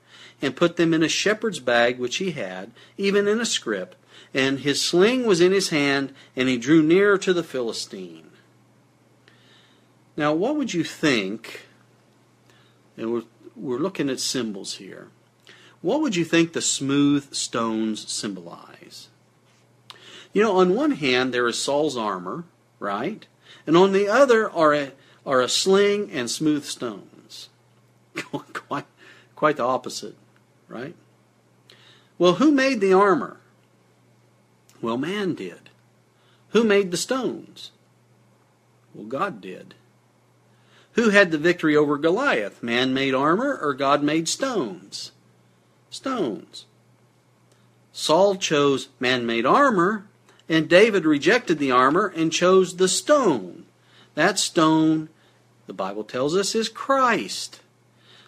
and 0.42 0.56
put 0.56 0.76
them 0.76 0.92
in 0.92 1.02
a 1.02 1.08
shepherd's 1.08 1.60
bag 1.60 1.98
which 1.98 2.16
he 2.16 2.32
had, 2.32 2.70
even 2.98 3.26
in 3.26 3.40
a 3.40 3.46
scrip, 3.46 3.94
and 4.34 4.60
his 4.60 4.84
sling 4.84 5.24
was 5.26 5.40
in 5.40 5.52
his 5.52 5.70
hand, 5.70 6.12
and 6.34 6.48
he 6.48 6.58
drew 6.58 6.82
near 6.82 7.16
to 7.16 7.32
the 7.32 7.42
Philistine. 7.42 8.30
Now, 10.16 10.32
what 10.32 10.56
would 10.56 10.74
you 10.74 10.84
think? 10.84 11.66
And 12.96 13.12
we're, 13.12 13.22
we're 13.54 13.78
looking 13.78 14.10
at 14.10 14.20
symbols 14.20 14.74
here. 14.74 15.08
What 15.82 16.00
would 16.00 16.16
you 16.16 16.24
think 16.24 16.52
the 16.52 16.62
smooth 16.62 17.32
stones 17.32 18.10
symbolize? 18.10 19.08
You 20.32 20.42
know, 20.42 20.56
on 20.56 20.74
one 20.74 20.92
hand, 20.92 21.32
there 21.32 21.46
is 21.46 21.62
Saul's 21.62 21.96
armor, 21.96 22.44
right? 22.78 23.26
And 23.66 23.76
on 23.76 23.92
the 23.92 24.08
other 24.08 24.50
are 24.50 24.74
a, 24.74 24.92
are 25.26 25.40
a 25.40 25.48
sling 25.48 26.10
and 26.12 26.30
smooth 26.30 26.64
stones. 26.64 27.48
quite, 28.52 28.86
quite 29.34 29.56
the 29.56 29.64
opposite, 29.64 30.14
right? 30.68 30.94
Well, 32.16 32.34
who 32.34 32.52
made 32.52 32.80
the 32.80 32.92
armor? 32.92 33.38
Well, 34.80 34.96
man 34.96 35.34
did. 35.34 35.68
Who 36.50 36.64
made 36.64 36.90
the 36.90 36.96
stones? 36.96 37.72
Well, 38.94 39.06
God 39.06 39.40
did. 39.40 39.74
Who 40.92 41.10
had 41.10 41.30
the 41.30 41.38
victory 41.38 41.76
over 41.76 41.98
Goliath? 41.98 42.62
Man 42.62 42.94
made 42.94 43.14
armor 43.14 43.58
or 43.60 43.74
God 43.74 44.02
made 44.02 44.28
stones? 44.28 45.12
Stones. 45.90 46.64
Saul 47.92 48.36
chose 48.36 48.88
man 49.00 49.26
made 49.26 49.44
armor, 49.44 50.06
and 50.48 50.68
David 50.68 51.04
rejected 51.04 51.58
the 51.58 51.70
armor 51.70 52.06
and 52.06 52.32
chose 52.32 52.76
the 52.76 52.88
stone. 52.88 53.66
That 54.14 54.38
stone, 54.38 55.10
the 55.66 55.72
Bible 55.72 56.04
tells 56.04 56.36
us, 56.36 56.54
is 56.54 56.68
Christ. 56.68 57.60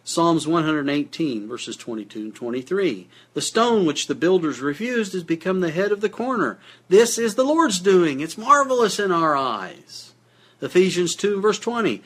Psalms 0.04 0.46
118, 0.46 1.46
verses 1.46 1.76
22 1.76 2.18
and 2.18 2.34
23. 2.34 3.08
The 3.34 3.42
stone 3.42 3.84
which 3.84 4.06
the 4.06 4.14
builders 4.14 4.60
refused 4.60 5.12
has 5.12 5.22
become 5.22 5.60
the 5.60 5.70
head 5.70 5.92
of 5.92 6.00
the 6.00 6.08
corner. 6.08 6.58
This 6.88 7.18
is 7.18 7.34
the 7.34 7.44
Lord's 7.44 7.78
doing. 7.78 8.20
It's 8.20 8.38
marvelous 8.38 8.98
in 8.98 9.12
our 9.12 9.36
eyes. 9.36 10.14
Ephesians 10.62 11.14
2, 11.14 11.40
verse 11.42 11.58
20. 11.58 12.02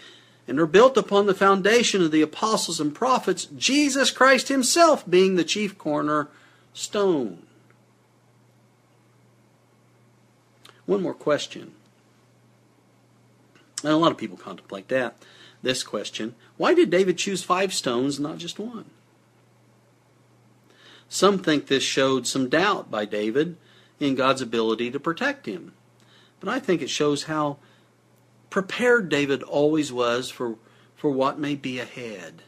And 0.49 0.59
are 0.59 0.67
built 0.67 0.97
upon 0.97 1.27
the 1.27 1.35
foundation 1.35 2.03
of 2.03 2.11
the 2.11 2.23
apostles 2.23 2.81
and 2.81 2.93
prophets, 2.93 3.45
Jesus 3.45 4.11
Christ 4.11 4.49
Himself 4.49 5.09
being 5.09 5.37
the 5.37 5.45
chief 5.45 5.79
corner 5.79 6.29
stone. 6.75 7.45
One 10.87 11.03
more 11.03 11.15
question. 11.15 11.73
And 13.83 13.93
a 13.93 13.97
lot 13.97 14.13
of 14.13 14.19
people 14.19 14.37
contemplate 14.37 14.89
that. 14.89 15.17
this 15.63 15.83
question 15.83 16.35
Why 16.57 16.75
did 16.75 16.91
David 16.91 17.19
choose 17.19 17.43
five 17.43 17.73
stones, 17.73 18.19
and 18.19 18.27
not 18.27 18.39
just 18.39 18.59
one? 18.59 18.87
Some 21.09 21.39
think 21.39 21.67
this 21.67 21.83
showed 21.83 22.27
some 22.27 22.49
doubt 22.49 22.91
by 22.91 23.05
David 23.05 23.57
in 24.01 24.15
God's 24.15 24.41
ability 24.41 24.91
to 24.91 25.01
protect 25.01 25.47
him. 25.47 25.73
But 26.41 26.49
I 26.49 26.59
think 26.59 26.83
it 26.83 26.91
shows 26.91 27.25
how 27.25 27.59
prepared 28.51 29.09
David 29.09 29.43
always 29.43 29.93
was 29.93 30.31
for, 30.31 30.57
for 30.97 31.11
what 31.11 31.39
may 31.39 31.55
be 31.55 31.79
ahead. 31.79 32.43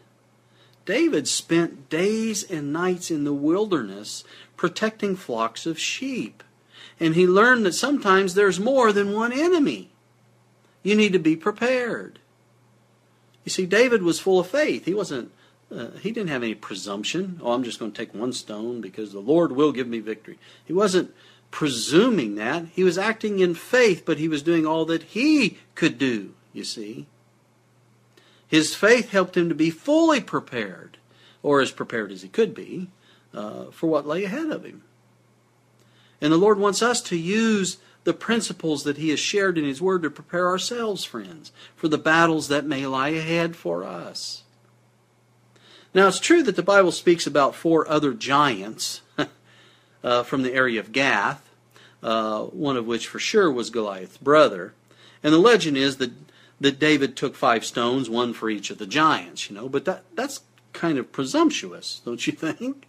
David 0.85 1.29
spent 1.29 1.89
days 1.89 2.43
and 2.43 2.73
nights 2.73 3.11
in 3.11 3.25
the 3.25 3.33
wilderness 3.33 4.25
protecting 4.57 5.17
flocks 5.17 5.67
of 5.67 5.79
sheep. 5.79 6.43
And 7.01 7.15
he 7.15 7.27
learned 7.27 7.65
that 7.67 7.75
sometimes 7.75 8.35
there's 8.35 8.61
more 8.61 8.93
than 8.93 9.13
one 9.13 9.33
enemy. 9.33 9.91
You 10.85 10.95
need 10.95 11.15
to 11.15 11.19
be 11.19 11.35
prepared. 11.35 12.21
You 13.43 13.51
see, 13.51 13.67
David 13.67 14.03
was 14.03 14.21
full 14.21 14.39
of 14.39 14.47
faith. 14.47 14.85
He 14.85 14.95
wasn't. 14.95 15.33
Uh, 15.75 15.91
he 16.01 16.13
didn't 16.13 16.29
have 16.29 16.43
any 16.43 16.55
presumption. 16.55 17.41
Oh, 17.43 17.53
I'm 17.53 17.65
just 17.65 17.81
going 17.81 17.91
to 17.91 17.97
take 17.97 18.15
one 18.15 18.33
stone 18.33 18.81
because 18.81 19.13
the 19.13 19.19
Lord 19.19 19.51
will 19.51 19.73
give 19.73 19.89
me 19.89 19.99
victory. 19.99 20.39
He 20.65 20.73
wasn't 20.73 21.13
presuming 21.51 22.35
that. 22.37 22.67
He 22.73 22.85
was 22.85 22.99
acting 22.99 23.41
in 23.41 23.55
faith, 23.55 24.05
but 24.05 24.19
he 24.19 24.29
was 24.29 24.43
doing 24.43 24.67
all 24.67 24.85
that 24.85 25.03
he 25.03 25.59
could 25.75 25.99
do, 25.99 26.35
you 26.53 26.65
see. 26.65 27.07
His 28.47 28.75
faith 28.75 29.11
helped 29.11 29.37
him 29.37 29.49
to 29.49 29.55
be 29.55 29.71
fully 29.71 30.21
prepared, 30.21 30.99
or 31.43 31.61
as 31.61 31.71
prepared 31.71 32.13
as 32.13 32.23
he 32.23 32.29
could 32.29 32.55
be, 32.55 32.89
uh, 33.33 33.67
for 33.71 33.89
what 33.89 34.07
lay 34.07 34.25
ahead 34.25 34.51
of 34.51 34.65
him. 34.65 34.83
And 36.21 36.33
the 36.33 36.39
Lord 36.39 36.59
wants 36.59 36.83
us 36.83 37.01
to 37.03 37.17
use 37.17 37.79
the 38.05 38.15
principles 38.15 38.85
that 38.85 38.99
He 38.99 39.11
has 39.11 39.21
shared 39.21 39.59
in 39.59 39.65
His 39.65 39.83
Word 39.83 40.03
to 40.03 40.11
prepare 40.11 40.47
ourselves, 40.47 41.05
friends, 41.05 41.53
for 41.75 41.89
the 41.89 41.99
battles 41.99 42.49
that 42.49 42.67
may 42.67 42.87
lie 42.87 43.09
ahead 43.09 43.57
for 43.57 43.85
us. 43.85 44.43
Now, 45.95 46.09
it's 46.09 46.21
true 46.21 46.43
that 46.43 46.57
the 46.57 46.63
Bible 46.63 46.93
speaks 46.93 47.27
about 47.27 47.55
four 47.55 47.89
other 47.89 48.13
giants 48.13 49.03
uh, 50.05 50.23
from 50.25 50.43
the 50.43 50.53
area 50.53 50.81
of 50.81 50.93
Gath, 50.93 51.49
uh, 52.03 52.43
one 52.45 52.77
of 52.77 52.87
which 52.87 53.07
for 53.07 53.19
sure 53.19 53.51
was 53.51 53.71
Goliath's 53.71 54.19
brother. 54.19 54.75
And 55.23 55.33
the 55.33 55.39
legend 55.39 55.77
is 55.77 55.97
that, 55.99 56.11
that 56.61 56.81
David 56.81 57.17
took 57.17 57.37
five 57.37 57.65
stones, 57.65 58.11
one 58.11 58.35
for 58.35 58.51
each 58.51 58.71
of 58.71 58.79
the 58.79 58.87
giants, 58.87 59.49
you 59.49 59.57
know, 59.57 59.69
but 59.69 59.85
that, 59.85 60.05
that's 60.15 60.41
kind 60.73 60.99
of 60.99 61.13
presumptuous, 61.13 62.03
don't 62.05 62.27
you 62.27 62.33
think? 62.59 62.87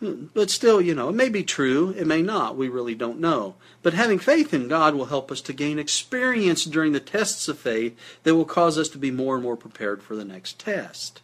But 0.00 0.50
still, 0.50 0.80
you 0.80 0.94
know, 0.94 1.08
it 1.08 1.14
may 1.14 1.30
be 1.30 1.42
true, 1.42 1.94
it 1.96 2.06
may 2.06 2.20
not. 2.20 2.56
We 2.56 2.68
really 2.68 2.94
don't 2.94 3.18
know. 3.18 3.54
But 3.82 3.94
having 3.94 4.18
faith 4.18 4.52
in 4.52 4.68
God 4.68 4.94
will 4.94 5.06
help 5.06 5.32
us 5.32 5.40
to 5.42 5.54
gain 5.54 5.78
experience 5.78 6.64
during 6.64 6.92
the 6.92 7.00
tests 7.00 7.48
of 7.48 7.58
faith 7.58 7.98
that 8.22 8.34
will 8.34 8.44
cause 8.44 8.76
us 8.76 8.90
to 8.90 8.98
be 8.98 9.10
more 9.10 9.34
and 9.34 9.42
more 9.42 9.56
prepared 9.56 10.02
for 10.02 10.14
the 10.14 10.24
next 10.24 10.58
test. 10.58 11.22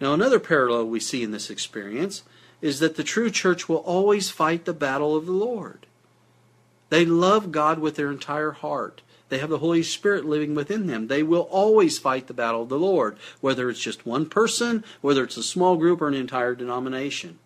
Now, 0.00 0.14
another 0.14 0.40
parallel 0.40 0.86
we 0.86 1.00
see 1.00 1.22
in 1.22 1.32
this 1.32 1.50
experience 1.50 2.22
is 2.62 2.80
that 2.80 2.96
the 2.96 3.04
true 3.04 3.30
church 3.30 3.68
will 3.68 3.78
always 3.78 4.30
fight 4.30 4.64
the 4.64 4.72
battle 4.72 5.14
of 5.14 5.26
the 5.26 5.32
Lord. 5.32 5.86
They 6.88 7.04
love 7.04 7.52
God 7.52 7.78
with 7.78 7.96
their 7.96 8.10
entire 8.10 8.52
heart. 8.52 9.02
They 9.28 9.38
have 9.38 9.50
the 9.50 9.58
Holy 9.58 9.82
Spirit 9.82 10.24
living 10.24 10.54
within 10.54 10.86
them. 10.86 11.08
They 11.08 11.22
will 11.22 11.42
always 11.50 11.98
fight 11.98 12.26
the 12.26 12.34
battle 12.34 12.62
of 12.62 12.68
the 12.68 12.78
Lord, 12.78 13.18
whether 13.40 13.68
it's 13.68 13.80
just 13.80 14.06
one 14.06 14.26
person, 14.26 14.84
whether 15.00 15.22
it's 15.24 15.36
a 15.36 15.42
small 15.42 15.76
group, 15.76 16.00
or 16.00 16.08
an 16.08 16.14
entire 16.14 16.54
denomination. 16.54 17.38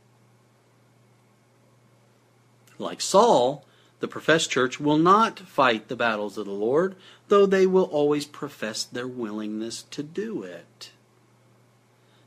Like 2.78 3.00
Saul, 3.00 3.64
the 4.00 4.08
professed 4.08 4.50
church 4.50 4.80
will 4.80 4.98
not 4.98 5.38
fight 5.38 5.88
the 5.88 5.96
battles 5.96 6.38
of 6.38 6.46
the 6.46 6.52
Lord, 6.52 6.96
though 7.28 7.46
they 7.46 7.66
will 7.66 7.84
always 7.84 8.26
profess 8.26 8.84
their 8.84 9.06
willingness 9.06 9.82
to 9.84 10.02
do 10.02 10.42
it. 10.42 10.90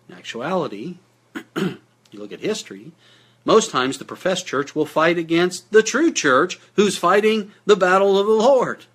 In 0.07 0.15
actuality, 0.15 0.97
you 1.55 1.77
look 2.13 2.31
at 2.31 2.39
history, 2.39 2.91
most 3.43 3.71
times 3.71 3.97
the 3.97 4.05
professed 4.05 4.47
church 4.47 4.75
will 4.75 4.85
fight 4.85 5.17
against 5.17 5.71
the 5.71 5.83
true 5.83 6.11
church 6.11 6.59
who's 6.75 6.97
fighting 6.97 7.51
the 7.65 7.75
battle 7.75 8.17
of 8.17 8.25
the 8.25 8.33
Lord. 8.33 8.85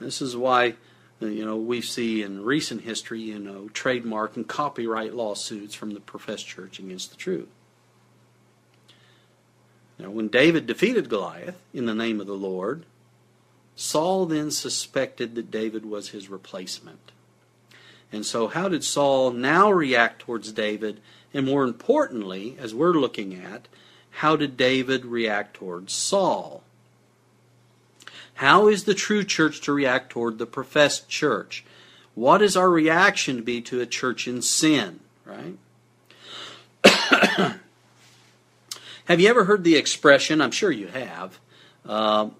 This 0.00 0.22
is 0.22 0.36
why 0.36 0.74
uh, 1.22 1.26
you 1.26 1.44
know 1.44 1.56
we 1.56 1.80
see 1.80 2.22
in 2.22 2.44
recent 2.44 2.82
history 2.82 3.20
you 3.20 3.38
know 3.38 3.68
trademark 3.68 4.36
and 4.36 4.48
copyright 4.48 5.14
lawsuits 5.14 5.74
from 5.74 5.94
the 5.94 6.00
professed 6.00 6.46
church 6.46 6.78
against 6.78 7.10
the 7.10 7.16
truth. 7.16 7.48
Now, 9.98 10.10
when 10.10 10.28
David 10.28 10.66
defeated 10.66 11.10
Goliath 11.10 11.60
in 11.74 11.84
the 11.84 11.94
name 11.94 12.20
of 12.20 12.26
the 12.26 12.32
Lord, 12.32 12.86
Saul 13.76 14.24
then 14.24 14.50
suspected 14.50 15.34
that 15.34 15.50
David 15.50 15.84
was 15.84 16.10
his 16.10 16.30
replacement. 16.30 17.12
And 18.12 18.24
so, 18.24 18.48
how 18.48 18.68
did 18.68 18.82
Saul 18.82 19.30
now 19.30 19.70
react 19.70 20.20
towards 20.20 20.52
David? 20.52 21.00
And 21.32 21.46
more 21.46 21.64
importantly, 21.64 22.56
as 22.58 22.74
we're 22.74 22.92
looking 22.92 23.34
at, 23.34 23.68
how 24.10 24.36
did 24.36 24.56
David 24.56 25.04
react 25.04 25.54
towards 25.54 25.92
Saul? 25.92 26.62
How 28.40 28.68
is 28.68 28.84
the 28.84 28.94
true 28.94 29.22
church 29.22 29.60
to 29.60 29.72
react 29.74 30.08
toward 30.08 30.38
the 30.38 30.46
professed 30.46 31.10
church? 31.10 31.62
What 32.14 32.40
is 32.40 32.56
our 32.56 32.70
reaction 32.70 33.36
to 33.36 33.42
be 33.42 33.60
to 33.60 33.82
a 33.82 33.86
church 33.86 34.26
in 34.26 34.40
sin, 34.40 35.00
right? 35.26 35.58
have 39.04 39.20
you 39.20 39.28
ever 39.28 39.44
heard 39.44 39.62
the 39.62 39.76
expression? 39.76 40.40
I'm 40.40 40.52
sure 40.52 40.72
you 40.72 40.86
have. 40.86 41.38
Uh, 41.86 42.30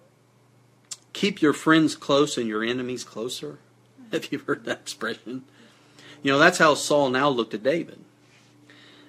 keep 1.13 1.43
your 1.43 1.53
friends 1.53 1.97
close 1.97 2.39
and 2.39 2.49
your 2.49 2.65
enemies 2.65 3.05
closer. 3.05 3.59
Have 4.11 4.33
you 4.33 4.39
heard 4.39 4.65
that 4.65 4.81
expression? 4.81 5.45
You 6.23 6.33
know, 6.33 6.39
that's 6.39 6.57
how 6.57 6.73
Saul 6.77 7.11
now 7.11 7.29
looked 7.29 7.53
at 7.53 7.63
David. 7.63 7.99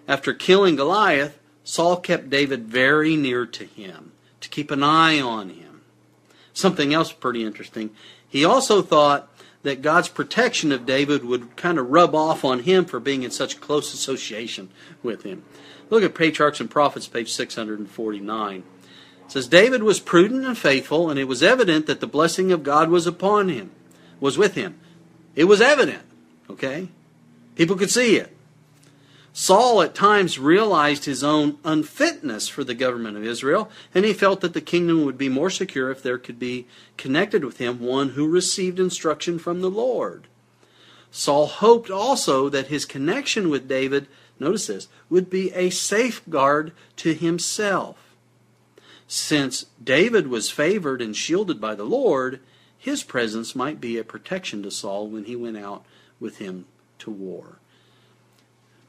After 0.09 0.33
killing 0.33 0.75
Goliath, 0.75 1.39
Saul 1.63 1.95
kept 1.95 2.29
David 2.29 2.65
very 2.65 3.15
near 3.15 3.45
to 3.45 3.63
him 3.63 4.11
to 4.41 4.49
keep 4.49 4.71
an 4.71 4.83
eye 4.83 5.21
on 5.21 5.51
him 5.51 5.70
something 6.53 6.93
else 6.93 7.11
pretty 7.11 7.43
interesting. 7.43 7.91
He 8.27 8.45
also 8.45 8.81
thought 8.81 9.29
that 9.63 9.81
God's 9.81 10.09
protection 10.09 10.71
of 10.71 10.85
David 10.85 11.23
would 11.23 11.55
kind 11.55 11.77
of 11.77 11.89
rub 11.89 12.15
off 12.15 12.43
on 12.43 12.59
him 12.59 12.85
for 12.85 12.99
being 12.99 13.23
in 13.23 13.31
such 13.31 13.61
close 13.61 13.93
association 13.93 14.69
with 15.03 15.23
him. 15.23 15.43
Look 15.89 16.03
at 16.03 16.15
Patriarchs 16.15 16.59
and 16.59 16.69
Prophets, 16.69 17.07
page 17.07 17.31
649. 17.31 18.63
It 19.25 19.31
says, 19.31 19.47
David 19.47 19.83
was 19.83 19.99
prudent 19.99 20.45
and 20.45 20.57
faithful, 20.57 21.09
and 21.09 21.19
it 21.19 21.25
was 21.25 21.43
evident 21.43 21.85
that 21.85 21.99
the 21.99 22.07
blessing 22.07 22.51
of 22.51 22.63
God 22.63 22.89
was 22.89 23.05
upon 23.05 23.49
him, 23.49 23.71
was 24.19 24.37
with 24.37 24.55
him. 24.55 24.79
It 25.35 25.45
was 25.45 25.61
evident, 25.61 26.03
okay? 26.49 26.89
People 27.55 27.75
could 27.75 27.91
see 27.91 28.15
it. 28.15 28.35
Saul 29.33 29.81
at 29.81 29.95
times 29.95 30.37
realized 30.37 31.05
his 31.05 31.23
own 31.23 31.57
unfitness 31.63 32.49
for 32.49 32.65
the 32.65 32.75
government 32.75 33.15
of 33.15 33.23
Israel, 33.23 33.69
and 33.95 34.03
he 34.03 34.13
felt 34.13 34.41
that 34.41 34.53
the 34.53 34.59
kingdom 34.59 35.05
would 35.05 35.17
be 35.17 35.29
more 35.29 35.49
secure 35.49 35.89
if 35.89 36.03
there 36.03 36.17
could 36.17 36.37
be 36.37 36.67
connected 36.97 37.45
with 37.45 37.57
him 37.57 37.79
one 37.79 38.09
who 38.09 38.27
received 38.27 38.79
instruction 38.79 39.39
from 39.39 39.61
the 39.61 39.69
Lord. 39.69 40.27
Saul 41.11 41.47
hoped 41.47 41.89
also 41.89 42.49
that 42.49 42.67
his 42.67 42.83
connection 42.83 43.49
with 43.49 43.69
David, 43.69 44.07
notice 44.37 44.67
this, 44.67 44.87
would 45.09 45.29
be 45.29 45.51
a 45.53 45.69
safeguard 45.69 46.73
to 46.97 47.13
himself. 47.13 48.15
Since 49.07 49.65
David 49.81 50.27
was 50.27 50.49
favored 50.49 51.01
and 51.01 51.15
shielded 51.15 51.59
by 51.59 51.75
the 51.75 51.83
Lord, 51.83 52.41
his 52.77 53.03
presence 53.03 53.55
might 53.55 53.79
be 53.79 53.97
a 53.97 54.03
protection 54.03 54.61
to 54.63 54.71
Saul 54.71 55.07
when 55.07 55.23
he 55.23 55.35
went 55.37 55.57
out 55.57 55.85
with 56.19 56.37
him 56.39 56.65
to 56.99 57.11
war 57.11 57.60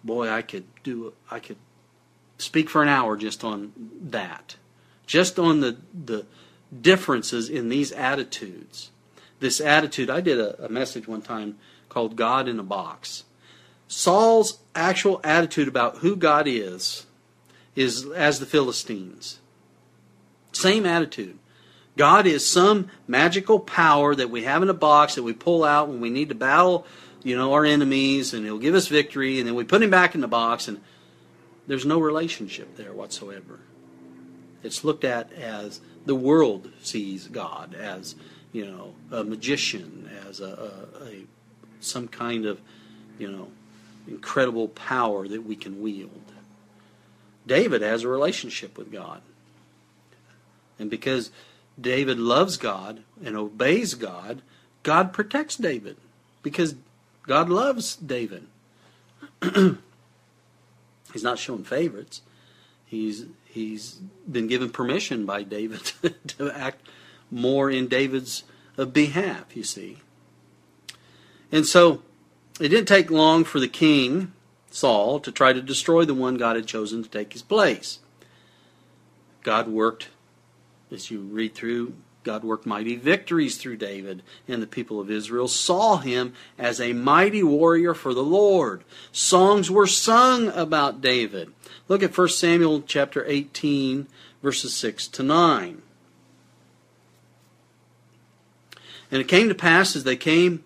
boy, 0.04 0.28
I 0.28 0.42
could 0.42 0.64
do 0.82 1.12
I 1.30 1.38
could 1.38 1.58
speak 2.38 2.68
for 2.68 2.82
an 2.82 2.88
hour 2.88 3.16
just 3.16 3.44
on 3.44 3.72
that. 4.00 4.56
Just 5.06 5.38
on 5.38 5.60
the 5.60 5.76
the 5.92 6.26
differences 6.80 7.48
in 7.48 7.68
these 7.68 7.92
attitudes. 7.92 8.90
This 9.40 9.60
attitude, 9.60 10.08
I 10.08 10.20
did 10.20 10.38
a, 10.38 10.66
a 10.66 10.68
message 10.68 11.08
one 11.08 11.22
time 11.22 11.58
called 11.88 12.16
God 12.16 12.48
in 12.48 12.58
a 12.58 12.62
Box. 12.62 13.24
Saul's 13.88 14.58
actual 14.74 15.20
attitude 15.22 15.68
about 15.68 15.98
who 15.98 16.16
God 16.16 16.46
is 16.46 17.06
is 17.76 18.06
as 18.06 18.40
the 18.40 18.46
Philistines. 18.46 19.40
Same 20.52 20.86
attitude. 20.86 21.38
God 21.96 22.26
is 22.26 22.46
some 22.46 22.88
magical 23.06 23.60
power 23.60 24.14
that 24.14 24.30
we 24.30 24.44
have 24.44 24.62
in 24.62 24.70
a 24.70 24.74
box 24.74 25.14
that 25.14 25.22
we 25.22 25.34
pull 25.34 25.62
out 25.62 25.88
when 25.88 26.00
we 26.00 26.08
need 26.08 26.30
to 26.30 26.34
battle 26.34 26.86
you 27.24 27.36
know, 27.36 27.52
our 27.52 27.64
enemies 27.64 28.34
and 28.34 28.44
he'll 28.44 28.58
give 28.58 28.74
us 28.74 28.88
victory 28.88 29.38
and 29.38 29.48
then 29.48 29.54
we 29.54 29.64
put 29.64 29.82
him 29.82 29.90
back 29.90 30.14
in 30.14 30.20
the 30.20 30.28
box 30.28 30.68
and 30.68 30.80
there's 31.66 31.86
no 31.86 32.00
relationship 32.00 32.76
there 32.76 32.92
whatsoever. 32.92 33.60
It's 34.62 34.84
looked 34.84 35.04
at 35.04 35.32
as 35.32 35.80
the 36.06 36.14
world 36.14 36.70
sees 36.82 37.28
God 37.28 37.74
as, 37.74 38.14
you 38.52 38.66
know, 38.66 38.94
a 39.10 39.24
magician, 39.24 40.10
as 40.28 40.40
a, 40.40 40.44
a, 41.00 41.04
a 41.04 41.26
some 41.80 42.08
kind 42.08 42.46
of, 42.46 42.60
you 43.18 43.30
know, 43.30 43.48
incredible 44.06 44.68
power 44.68 45.28
that 45.28 45.44
we 45.44 45.56
can 45.56 45.80
wield. 45.80 46.32
David 47.46 47.82
has 47.82 48.02
a 48.02 48.08
relationship 48.08 48.78
with 48.78 48.92
God. 48.92 49.20
And 50.78 50.90
because 50.90 51.30
David 51.80 52.18
loves 52.18 52.56
God 52.56 53.02
and 53.24 53.36
obeys 53.36 53.94
God, 53.94 54.42
God 54.82 55.12
protects 55.12 55.56
David 55.56 55.96
because 56.42 56.74
God 57.26 57.48
loves 57.48 57.96
David. 57.96 58.46
he's 59.42 61.22
not 61.22 61.38
shown 61.38 61.64
favorites. 61.64 62.22
He's 62.84 63.26
he's 63.44 64.00
been 64.30 64.46
given 64.46 64.70
permission 64.70 65.24
by 65.26 65.42
David 65.42 65.92
to 66.28 66.50
act 66.50 66.86
more 67.30 67.70
in 67.70 67.88
David's 67.88 68.44
uh, 68.76 68.84
behalf, 68.84 69.56
you 69.56 69.64
see. 69.64 69.98
And 71.50 71.66
so 71.66 72.02
it 72.60 72.68
didn't 72.68 72.88
take 72.88 73.10
long 73.10 73.44
for 73.44 73.60
the 73.60 73.68
king, 73.68 74.32
Saul, 74.70 75.20
to 75.20 75.32
try 75.32 75.52
to 75.52 75.62
destroy 75.62 76.04
the 76.04 76.14
one 76.14 76.36
God 76.36 76.56
had 76.56 76.66
chosen 76.66 77.02
to 77.02 77.08
take 77.08 77.32
his 77.32 77.42
place. 77.42 78.00
God 79.42 79.68
worked, 79.68 80.08
as 80.90 81.10
you 81.10 81.20
read 81.20 81.54
through, 81.54 81.94
God 82.24 82.44
worked 82.44 82.66
mighty 82.66 82.96
victories 82.96 83.56
through 83.56 83.76
David, 83.76 84.22
and 84.46 84.62
the 84.62 84.66
people 84.66 85.00
of 85.00 85.10
Israel 85.10 85.48
saw 85.48 85.96
him 85.96 86.34
as 86.58 86.80
a 86.80 86.92
mighty 86.92 87.42
warrior 87.42 87.94
for 87.94 88.14
the 88.14 88.22
Lord. 88.22 88.84
Songs 89.10 89.70
were 89.70 89.86
sung 89.86 90.48
about 90.48 91.00
David. 91.00 91.52
Look 91.88 92.02
at 92.02 92.16
1 92.16 92.28
Samuel 92.28 92.82
chapter 92.82 93.24
18, 93.26 94.06
verses 94.42 94.74
6 94.74 95.08
to 95.08 95.22
9. 95.22 95.82
And 99.10 99.20
it 99.20 99.28
came 99.28 99.48
to 99.48 99.54
pass 99.54 99.94
as 99.94 100.04
they 100.04 100.16
came 100.16 100.64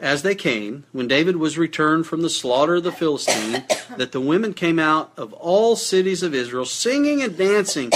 as 0.00 0.22
they 0.22 0.34
came, 0.34 0.84
when 0.92 1.08
David 1.08 1.36
was 1.36 1.58
returned 1.58 2.06
from 2.06 2.22
the 2.22 2.30
slaughter 2.30 2.76
of 2.76 2.84
the 2.84 2.92
Philistine, 2.92 3.64
that 3.96 4.12
the 4.12 4.20
women 4.20 4.54
came 4.54 4.78
out 4.78 5.12
of 5.16 5.32
all 5.32 5.74
cities 5.74 6.22
of 6.22 6.34
Israel, 6.34 6.64
singing 6.64 7.22
and 7.22 7.36
dancing 7.36 7.90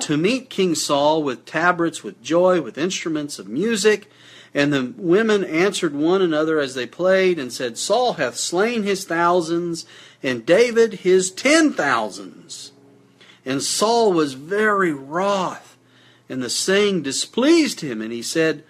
to 0.00 0.16
meet 0.16 0.50
King 0.50 0.74
Saul 0.74 1.22
with 1.22 1.44
tabrets, 1.44 2.02
with 2.02 2.22
joy, 2.22 2.60
with 2.60 2.78
instruments 2.78 3.38
of 3.38 3.48
music. 3.48 4.10
And 4.52 4.72
the 4.72 4.94
women 4.96 5.42
answered 5.44 5.94
one 5.94 6.22
another 6.22 6.60
as 6.60 6.74
they 6.74 6.86
played, 6.86 7.38
and 7.38 7.52
said, 7.52 7.76
Saul 7.76 8.14
hath 8.14 8.36
slain 8.36 8.84
his 8.84 9.04
thousands, 9.04 9.84
and 10.22 10.46
David 10.46 10.94
his 10.94 11.30
ten 11.30 11.72
thousands. 11.72 12.72
And 13.44 13.62
Saul 13.62 14.12
was 14.12 14.34
very 14.34 14.92
wroth, 14.92 15.76
and 16.28 16.42
the 16.42 16.50
saying 16.50 17.02
displeased 17.02 17.80
him, 17.80 18.00
and 18.00 18.12
he 18.12 18.22
said, 18.22 18.64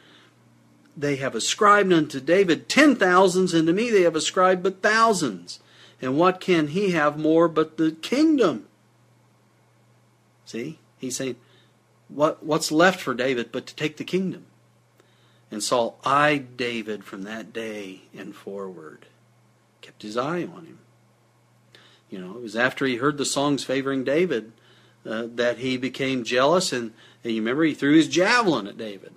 they 0.96 1.16
have 1.16 1.34
ascribed 1.34 1.92
unto 1.92 2.20
David 2.20 2.68
ten 2.68 2.96
thousands, 2.96 3.52
and 3.52 3.66
to 3.66 3.72
me 3.72 3.90
they 3.90 4.02
have 4.02 4.16
ascribed 4.16 4.62
but 4.62 4.82
thousands. 4.82 5.60
And 6.00 6.16
what 6.16 6.40
can 6.40 6.68
he 6.68 6.92
have 6.92 7.18
more 7.18 7.48
but 7.48 7.76
the 7.76 7.92
kingdom? 7.92 8.66
See? 10.44 10.78
He's 11.04 11.16
saying, 11.16 11.36
what, 12.08 12.44
what's 12.44 12.72
left 12.72 13.00
for 13.00 13.14
David 13.14 13.50
but 13.52 13.66
to 13.66 13.74
take 13.74 13.96
the 13.96 14.04
kingdom? 14.04 14.46
And 15.50 15.62
Saul 15.62 15.98
eyed 16.04 16.56
David 16.56 17.04
from 17.04 17.22
that 17.22 17.52
day 17.52 18.02
and 18.16 18.34
forward, 18.34 19.06
kept 19.80 20.02
his 20.02 20.16
eye 20.16 20.42
on 20.42 20.66
him. 20.66 20.78
You 22.10 22.18
know, 22.18 22.36
it 22.36 22.42
was 22.42 22.56
after 22.56 22.86
he 22.86 22.96
heard 22.96 23.18
the 23.18 23.24
songs 23.24 23.64
favoring 23.64 24.04
David 24.04 24.52
uh, 25.06 25.26
that 25.34 25.58
he 25.58 25.76
became 25.76 26.24
jealous, 26.24 26.72
and, 26.72 26.92
and 27.22 27.32
you 27.32 27.40
remember 27.40 27.64
he 27.64 27.74
threw 27.74 27.94
his 27.94 28.08
javelin 28.08 28.66
at 28.66 28.78
David. 28.78 29.12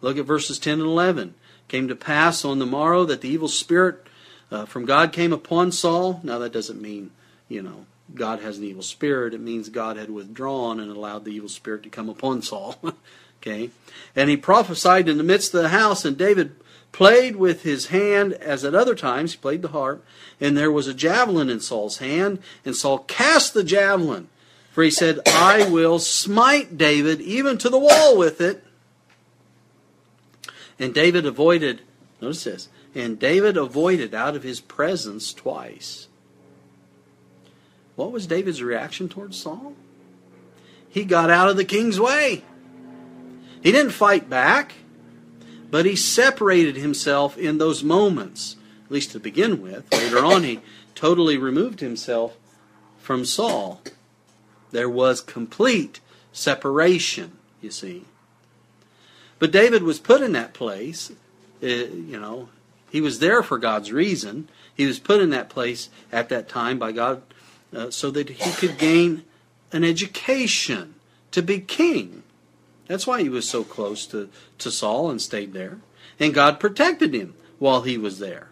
Look 0.00 0.18
at 0.18 0.24
verses 0.24 0.58
10 0.58 0.74
and 0.74 0.82
11. 0.82 1.34
Came 1.68 1.88
to 1.88 1.96
pass 1.96 2.44
on 2.44 2.58
the 2.58 2.66
morrow 2.66 3.04
that 3.04 3.20
the 3.20 3.28
evil 3.28 3.48
spirit 3.48 4.06
uh, 4.50 4.64
from 4.64 4.84
God 4.84 5.12
came 5.12 5.32
upon 5.32 5.72
Saul. 5.72 6.20
Now, 6.22 6.38
that 6.38 6.52
doesn't 6.52 6.80
mean, 6.80 7.10
you 7.48 7.62
know, 7.62 7.86
God 8.14 8.40
has 8.40 8.58
an 8.58 8.64
evil 8.64 8.82
spirit. 8.82 9.34
It 9.34 9.40
means 9.40 9.68
God 9.68 9.96
had 9.96 10.10
withdrawn 10.10 10.80
and 10.80 10.90
allowed 10.90 11.24
the 11.24 11.32
evil 11.32 11.48
spirit 11.48 11.82
to 11.84 11.88
come 11.90 12.08
upon 12.08 12.42
Saul. 12.42 12.76
okay? 13.40 13.70
And 14.14 14.30
he 14.30 14.36
prophesied 14.36 15.08
in 15.08 15.18
the 15.18 15.24
midst 15.24 15.54
of 15.54 15.62
the 15.62 15.68
house, 15.68 16.04
and 16.04 16.16
David 16.16 16.56
played 16.92 17.36
with 17.36 17.62
his 17.62 17.86
hand 17.86 18.32
as 18.34 18.64
at 18.64 18.74
other 18.74 18.94
times. 18.94 19.32
He 19.32 19.38
played 19.38 19.62
the 19.62 19.68
harp. 19.68 20.04
And 20.40 20.56
there 20.56 20.72
was 20.72 20.86
a 20.86 20.94
javelin 20.94 21.48
in 21.48 21.60
Saul's 21.60 21.98
hand, 21.98 22.40
and 22.64 22.74
Saul 22.74 23.00
cast 23.00 23.54
the 23.54 23.64
javelin. 23.64 24.28
For 24.72 24.82
he 24.82 24.90
said, 24.90 25.20
I 25.26 25.68
will 25.68 25.98
smite 25.98 26.78
David 26.78 27.20
even 27.20 27.58
to 27.58 27.68
the 27.68 27.78
wall 27.78 28.16
with 28.16 28.40
it. 28.40 28.64
And 30.78 30.94
David 30.94 31.26
avoided, 31.26 31.82
notice 32.20 32.44
this, 32.44 32.68
and 32.94 33.18
David 33.18 33.56
avoided 33.56 34.14
out 34.14 34.36
of 34.36 34.42
his 34.42 34.60
presence 34.60 35.34
twice. 35.34 36.08
What 37.96 38.12
was 38.12 38.26
David's 38.26 38.62
reaction 38.62 39.08
towards 39.08 39.36
Saul? 39.36 39.74
He 40.88 41.04
got 41.04 41.30
out 41.30 41.48
of 41.48 41.56
the 41.56 41.64
king's 41.64 42.00
way. 42.00 42.42
He 43.62 43.72
didn't 43.72 43.92
fight 43.92 44.28
back, 44.28 44.74
but 45.70 45.86
he 45.86 45.94
separated 45.94 46.76
himself 46.76 47.36
in 47.38 47.58
those 47.58 47.84
moments, 47.84 48.56
at 48.86 48.90
least 48.90 49.12
to 49.12 49.20
begin 49.20 49.62
with. 49.62 49.92
Later 49.92 50.24
on, 50.24 50.42
he 50.42 50.60
totally 50.94 51.36
removed 51.36 51.80
himself 51.80 52.36
from 52.98 53.24
Saul. 53.24 53.80
There 54.72 54.88
was 54.88 55.20
complete 55.20 56.00
separation, 56.32 57.38
you 57.60 57.70
see. 57.70 58.04
But 59.38 59.52
David 59.52 59.82
was 59.82 59.98
put 59.98 60.22
in 60.22 60.32
that 60.32 60.54
place. 60.54 61.10
Uh, 61.62 61.66
you 61.66 62.18
know, 62.18 62.48
he 62.90 63.00
was 63.00 63.18
there 63.18 63.42
for 63.42 63.58
God's 63.58 63.92
reason. 63.92 64.48
He 64.74 64.86
was 64.86 64.98
put 64.98 65.20
in 65.20 65.30
that 65.30 65.48
place 65.48 65.88
at 66.10 66.28
that 66.30 66.48
time 66.48 66.78
by 66.78 66.92
God 66.92 67.22
uh, 67.74 67.90
so 67.90 68.10
that 68.10 68.28
he 68.30 68.52
could 68.52 68.78
gain 68.78 69.24
an 69.72 69.84
education 69.84 70.94
to 71.30 71.42
be 71.42 71.60
king. 71.60 72.22
That's 72.86 73.06
why 73.06 73.22
he 73.22 73.28
was 73.28 73.48
so 73.48 73.62
close 73.62 74.06
to, 74.08 74.28
to 74.58 74.70
Saul 74.70 75.10
and 75.10 75.22
stayed 75.22 75.52
there. 75.52 75.78
And 76.18 76.34
God 76.34 76.58
protected 76.58 77.14
him 77.14 77.34
while 77.58 77.82
he 77.82 77.96
was 77.96 78.18
there. 78.18 78.48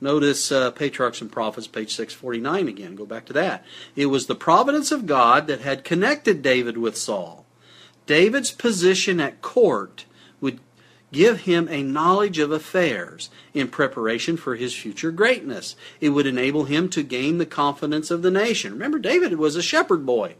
Notice 0.00 0.50
uh, 0.50 0.70
Patriarchs 0.70 1.20
and 1.20 1.30
Prophets, 1.30 1.66
page 1.66 1.94
649 1.94 2.68
again. 2.68 2.96
Go 2.96 3.04
back 3.04 3.26
to 3.26 3.34
that. 3.34 3.64
It 3.94 4.06
was 4.06 4.26
the 4.26 4.34
providence 4.34 4.90
of 4.90 5.06
God 5.06 5.46
that 5.46 5.60
had 5.60 5.84
connected 5.84 6.40
David 6.40 6.78
with 6.78 6.96
Saul. 6.96 7.44
David's 8.06 8.50
position 8.50 9.20
at 9.20 9.42
court 9.42 10.06
would 10.40 10.58
give 11.12 11.40
him 11.40 11.68
a 11.68 11.82
knowledge 11.82 12.38
of 12.38 12.52
affairs 12.52 13.30
in 13.52 13.68
preparation 13.68 14.36
for 14.36 14.56
his 14.56 14.74
future 14.74 15.10
greatness. 15.10 15.76
It 16.00 16.10
would 16.10 16.26
enable 16.26 16.64
him 16.64 16.88
to 16.90 17.02
gain 17.02 17.38
the 17.38 17.46
confidence 17.46 18.10
of 18.10 18.22
the 18.22 18.30
nation. 18.30 18.72
Remember, 18.72 18.98
David 18.98 19.38
was 19.38 19.56
a 19.56 19.62
shepherd 19.62 20.06
boy. 20.06 20.34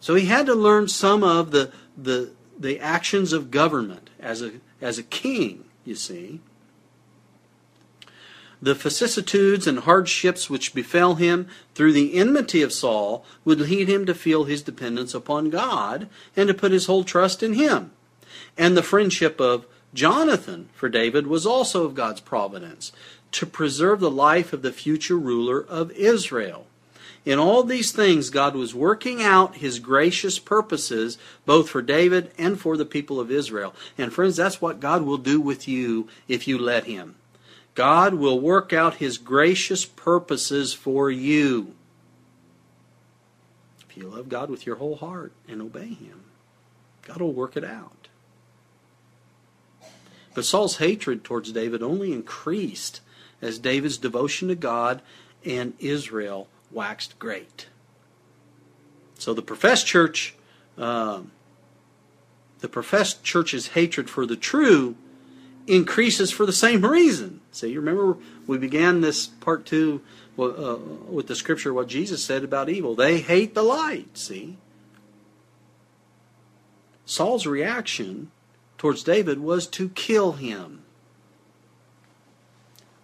So 0.00 0.14
he 0.14 0.26
had 0.26 0.46
to 0.46 0.54
learn 0.54 0.88
some 0.88 1.22
of 1.22 1.50
the, 1.50 1.72
the, 1.96 2.30
the 2.58 2.80
actions 2.80 3.32
of 3.32 3.50
government 3.50 4.10
as 4.18 4.42
a, 4.42 4.52
as 4.80 4.98
a 4.98 5.02
king, 5.02 5.64
you 5.84 5.94
see. 5.94 6.40
The 8.62 8.74
vicissitudes 8.74 9.66
and 9.66 9.80
hardships 9.80 10.50
which 10.50 10.74
befell 10.74 11.14
him 11.14 11.48
through 11.74 11.94
the 11.94 12.14
enmity 12.14 12.60
of 12.62 12.72
Saul 12.72 13.24
would 13.44 13.60
lead 13.60 13.88
him 13.88 14.04
to 14.06 14.14
feel 14.14 14.44
his 14.44 14.62
dependence 14.62 15.14
upon 15.14 15.48
God 15.48 16.08
and 16.36 16.48
to 16.48 16.54
put 16.54 16.72
his 16.72 16.86
whole 16.86 17.04
trust 17.04 17.42
in 17.42 17.54
him. 17.54 17.92
And 18.58 18.76
the 18.76 18.82
friendship 18.82 19.40
of 19.40 19.66
Jonathan 19.92 20.68
for 20.74 20.88
David 20.88 21.26
was 21.26 21.46
also 21.46 21.84
of 21.84 21.94
God's 21.94 22.20
providence 22.20 22.92
to 23.32 23.46
preserve 23.46 24.00
the 24.00 24.10
life 24.10 24.52
of 24.52 24.62
the 24.62 24.72
future 24.72 25.18
ruler 25.18 25.64
of 25.64 25.90
Israel. 25.92 26.66
In 27.24 27.38
all 27.38 27.62
these 27.62 27.92
things, 27.92 28.30
God 28.30 28.54
was 28.54 28.74
working 28.74 29.22
out 29.22 29.56
his 29.56 29.78
gracious 29.78 30.38
purposes 30.38 31.18
both 31.44 31.68
for 31.68 31.82
David 31.82 32.32
and 32.38 32.58
for 32.58 32.76
the 32.76 32.86
people 32.86 33.20
of 33.20 33.30
Israel. 33.30 33.74
And 33.98 34.12
friends, 34.12 34.36
that's 34.36 34.60
what 34.60 34.80
God 34.80 35.02
will 35.02 35.18
do 35.18 35.40
with 35.40 35.68
you 35.68 36.08
if 36.28 36.48
you 36.48 36.58
let 36.58 36.84
him. 36.84 37.16
God 37.74 38.14
will 38.14 38.40
work 38.40 38.72
out 38.72 38.94
his 38.94 39.18
gracious 39.18 39.84
purposes 39.84 40.72
for 40.72 41.10
you. 41.10 41.74
If 43.88 43.96
you 43.96 44.08
love 44.08 44.28
God 44.28 44.50
with 44.50 44.66
your 44.66 44.76
whole 44.76 44.96
heart 44.96 45.32
and 45.46 45.60
obey 45.60 45.88
him, 45.88 46.24
God 47.02 47.20
will 47.20 47.32
work 47.32 47.56
it 47.56 47.64
out. 47.64 47.99
But 50.34 50.44
Saul's 50.44 50.78
hatred 50.78 51.24
towards 51.24 51.52
David 51.52 51.82
only 51.82 52.12
increased 52.12 53.00
as 53.42 53.58
David's 53.58 53.98
devotion 53.98 54.48
to 54.48 54.54
God 54.54 55.02
and 55.44 55.74
Israel 55.78 56.48
waxed 56.70 57.18
great. 57.18 57.68
So 59.18 59.34
the 59.34 59.42
professed 59.42 59.86
church, 59.86 60.34
uh, 60.78 61.22
the 62.60 62.68
professed 62.68 63.24
church's 63.24 63.68
hatred 63.68 64.08
for 64.08 64.26
the 64.26 64.36
true 64.36 64.96
increases 65.66 66.30
for 66.30 66.46
the 66.46 66.52
same 66.52 66.84
reason. 66.84 67.40
See, 67.52 67.70
you 67.70 67.80
remember 67.80 68.16
we 68.46 68.58
began 68.58 69.00
this 69.00 69.26
part 69.26 69.66
two 69.66 70.02
uh, 70.38 70.76
with 71.08 71.26
the 71.26 71.34
scripture 71.34 71.74
what 71.74 71.88
Jesus 71.88 72.24
said 72.24 72.44
about 72.44 72.68
evil. 72.68 72.94
They 72.94 73.20
hate 73.20 73.54
the 73.54 73.62
light, 73.62 74.16
see? 74.16 74.56
Saul's 77.04 77.46
reaction 77.46 78.30
towards 78.80 79.02
David 79.02 79.40
was 79.40 79.66
to 79.66 79.90
kill 79.90 80.32
him. 80.32 80.84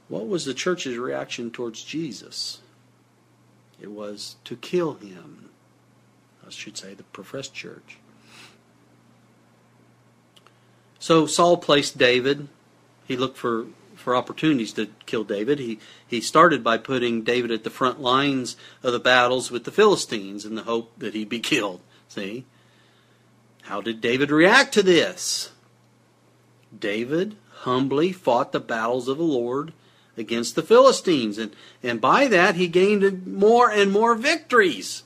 What 0.09 0.27
was 0.27 0.47
the 0.47 0.55
church's 0.55 0.97
reaction 0.97 1.51
towards 1.51 1.85
Jesus? 1.85 2.61
It 3.79 3.91
was 3.91 4.37
to 4.45 4.57
kill 4.57 4.95
him. 4.95 5.51
I 6.47 6.49
should 6.49 6.79
say 6.79 6.95
the 6.95 7.03
professed 7.03 7.53
church. 7.53 7.99
So 10.99 11.27
Saul 11.27 11.59
placed 11.59 11.99
David 11.99 12.49
he 13.07 13.19
looked 13.19 13.37
for, 13.37 13.67
for 13.97 14.17
opportunities 14.17 14.73
to 14.73 14.89
kill 15.05 15.25
David. 15.25 15.59
He, 15.59 15.79
he 16.07 16.23
started 16.23 16.65
by 16.65 16.79
putting 16.79 17.21
David 17.21 17.51
at 17.51 17.65
the 17.65 17.71
front 17.71 18.01
lines 18.01 18.57
of 18.83 18.95
the 18.95 18.99
battles 18.99 19.51
with 19.51 19.65
the 19.65 19.71
Philistines 19.71 20.47
in 20.47 20.55
the 20.55 20.63
hope 20.63 20.99
that 21.01 21.13
he'd 21.13 21.29
be 21.29 21.41
killed. 21.53 21.83
See? 22.09 22.47
How 23.65 23.83
did 23.83 24.01
David 24.01 24.31
react 24.31 24.73
to 24.73 24.83
this? 24.83 25.53
David 26.81 27.37
humbly 27.61 28.13
fought 28.13 28.53
the 28.53 28.61
battles 28.61 29.09
of 29.09 29.19
the 29.19 29.25
Lord 29.25 29.73
against 30.17 30.55
the 30.55 30.63
Philistines, 30.63 31.39
and, 31.39 31.55
and 31.83 32.01
by 32.01 32.27
that 32.29 32.55
he 32.55 32.69
gained 32.69 33.27
more 33.27 33.71
and 33.71 33.93
more 33.93 34.15
victories. 34.15 35.03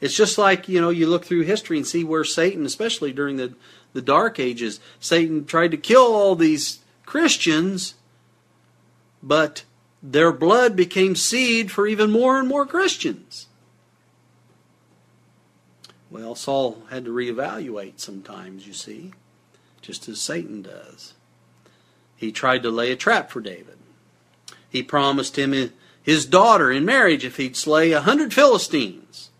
It's 0.00 0.16
just 0.16 0.38
like, 0.38 0.68
you 0.68 0.80
know, 0.80 0.90
you 0.90 1.06
look 1.06 1.24
through 1.24 1.42
history 1.42 1.76
and 1.76 1.86
see 1.86 2.04
where 2.04 2.24
Satan, 2.24 2.64
especially 2.64 3.12
during 3.12 3.36
the, 3.36 3.54
the 3.92 4.02
Dark 4.02 4.38
Ages, 4.38 4.80
Satan 5.00 5.44
tried 5.44 5.72
to 5.72 5.76
kill 5.76 6.14
all 6.14 6.34
these 6.34 6.80
Christians, 7.04 7.94
but 9.22 9.64
their 10.02 10.32
blood 10.32 10.76
became 10.76 11.16
seed 11.16 11.70
for 11.70 11.86
even 11.86 12.10
more 12.10 12.38
and 12.38 12.48
more 12.48 12.64
Christians. 12.64 13.46
Well, 16.10 16.34
Saul 16.34 16.84
had 16.90 17.04
to 17.04 17.10
reevaluate 17.10 18.00
sometimes, 18.00 18.66
you 18.66 18.72
see, 18.72 19.12
just 19.80 20.08
as 20.08 20.20
Satan 20.20 20.62
does. 20.62 21.14
He 22.16 22.32
tried 22.32 22.62
to 22.64 22.70
lay 22.70 22.90
a 22.90 22.96
trap 22.96 23.30
for 23.30 23.40
David. 23.40 23.78
He 24.68 24.82
promised 24.82 25.38
him 25.38 25.72
his 26.02 26.26
daughter 26.26 26.70
in 26.70 26.84
marriage 26.84 27.24
if 27.24 27.36
he'd 27.36 27.56
slay 27.56 27.92
a 27.92 28.00
hundred 28.00 28.34
Philistines. 28.34 29.30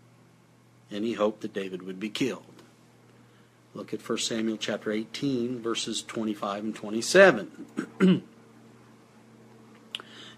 And 0.89 1.03
he 1.03 1.13
hoped 1.13 1.41
that 1.41 1.53
David 1.53 1.83
would 1.83 1.99
be 1.99 2.09
killed. 2.09 2.43
Look 3.73 3.93
at 3.93 4.07
1 4.07 4.17
Samuel 4.17 4.57
chapter 4.57 4.91
18, 4.91 5.61
verses 5.61 6.01
25 6.01 6.63
and 6.63 6.75
27. 6.75 7.65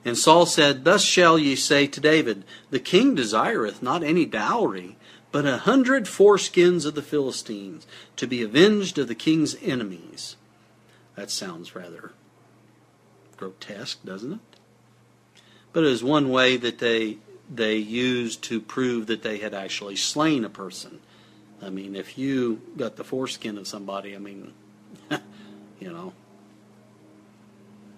and 0.03 0.17
Saul 0.17 0.45
said, 0.45 0.83
Thus 0.83 1.03
shall 1.03 1.39
ye 1.39 1.55
say 1.55 1.87
to 1.87 2.01
David, 2.01 2.43
The 2.69 2.79
king 2.79 3.15
desireth 3.15 3.81
not 3.81 4.03
any 4.03 4.25
dowry, 4.25 4.97
but 5.31 5.45
a 5.45 5.59
hundred 5.59 6.05
foreskins 6.05 6.85
of 6.85 6.95
the 6.95 7.01
Philistines, 7.01 7.87
to 8.17 8.27
be 8.27 8.43
avenged 8.43 8.97
of 8.97 9.07
the 9.07 9.15
king's 9.15 9.55
enemies. 9.61 10.35
That 11.15 11.31
sounds 11.31 11.75
rather 11.75 12.11
grotesque, 13.37 14.03
doesn't 14.05 14.33
it? 14.33 14.39
But 15.73 15.83
it 15.83 15.89
is 15.89 16.03
one 16.03 16.29
way 16.29 16.57
that 16.57 16.79
they 16.79 17.17
they 17.53 17.75
used 17.75 18.43
to 18.43 18.61
prove 18.61 19.07
that 19.07 19.23
they 19.23 19.39
had 19.39 19.53
actually 19.53 19.97
slain 19.97 20.45
a 20.45 20.49
person. 20.49 20.99
I 21.61 21.69
mean, 21.69 21.95
if 21.95 22.17
you 22.17 22.61
got 22.77 22.95
the 22.95 23.03
foreskin 23.03 23.57
of 23.57 23.67
somebody, 23.67 24.15
I 24.15 24.19
mean, 24.19 24.53
you 25.79 25.91
know. 25.91 26.13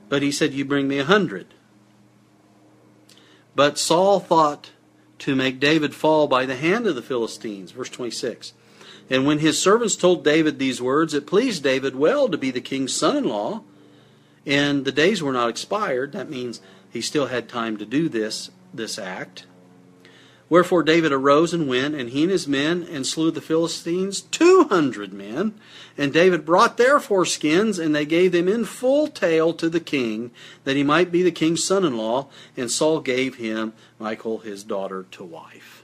But 0.09 0.21
he 0.21 0.31
said, 0.31 0.53
You 0.53 0.65
bring 0.65 0.87
me 0.87 0.99
a 0.99 1.05
hundred. 1.05 1.47
But 3.55 3.77
Saul 3.77 4.19
thought 4.19 4.71
to 5.23 5.37
make 5.37 5.57
David 5.57 5.95
fall 5.95 6.27
by 6.27 6.45
the 6.45 6.57
hand 6.57 6.85
of 6.85 6.95
the 6.95 7.01
Philistines. 7.01 7.71
Verse 7.71 7.87
26. 7.87 8.51
And 9.09 9.25
when 9.25 9.39
his 9.39 9.57
servants 9.57 9.95
told 9.95 10.21
David 10.21 10.59
these 10.59 10.81
words, 10.81 11.13
it 11.13 11.25
pleased 11.25 11.63
David 11.63 11.95
well 11.95 12.27
to 12.27 12.37
be 12.37 12.51
the 12.51 12.59
king's 12.59 12.93
son 12.93 13.15
in 13.15 13.23
law. 13.23 13.61
And 14.45 14.83
the 14.83 14.91
days 14.91 15.23
were 15.23 15.31
not 15.31 15.47
expired. 15.47 16.11
That 16.11 16.29
means 16.29 16.59
he 16.89 16.99
still 16.99 17.27
had 17.27 17.47
time 17.47 17.77
to 17.77 17.85
do 17.85 18.09
this, 18.09 18.51
this 18.73 18.99
act. 18.99 19.45
Wherefore 20.53 20.83
David 20.83 21.11
arose 21.11 21.51
and 21.51 21.67
went, 21.67 21.95
and 21.95 22.11
he 22.11 22.21
and 22.21 22.31
his 22.31 22.47
men, 22.47 22.83
and 22.83 23.07
slew 23.07 23.31
the 23.31 23.41
Philistines 23.41 24.21
two 24.21 24.65
hundred 24.65 25.11
men. 25.11 25.59
And 25.97 26.13
David 26.13 26.45
brought 26.45 26.77
their 26.77 26.99
foreskins, 26.99 27.83
and 27.83 27.95
they 27.95 28.05
gave 28.05 28.33
them 28.33 28.47
in 28.47 28.65
full 28.65 29.07
tale 29.07 29.53
to 29.55 29.67
the 29.67 29.79
king, 29.79 30.29
that 30.63 30.75
he 30.75 30.83
might 30.83 31.11
be 31.11 31.23
the 31.23 31.31
king's 31.31 31.63
son 31.63 31.83
in 31.83 31.97
law. 31.97 32.27
And 32.55 32.69
Saul 32.69 32.99
gave 32.99 33.37
him 33.37 33.73
Michal 33.99 34.37
his 34.37 34.63
daughter 34.63 35.07
to 35.09 35.23
wife. 35.23 35.83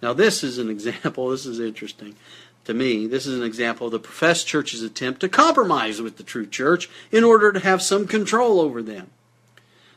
Now, 0.00 0.12
this 0.12 0.44
is 0.44 0.58
an 0.58 0.70
example, 0.76 1.30
this 1.30 1.44
is 1.44 1.58
interesting 1.58 2.14
to 2.64 2.72
me. 2.72 3.08
This 3.08 3.26
is 3.26 3.40
an 3.40 3.44
example 3.44 3.86
of 3.88 3.92
the 3.92 3.98
professed 3.98 4.46
church's 4.46 4.84
attempt 4.84 5.18
to 5.22 5.28
compromise 5.28 6.00
with 6.00 6.16
the 6.16 6.22
true 6.22 6.46
church 6.46 6.88
in 7.10 7.24
order 7.24 7.50
to 7.50 7.58
have 7.58 7.82
some 7.82 8.06
control 8.06 8.60
over 8.60 8.84
them. 8.84 9.10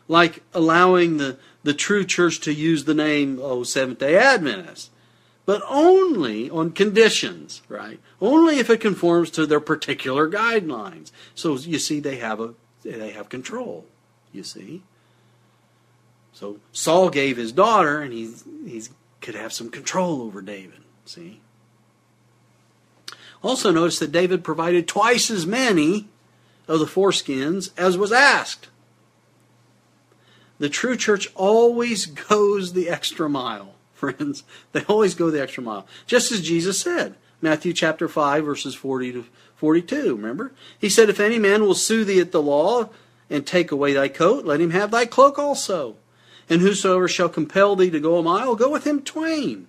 Like 0.08 0.42
allowing 0.52 1.18
the 1.18 1.38
the 1.64 1.74
true 1.74 2.06
church 2.06 2.40
to 2.42 2.54
use 2.54 2.86
the 2.86 2.94
name, 2.94 3.40
oh, 3.42 3.64
Seventh 3.64 4.00
day 4.00 4.18
Adventist. 4.18 4.92
But 5.46 5.64
only 5.68 6.50
on 6.50 6.72
conditions, 6.72 7.62
right? 7.68 8.00
Only 8.22 8.60
if 8.60 8.70
it 8.70 8.80
conforms 8.80 9.32
to 9.32 9.46
their 9.46 9.60
particular 9.60 10.30
guidelines. 10.30 11.12
So 11.34 11.58
you 11.58 11.80
see, 11.80 12.00
they 12.00 12.18
have 12.18 12.40
a 12.40 12.54
they 12.84 13.12
have 13.12 13.30
control. 13.30 13.86
You 14.32 14.44
see. 14.44 14.84
So 16.34 16.60
Saul 16.72 17.10
gave 17.10 17.38
his 17.38 17.52
daughter, 17.52 18.02
and 18.02 18.14
he 18.14 18.34
he 18.66 18.84
could 19.20 19.36
have 19.36 19.52
some 19.52 19.70
control 19.70 20.22
over 20.22 20.42
David. 20.42 20.82
See. 21.06 21.42
Also 23.44 23.72
notice 23.72 23.98
that 24.00 24.12
David 24.12 24.44
provided 24.44 24.88
twice 24.88 25.32
as 25.32 25.48
many 25.48 26.08
of 26.68 26.80
the 26.80 26.86
foreskins 26.86 27.72
as 27.78 27.98
was 27.98 28.12
asked. 28.12 28.70
The 30.62 30.70
true 30.70 30.96
church 30.96 31.28
always 31.34 32.06
goes 32.06 32.74
the 32.74 32.88
extra 32.88 33.28
mile, 33.28 33.74
friends. 33.96 34.44
They 34.74 34.84
always 34.84 35.16
go 35.16 35.32
the 35.32 35.42
extra 35.42 35.64
mile. 35.64 35.88
Just 36.06 36.32
as 36.32 36.40
Jesus 36.40 36.80
said, 36.80 37.16
Matthew 37.42 37.74
chapter 37.74 38.08
5, 38.08 38.46
verses 38.46 38.76
40 38.76 39.14
to 39.14 39.26
42. 39.56 40.16
Remember? 40.16 40.52
He 40.78 40.88
said, 40.88 41.10
If 41.10 41.20
any 41.20 41.40
man 41.40 41.64
will 41.64 41.74
sue 41.74 42.06
thee 42.06 42.20
at 42.20 42.32
the 42.32 42.44
law 42.44 42.90
and 43.28 43.44
take 43.44 43.72
away 43.72 43.94
thy 43.94 44.08
coat, 44.08 44.46
let 44.46 44.62
him 44.62 44.70
have 44.70 44.92
thy 44.92 45.08
cloak 45.08 45.40
also. 45.40 45.96
And 46.48 46.62
whosoever 46.62 47.08
shall 47.08 47.30
compel 47.30 47.76
thee 47.76 47.90
to 47.90 48.00
go 48.00 48.20
a 48.20 48.22
mile, 48.22 48.56
go 48.56 48.70
with 48.70 48.86
him 48.86 49.02
twain. 49.02 49.68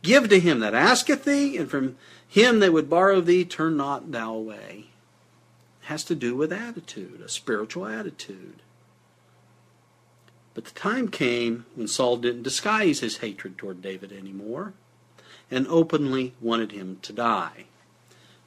Give 0.00 0.30
to 0.30 0.40
him 0.40 0.60
that 0.60 0.72
asketh 0.72 1.24
thee, 1.24 1.58
and 1.58 1.70
from 1.70 1.98
him 2.26 2.60
that 2.60 2.72
would 2.72 2.88
borrow 2.88 3.20
thee, 3.20 3.44
turn 3.44 3.76
not 3.76 4.12
thou 4.12 4.32
away. 4.32 4.86
It 5.82 5.88
has 5.88 6.04
to 6.04 6.14
do 6.14 6.34
with 6.34 6.54
attitude, 6.54 7.20
a 7.20 7.28
spiritual 7.28 7.84
attitude. 7.84 8.62
But 10.54 10.66
the 10.66 10.72
time 10.72 11.08
came 11.08 11.66
when 11.74 11.88
Saul 11.88 12.16
didn't 12.18 12.42
disguise 12.42 13.00
his 13.00 13.18
hatred 13.18 13.56
toward 13.56 13.80
David 13.80 14.12
anymore 14.12 14.74
and 15.50 15.66
openly 15.68 16.34
wanted 16.40 16.72
him 16.72 16.98
to 17.02 17.12
die. 17.12 17.66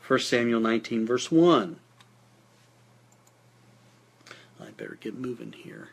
1 0.08 0.20
Samuel 0.20 0.60
19, 0.60 1.06
verse 1.06 1.32
1. 1.32 1.78
I 4.60 4.70
better 4.78 4.98
get 5.00 5.16
moving 5.16 5.54
here. 5.54 5.90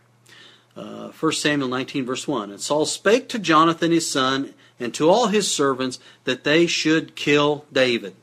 Uh, 0.77 1.09
1 1.09 1.33
Samuel 1.33 1.69
19, 1.69 2.07
verse 2.07 2.27
1. 2.27 2.51
And 2.51 2.61
Saul 2.61 2.87
spake 2.87 3.29
to 3.31 3.39
Jonathan 3.39 3.93
his 3.93 4.11
son 4.11 4.55
and 4.81 4.95
to 4.95 5.09
all 5.09 5.29
his 5.29 5.51
servants 5.51 5.99
that 6.25 6.45
they 6.45 6.67
should 6.67 7.15
kill 7.15 7.67
David. 7.73 8.15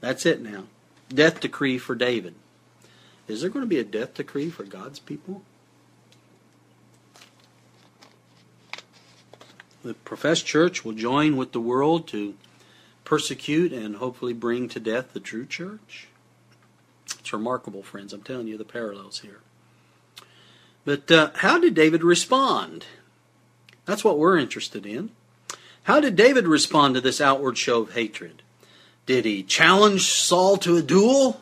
That's 0.00 0.24
it 0.24 0.40
now. 0.40 0.64
Death 1.08 1.40
decree 1.40 1.78
for 1.78 1.94
David. 1.94 2.34
Is 3.26 3.40
there 3.40 3.50
going 3.50 3.64
to 3.64 3.68
be 3.68 3.78
a 3.78 3.84
death 3.84 4.14
decree 4.14 4.50
for 4.50 4.64
God's 4.64 4.98
people? 4.98 5.42
The 9.82 9.94
professed 9.94 10.46
church 10.46 10.84
will 10.84 10.92
join 10.92 11.36
with 11.36 11.52
the 11.52 11.60
world 11.60 12.06
to 12.08 12.34
persecute 13.04 13.72
and 13.72 13.96
hopefully 13.96 14.32
bring 14.32 14.68
to 14.68 14.80
death 14.80 15.12
the 15.12 15.20
true 15.20 15.46
church. 15.46 16.08
It's 17.18 17.32
remarkable, 17.32 17.82
friends. 17.82 18.12
I'm 18.12 18.22
telling 18.22 18.46
you 18.46 18.56
the 18.56 18.64
parallels 18.64 19.20
here. 19.20 19.40
But 20.84 21.10
uh, 21.10 21.30
how 21.36 21.58
did 21.58 21.74
David 21.74 22.02
respond? 22.02 22.86
That's 23.84 24.04
what 24.04 24.18
we're 24.18 24.38
interested 24.38 24.86
in. 24.86 25.10
How 25.84 26.00
did 26.00 26.14
David 26.16 26.46
respond 26.46 26.94
to 26.94 27.00
this 27.00 27.20
outward 27.20 27.58
show 27.58 27.82
of 27.82 27.94
hatred? 27.94 28.42
Did 29.06 29.24
he 29.24 29.42
challenge 29.42 30.02
Saul 30.02 30.56
to 30.58 30.76
a 30.76 30.82
duel? 30.82 31.40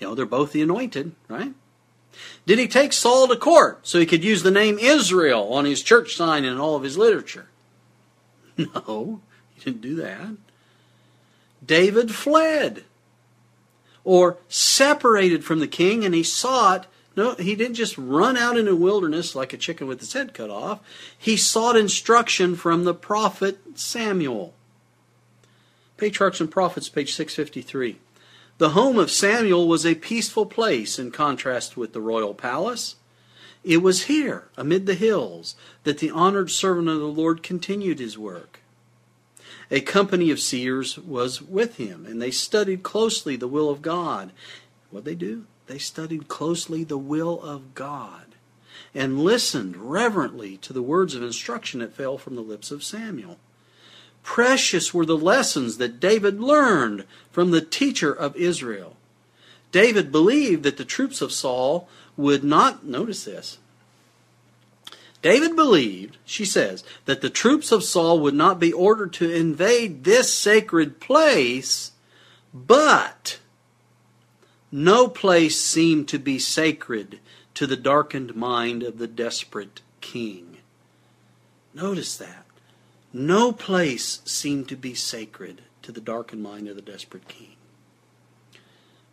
You 0.00 0.08
know, 0.08 0.14
they're 0.14 0.26
both 0.26 0.52
the 0.52 0.62
anointed, 0.62 1.12
right? 1.28 1.52
Did 2.46 2.58
he 2.58 2.68
take 2.68 2.92
Saul 2.92 3.28
to 3.28 3.36
court 3.36 3.86
so 3.86 3.98
he 3.98 4.06
could 4.06 4.24
use 4.24 4.42
the 4.42 4.50
name 4.50 4.78
Israel 4.78 5.52
on 5.52 5.64
his 5.64 5.82
church 5.82 6.16
sign 6.16 6.44
and 6.44 6.60
all 6.60 6.76
of 6.76 6.82
his 6.82 6.98
literature? 6.98 7.48
No, 8.58 9.20
he 9.54 9.60
didn't 9.62 9.80
do 9.80 9.94
that. 9.96 10.36
David 11.64 12.14
fled 12.14 12.84
or 14.04 14.38
separated 14.48 15.44
from 15.44 15.60
the 15.60 15.68
king 15.68 16.04
and 16.04 16.14
he 16.14 16.22
sought 16.22 16.86
no 17.16 17.34
he 17.34 17.54
didn't 17.54 17.74
just 17.74 17.96
run 17.98 18.36
out 18.36 18.56
in 18.56 18.64
the 18.64 18.76
wilderness 18.76 19.34
like 19.34 19.52
a 19.52 19.58
chicken 19.58 19.86
with 19.86 20.02
its 20.02 20.12
head 20.12 20.32
cut 20.32 20.50
off 20.50 20.80
he 21.16 21.36
sought 21.36 21.76
instruction 21.76 22.56
from 22.56 22.84
the 22.84 22.94
prophet 22.94 23.58
samuel 23.74 24.54
patriarchs 25.96 26.40
and 26.40 26.50
prophets 26.50 26.88
page 26.88 27.14
653 27.14 27.98
the 28.60 28.70
home 28.70 28.98
of 28.98 29.10
Samuel 29.10 29.66
was 29.66 29.86
a 29.86 29.94
peaceful 29.94 30.44
place 30.44 30.98
in 30.98 31.10
contrast 31.10 31.78
with 31.78 31.94
the 31.94 32.00
royal 32.02 32.34
palace. 32.34 32.96
It 33.64 33.78
was 33.78 34.04
here, 34.04 34.48
amid 34.54 34.84
the 34.84 34.92
hills, 34.92 35.56
that 35.84 35.96
the 35.96 36.10
honored 36.10 36.50
servant 36.50 36.90
of 36.90 36.98
the 36.98 37.06
Lord 37.06 37.42
continued 37.42 37.98
his 37.98 38.18
work. 38.18 38.60
A 39.70 39.80
company 39.80 40.30
of 40.30 40.40
seers 40.40 40.98
was 40.98 41.40
with 41.40 41.78
him, 41.78 42.04
and 42.04 42.20
they 42.20 42.30
studied 42.30 42.82
closely 42.82 43.34
the 43.34 43.48
will 43.48 43.70
of 43.70 43.80
God. 43.80 44.30
What 44.90 45.04
did 45.04 45.10
they 45.10 45.14
do? 45.14 45.46
They 45.66 45.78
studied 45.78 46.28
closely 46.28 46.84
the 46.84 46.98
will 46.98 47.40
of 47.40 47.74
God 47.74 48.34
and 48.94 49.24
listened 49.24 49.78
reverently 49.78 50.58
to 50.58 50.74
the 50.74 50.82
words 50.82 51.14
of 51.14 51.22
instruction 51.22 51.80
that 51.80 51.96
fell 51.96 52.18
from 52.18 52.34
the 52.34 52.42
lips 52.42 52.70
of 52.70 52.84
Samuel. 52.84 53.38
Precious 54.22 54.92
were 54.92 55.06
the 55.06 55.16
lessons 55.16 55.78
that 55.78 56.00
David 56.00 56.40
learned 56.40 57.04
from 57.30 57.50
the 57.50 57.60
teacher 57.60 58.12
of 58.12 58.36
Israel. 58.36 58.96
David 59.72 60.10
believed 60.12 60.62
that 60.64 60.76
the 60.76 60.84
troops 60.84 61.20
of 61.20 61.32
Saul 61.32 61.88
would 62.16 62.44
not, 62.44 62.84
notice 62.84 63.24
this, 63.24 63.58
David 65.22 65.54
believed, 65.54 66.16
she 66.24 66.44
says, 66.44 66.82
that 67.04 67.20
the 67.20 67.30
troops 67.30 67.72
of 67.72 67.84
Saul 67.84 68.20
would 68.20 68.34
not 68.34 68.58
be 68.58 68.72
ordered 68.72 69.12
to 69.14 69.30
invade 69.30 70.04
this 70.04 70.32
sacred 70.32 70.98
place, 70.98 71.92
but 72.54 73.38
no 74.72 75.08
place 75.08 75.60
seemed 75.60 76.08
to 76.08 76.18
be 76.18 76.38
sacred 76.38 77.20
to 77.54 77.66
the 77.66 77.76
darkened 77.76 78.34
mind 78.34 78.82
of 78.82 78.98
the 78.98 79.06
desperate 79.06 79.82
king. 80.00 80.58
Notice 81.74 82.16
that. 82.16 82.39
No 83.12 83.52
place 83.52 84.20
seemed 84.24 84.68
to 84.68 84.76
be 84.76 84.94
sacred 84.94 85.62
to 85.82 85.92
the 85.92 86.00
darkened 86.00 86.42
mind 86.42 86.68
of 86.68 86.76
the 86.76 86.82
desperate 86.82 87.26
king. 87.26 87.56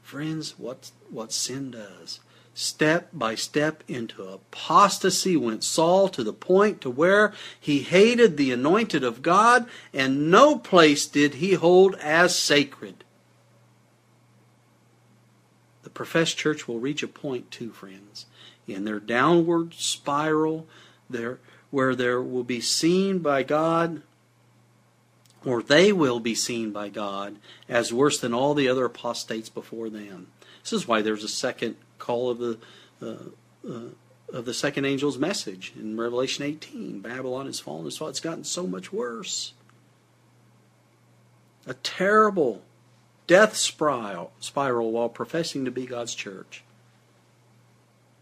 Friends, 0.04 0.58
what, 0.58 0.92
what 1.10 1.32
sin 1.32 1.72
does. 1.72 2.20
Step 2.54 3.10
by 3.14 3.36
step 3.36 3.84
into 3.88 4.24
apostasy 4.24 5.38
went 5.38 5.64
Saul 5.64 6.10
to 6.10 6.24
the 6.24 6.34
point 6.34 6.82
to 6.82 6.90
where 6.90 7.34
he 7.60 7.80
hated 7.80 8.36
the 8.36 8.52
anointed 8.52 9.04
of 9.04 9.22
God, 9.22 9.68
and 9.94 10.32
no 10.32 10.58
place 10.58 11.06
did 11.06 11.36
he 11.36 11.54
hold 11.54 11.96
as 11.96 12.38
sacred. 12.38 13.04
The 15.84 15.90
professed 15.90 16.38
church 16.38 16.68
will 16.68 16.80
reach 16.80 17.04
a 17.04 17.08
point 17.08 17.52
too, 17.52 17.72
friends, 17.72 18.26
in 18.68 18.86
their 18.86 19.00
downward 19.00 19.74
spiral, 19.76 20.68
there 21.10 21.40
where 21.72 21.96
there 21.96 22.22
will 22.22 22.44
be 22.44 22.62
seen 22.62 23.20
by 23.20 23.44
God, 23.44 24.02
or 25.46 25.62
they 25.62 25.92
will 25.92 26.20
be 26.20 26.36
seen 26.36 26.72
by 26.72 26.90
God 26.90 27.38
as 27.68 27.94
worse 27.94 28.20
than 28.20 28.34
all 28.34 28.54
the 28.54 28.70
other 28.70 28.86
apostates 28.86 29.50
before 29.50 29.90
them. 29.90 30.28
This 30.64 30.74
is 30.74 30.88
why 30.88 31.02
there's 31.02 31.24
a 31.24 31.30
second 31.30 31.76
call 31.98 32.30
of 32.30 32.38
the 32.40 32.58
uh, 33.02 33.70
uh, 33.70 33.90
of 34.34 34.46
the 34.46 34.54
second 34.54 34.86
angel's 34.86 35.18
message 35.18 35.74
in 35.80 35.98
Revelation 35.98 36.44
18. 36.44 37.00
Babylon 37.00 37.46
has 37.46 37.60
fallen. 37.60 37.86
And 37.86 37.94
so 37.94 38.08
it's 38.08 38.20
gotten 38.20 38.44
so 38.44 38.68
much 38.68 38.92
worse. 38.92 39.54
A 41.66 41.74
terrible 41.76 42.62
death 43.26 43.56
spiral 43.56 44.32
while 44.92 45.10
professing 45.10 45.66
to 45.66 45.72
be 45.72 45.86
God's 45.86 46.16
church. 46.16 46.64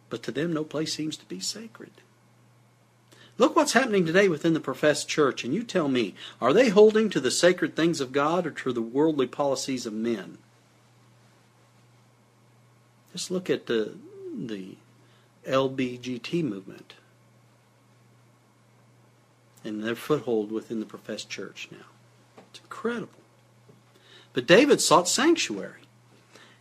But 0.09 0.23
to 0.23 0.31
them, 0.31 0.53
no 0.53 0.63
place 0.63 0.93
seems 0.93 1.17
to 1.17 1.25
be 1.25 1.39
sacred. 1.39 1.91
Look 3.38 3.55
what's 3.55 3.73
happening 3.73 4.05
today 4.05 4.29
within 4.29 4.53
the 4.53 4.59
professed 4.59 5.09
church, 5.09 5.43
and 5.43 5.53
you 5.53 5.63
tell 5.63 5.89
me, 5.89 6.15
are 6.39 6.53
they 6.53 6.69
holding 6.69 7.09
to 7.09 7.19
the 7.19 7.31
sacred 7.31 7.75
things 7.75 7.99
of 7.99 8.11
God 8.13 8.47
or 8.47 8.51
to 8.51 8.71
the 8.71 8.81
worldly 8.81 9.27
policies 9.27 9.86
of 9.86 9.93
men? 9.93 10.38
Just 13.11 13.31
look 13.31 13.49
at 13.49 13.65
the, 13.65 13.95
the 14.33 14.75
LBGT 15.47 16.43
movement 16.43 16.93
and 19.65 19.83
their 19.83 19.95
foothold 19.95 20.51
within 20.51 20.79
the 20.79 20.86
professed 20.86 21.29
church 21.29 21.67
now. 21.71 21.88
It's 22.51 22.59
incredible. 22.59 23.09
But 24.33 24.47
David 24.47 24.79
sought 24.79 25.07
sanctuary. 25.07 25.81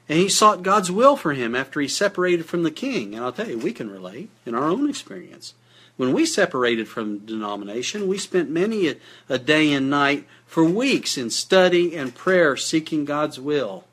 And 0.08 0.18
he 0.18 0.28
sought 0.28 0.62
God's 0.62 0.90
will 0.90 1.16
for 1.16 1.32
him 1.32 1.54
after 1.54 1.80
he 1.80 1.88
separated 1.88 2.46
from 2.46 2.62
the 2.62 2.70
king. 2.70 3.14
And 3.14 3.24
I'll 3.24 3.32
tell 3.32 3.48
you, 3.48 3.58
we 3.58 3.72
can 3.72 3.90
relate 3.90 4.28
in 4.44 4.54
our 4.54 4.64
own 4.64 4.88
experience. 4.88 5.54
When 5.96 6.12
we 6.12 6.26
separated 6.26 6.88
from 6.88 7.20
denomination, 7.20 8.08
we 8.08 8.18
spent 8.18 8.50
many 8.50 8.88
a, 8.88 8.96
a, 9.28 9.38
day 9.38 9.72
and 9.72 9.88
night 9.88 10.26
for 10.46 10.64
weeks 10.64 11.16
in 11.16 11.30
study 11.30 11.96
and 11.96 12.14
prayer 12.14 12.56
seeking 12.56 13.04
God's 13.04 13.38
will, 13.38 13.84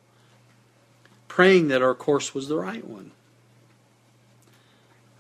praying 1.27 1.67
that 1.67 1.83
our 1.83 1.93
course 1.93 2.33
was 2.33 2.47
the 2.47 2.57
right 2.57 2.85
one. 2.85 3.11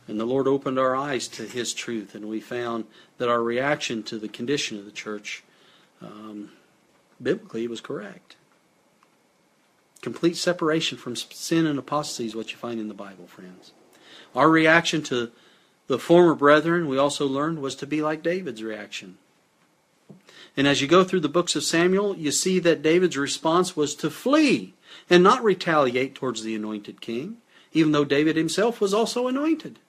And 0.07 0.19
the 0.19 0.25
Lord 0.25 0.47
opened 0.47 0.79
our 0.79 0.95
eyes 0.95 1.27
to 1.29 1.43
His 1.43 1.73
truth, 1.73 2.15
and 2.15 2.25
we 2.25 2.41
found 2.41 2.85
that 3.19 3.29
our 3.29 3.43
reaction 3.43 4.01
to 4.03 4.17
the 4.17 4.27
condition 4.27 4.79
of 4.79 4.85
the 4.85 4.91
church 4.91 5.43
um, 6.01 6.49
biblically 7.21 7.67
was 7.67 7.79
correct. 7.79 8.35
Complete 10.01 10.35
separation 10.35 10.97
from 10.97 11.15
sin 11.15 11.67
and 11.67 11.77
apostasy 11.77 12.25
is 12.25 12.35
what 12.35 12.51
you 12.51 12.57
find 12.57 12.79
in 12.79 12.87
the 12.87 12.95
Bible, 12.95 13.27
friends. 13.27 13.71
Our 14.35 14.49
reaction 14.49 15.03
to 15.03 15.31
the 15.91 15.99
former 15.99 16.33
brethren, 16.33 16.87
we 16.87 16.97
also 16.97 17.27
learned, 17.27 17.61
was 17.61 17.75
to 17.75 17.85
be 17.85 18.01
like 18.01 18.23
David's 18.23 18.63
reaction. 18.63 19.17
And 20.55 20.65
as 20.65 20.81
you 20.81 20.87
go 20.87 21.03
through 21.03 21.19
the 21.19 21.27
books 21.27 21.53
of 21.53 21.65
Samuel, 21.65 22.15
you 22.15 22.31
see 22.31 22.59
that 22.59 22.81
David's 22.81 23.17
response 23.17 23.75
was 23.75 23.93
to 23.95 24.09
flee 24.09 24.73
and 25.09 25.21
not 25.21 25.43
retaliate 25.43 26.15
towards 26.15 26.43
the 26.43 26.55
anointed 26.55 27.01
king, 27.01 27.39
even 27.73 27.91
though 27.91 28.05
David 28.05 28.37
himself 28.37 28.79
was 28.79 28.93
also 28.93 29.27
anointed. 29.27 29.79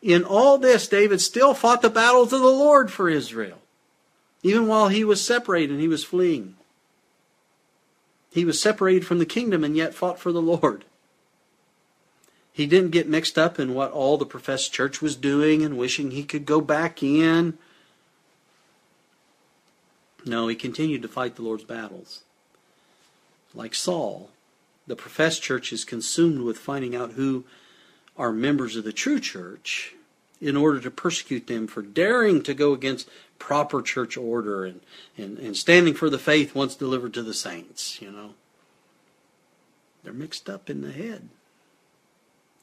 In 0.00 0.22
all 0.22 0.56
this, 0.56 0.86
David 0.86 1.20
still 1.20 1.52
fought 1.52 1.82
the 1.82 1.90
battles 1.90 2.32
of 2.32 2.40
the 2.40 2.46
Lord 2.46 2.92
for 2.92 3.08
Israel, 3.08 3.58
even 4.44 4.68
while 4.68 4.86
he 4.86 5.02
was 5.02 5.26
separated 5.26 5.72
and 5.72 5.80
he 5.80 5.88
was 5.88 6.04
fleeing. 6.04 6.54
He 8.30 8.44
was 8.44 8.60
separated 8.60 9.04
from 9.04 9.18
the 9.18 9.26
kingdom 9.26 9.64
and 9.64 9.76
yet 9.76 9.94
fought 9.94 10.20
for 10.20 10.30
the 10.30 10.40
Lord. 10.42 10.84
He 12.54 12.66
didn't 12.66 12.92
get 12.92 13.08
mixed 13.08 13.36
up 13.36 13.58
in 13.58 13.74
what 13.74 13.90
all 13.90 14.16
the 14.16 14.24
professed 14.24 14.72
church 14.72 15.02
was 15.02 15.16
doing 15.16 15.64
and 15.64 15.76
wishing 15.76 16.12
he 16.12 16.22
could 16.22 16.46
go 16.46 16.60
back 16.60 17.02
in. 17.02 17.58
No, 20.24 20.46
he 20.46 20.54
continued 20.54 21.02
to 21.02 21.08
fight 21.08 21.34
the 21.34 21.42
Lord's 21.42 21.64
battles. 21.64 22.22
Like 23.54 23.74
Saul, 23.74 24.30
the 24.86 24.94
professed 24.94 25.42
church 25.42 25.72
is 25.72 25.84
consumed 25.84 26.42
with 26.42 26.56
finding 26.56 26.94
out 26.94 27.12
who 27.12 27.44
are 28.16 28.32
members 28.32 28.76
of 28.76 28.84
the 28.84 28.92
true 28.92 29.18
church 29.18 29.96
in 30.40 30.56
order 30.56 30.78
to 30.78 30.92
persecute 30.92 31.48
them 31.48 31.66
for 31.66 31.82
daring 31.82 32.40
to 32.44 32.54
go 32.54 32.72
against 32.72 33.10
proper 33.40 33.82
church 33.82 34.16
order 34.16 34.64
and, 34.64 34.80
and, 35.18 35.38
and 35.38 35.56
standing 35.56 35.92
for 35.92 36.08
the 36.08 36.20
faith 36.20 36.54
once 36.54 36.76
delivered 36.76 37.14
to 37.14 37.22
the 37.22 37.34
saints, 37.34 38.00
you 38.00 38.12
know. 38.12 38.34
They're 40.04 40.12
mixed 40.12 40.48
up 40.48 40.70
in 40.70 40.82
the 40.82 40.92
head. 40.92 41.30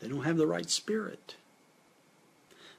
They 0.02 0.08
don't 0.08 0.24
have 0.24 0.38
the 0.38 0.48
right 0.48 0.70
spirit. 0.70 1.36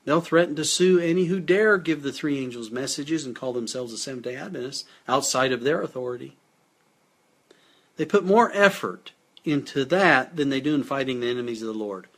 They'll 0.05 0.21
threaten 0.21 0.57
to 0.57 0.65
sue 0.65 0.99
any 0.99 1.27
who 1.27 1.39
dare 1.39 1.79
give 1.79 2.03
the 2.03 2.13
three 2.13 2.39
angels 2.39 2.71
messages 2.71 3.25
and 3.25 3.37
call 3.37 3.53
themselves 3.53 3.93
a 3.93 3.99
Seventh 3.99 4.25
day 4.25 4.35
Adventists 4.35 4.85
outside 5.07 5.53
of 5.53 5.63
their 5.63 5.81
authority. 5.81 6.37
They 7.97 8.05
put 8.05 8.25
more 8.25 8.51
effort 8.53 9.13
into 9.45 9.85
that 9.85 10.37
than 10.37 10.49
they 10.49 10.61
do 10.61 10.75
in 10.75 10.83
fighting 10.83 11.21
the 11.21 11.31
enemies 11.31 11.63
of 11.63 11.69
the 11.69 11.75
Lord. 11.75 12.09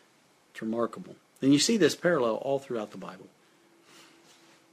It's 0.53 0.63
remarkable. 0.63 1.17
And 1.43 1.53
you 1.53 1.59
see 1.59 1.77
this 1.77 1.95
parallel 1.95 2.37
all 2.37 2.59
throughout 2.59 2.91
the 2.91 2.97
Bible. 2.97 3.27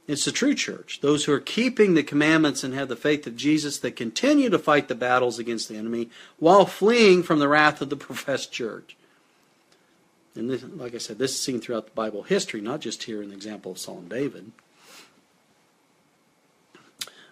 It's 0.08 0.24
the 0.24 0.32
true 0.32 0.54
church, 0.54 1.00
those 1.00 1.24
who 1.24 1.32
are 1.32 1.40
keeping 1.40 1.94
the 1.94 2.02
commandments 2.02 2.64
and 2.64 2.74
have 2.74 2.88
the 2.88 2.96
faith 2.96 3.26
of 3.26 3.36
Jesus 3.36 3.78
that 3.78 3.94
continue 3.94 4.50
to 4.50 4.58
fight 4.58 4.88
the 4.88 4.94
battles 4.94 5.38
against 5.38 5.68
the 5.68 5.76
enemy 5.76 6.10
while 6.38 6.66
fleeing 6.66 7.22
from 7.22 7.38
the 7.38 7.48
wrath 7.48 7.80
of 7.80 7.88
the 7.88 7.96
professed 8.08 8.52
church. 8.52 8.96
And 10.34 10.48
this, 10.48 10.64
like 10.64 10.94
I 10.94 10.98
said, 10.98 11.18
this 11.18 11.32
is 11.32 11.42
seen 11.42 11.60
throughout 11.60 11.86
the 11.86 11.92
Bible 11.92 12.22
history, 12.22 12.60
not 12.60 12.80
just 12.80 13.02
here 13.02 13.22
in 13.22 13.28
the 13.28 13.34
example 13.34 13.72
of 13.72 13.78
Saul 13.78 13.98
and 13.98 14.08
David. 14.08 14.52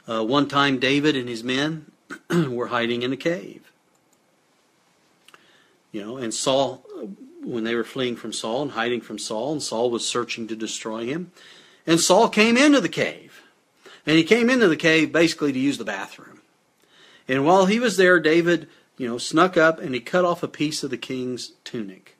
Uh, 0.06 0.24
one 0.24 0.48
time, 0.48 0.78
David 0.78 1.16
and 1.16 1.28
his 1.28 1.42
men 1.42 1.90
were 2.30 2.68
hiding 2.68 3.02
in 3.02 3.12
a 3.12 3.16
cave. 3.16 3.70
You 5.92 6.04
know, 6.04 6.16
and 6.18 6.32
Saul, 6.32 6.84
when 7.42 7.64
they 7.64 7.74
were 7.74 7.84
fleeing 7.84 8.16
from 8.16 8.32
Saul 8.32 8.62
and 8.62 8.72
hiding 8.72 9.00
from 9.00 9.18
Saul, 9.18 9.52
and 9.52 9.62
Saul 9.62 9.90
was 9.90 10.06
searching 10.06 10.46
to 10.48 10.56
destroy 10.56 11.06
him, 11.06 11.32
and 11.86 12.00
Saul 12.00 12.28
came 12.28 12.56
into 12.56 12.80
the 12.80 12.88
cave. 12.88 13.42
And 14.06 14.16
he 14.16 14.24
came 14.24 14.50
into 14.50 14.68
the 14.68 14.76
cave 14.76 15.12
basically 15.12 15.52
to 15.52 15.58
use 15.58 15.78
the 15.78 15.84
bathroom. 15.84 16.40
And 17.28 17.44
while 17.44 17.66
he 17.66 17.78
was 17.78 17.96
there, 17.96 18.18
David, 18.18 18.68
you 18.96 19.06
know, 19.06 19.18
snuck 19.18 19.56
up 19.56 19.78
and 19.78 19.94
he 19.94 20.00
cut 20.00 20.24
off 20.24 20.42
a 20.42 20.48
piece 20.48 20.82
of 20.82 20.90
the 20.90 20.96
king's 20.96 21.52
tunic. 21.64 22.16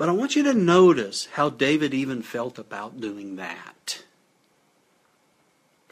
But 0.00 0.08
I 0.08 0.12
want 0.12 0.34
you 0.34 0.42
to 0.44 0.54
notice 0.54 1.28
how 1.32 1.50
David 1.50 1.92
even 1.92 2.22
felt 2.22 2.58
about 2.58 3.02
doing 3.02 3.36
that. 3.36 4.02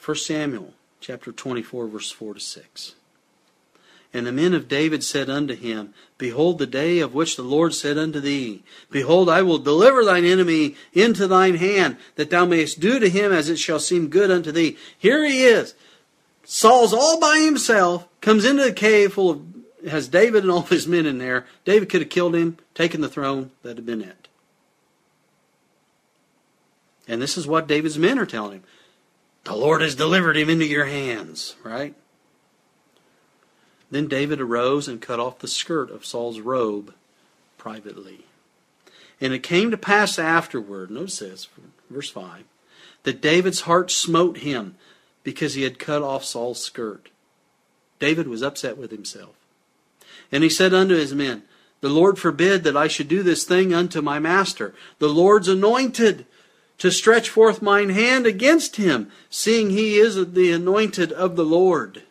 1 0.02 0.16
Samuel 0.16 0.72
chapter 0.98 1.30
24 1.30 1.86
verse 1.88 2.10
4 2.10 2.32
to 2.32 2.40
6. 2.40 2.94
And 4.14 4.26
the 4.26 4.32
men 4.32 4.54
of 4.54 4.66
David 4.66 5.04
said 5.04 5.28
unto 5.28 5.54
him, 5.54 5.92
Behold 6.16 6.56
the 6.56 6.66
day 6.66 7.00
of 7.00 7.12
which 7.12 7.36
the 7.36 7.42
Lord 7.42 7.74
said 7.74 7.98
unto 7.98 8.18
thee, 8.18 8.62
Behold, 8.90 9.28
I 9.28 9.42
will 9.42 9.58
deliver 9.58 10.02
thine 10.02 10.24
enemy 10.24 10.74
into 10.94 11.26
thine 11.26 11.56
hand, 11.56 11.98
that 12.14 12.30
thou 12.30 12.46
mayest 12.46 12.80
do 12.80 12.98
to 12.98 13.10
him 13.10 13.30
as 13.30 13.50
it 13.50 13.58
shall 13.58 13.78
seem 13.78 14.08
good 14.08 14.30
unto 14.30 14.50
thee. 14.50 14.78
Here 14.98 15.22
he 15.22 15.44
is. 15.44 15.74
Saul's 16.44 16.94
all 16.94 17.20
by 17.20 17.40
himself, 17.40 18.08
comes 18.22 18.46
into 18.46 18.62
the 18.62 18.72
cave 18.72 19.12
full 19.12 19.30
of, 19.32 19.42
has 19.86 20.08
David 20.08 20.42
and 20.42 20.50
all 20.50 20.62
his 20.62 20.86
men 20.86 21.06
in 21.06 21.18
there. 21.18 21.46
David 21.64 21.88
could 21.88 22.00
have 22.00 22.10
killed 22.10 22.34
him, 22.34 22.58
taken 22.74 23.00
the 23.00 23.08
throne, 23.08 23.50
that'd 23.62 23.78
have 23.78 23.86
been 23.86 24.02
it. 24.02 24.28
And 27.06 27.22
this 27.22 27.38
is 27.38 27.46
what 27.46 27.66
David's 27.66 27.98
men 27.98 28.18
are 28.18 28.26
telling 28.26 28.52
him. 28.52 28.64
The 29.44 29.54
Lord 29.54 29.80
has 29.80 29.94
delivered 29.94 30.36
him 30.36 30.50
into 30.50 30.66
your 30.66 30.84
hands, 30.84 31.56
right? 31.64 31.94
Then 33.90 34.08
David 34.08 34.40
arose 34.40 34.88
and 34.88 35.00
cut 35.00 35.20
off 35.20 35.38
the 35.38 35.48
skirt 35.48 35.90
of 35.90 36.04
Saul's 36.04 36.40
robe 36.40 36.92
privately. 37.56 38.26
And 39.20 39.32
it 39.32 39.42
came 39.42 39.70
to 39.70 39.78
pass 39.78 40.18
afterward, 40.18 40.90
notice 40.90 41.20
this, 41.20 41.48
verse 41.88 42.10
5, 42.10 42.44
that 43.04 43.22
David's 43.22 43.62
heart 43.62 43.90
smote 43.90 44.38
him 44.38 44.76
because 45.24 45.54
he 45.54 45.62
had 45.62 45.78
cut 45.78 46.02
off 46.02 46.24
Saul's 46.24 46.62
skirt. 46.62 47.08
David 47.98 48.28
was 48.28 48.42
upset 48.42 48.76
with 48.76 48.90
himself. 48.90 49.37
And 50.30 50.42
he 50.42 50.50
said 50.50 50.74
unto 50.74 50.94
his 50.94 51.14
men, 51.14 51.42
The 51.80 51.88
Lord 51.88 52.18
forbid 52.18 52.64
that 52.64 52.76
I 52.76 52.88
should 52.88 53.08
do 53.08 53.22
this 53.22 53.44
thing 53.44 53.72
unto 53.72 54.02
my 54.02 54.18
master, 54.18 54.74
the 54.98 55.08
Lord's 55.08 55.48
anointed, 55.48 56.26
to 56.78 56.90
stretch 56.90 57.28
forth 57.28 57.60
mine 57.60 57.90
hand 57.90 58.26
against 58.26 58.76
him, 58.76 59.10
seeing 59.28 59.70
he 59.70 59.98
is 59.98 60.32
the 60.32 60.52
anointed 60.52 61.12
of 61.12 61.36
the 61.36 61.44
Lord. 61.44 62.02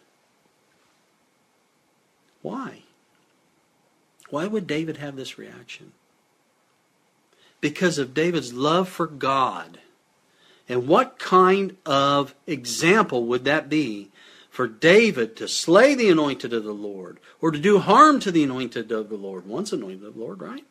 Why? 2.41 2.84
Why 4.30 4.45
would 4.45 4.68
David 4.68 4.97
have 4.97 5.15
this 5.15 5.38
reaction? 5.38 5.93
Because 7.61 7.97
of 7.97 8.13
David's 8.13 8.53
love 8.53 8.89
for 8.89 9.07
God. 9.07 9.80
And 10.70 10.88
what 10.88 11.18
kind 11.18 11.78
of 11.86 12.36
example 12.45 13.26
would 13.26 13.45
that 13.45 13.70
be 13.70 14.09
for 14.58 14.68
David 14.68 15.36
to 15.36 15.47
slay 15.47 15.93
the 15.93 16.10
anointed 16.10 16.51
of 16.51 16.64
the 16.64 16.74
Lord 16.74 17.20
or 17.39 17.51
to 17.51 17.60
do 17.60 17.78
harm 17.78 18.20
to 18.22 18.32
the 18.32 18.43
anointed 18.43 18.91
of 18.91 19.08
the 19.08 19.16
Lord? 19.16 19.45
Once 19.45 19.72
anointed 19.72 20.03
of 20.03 20.16
the 20.16 20.20
Lord, 20.20 20.41
right? 20.41 20.66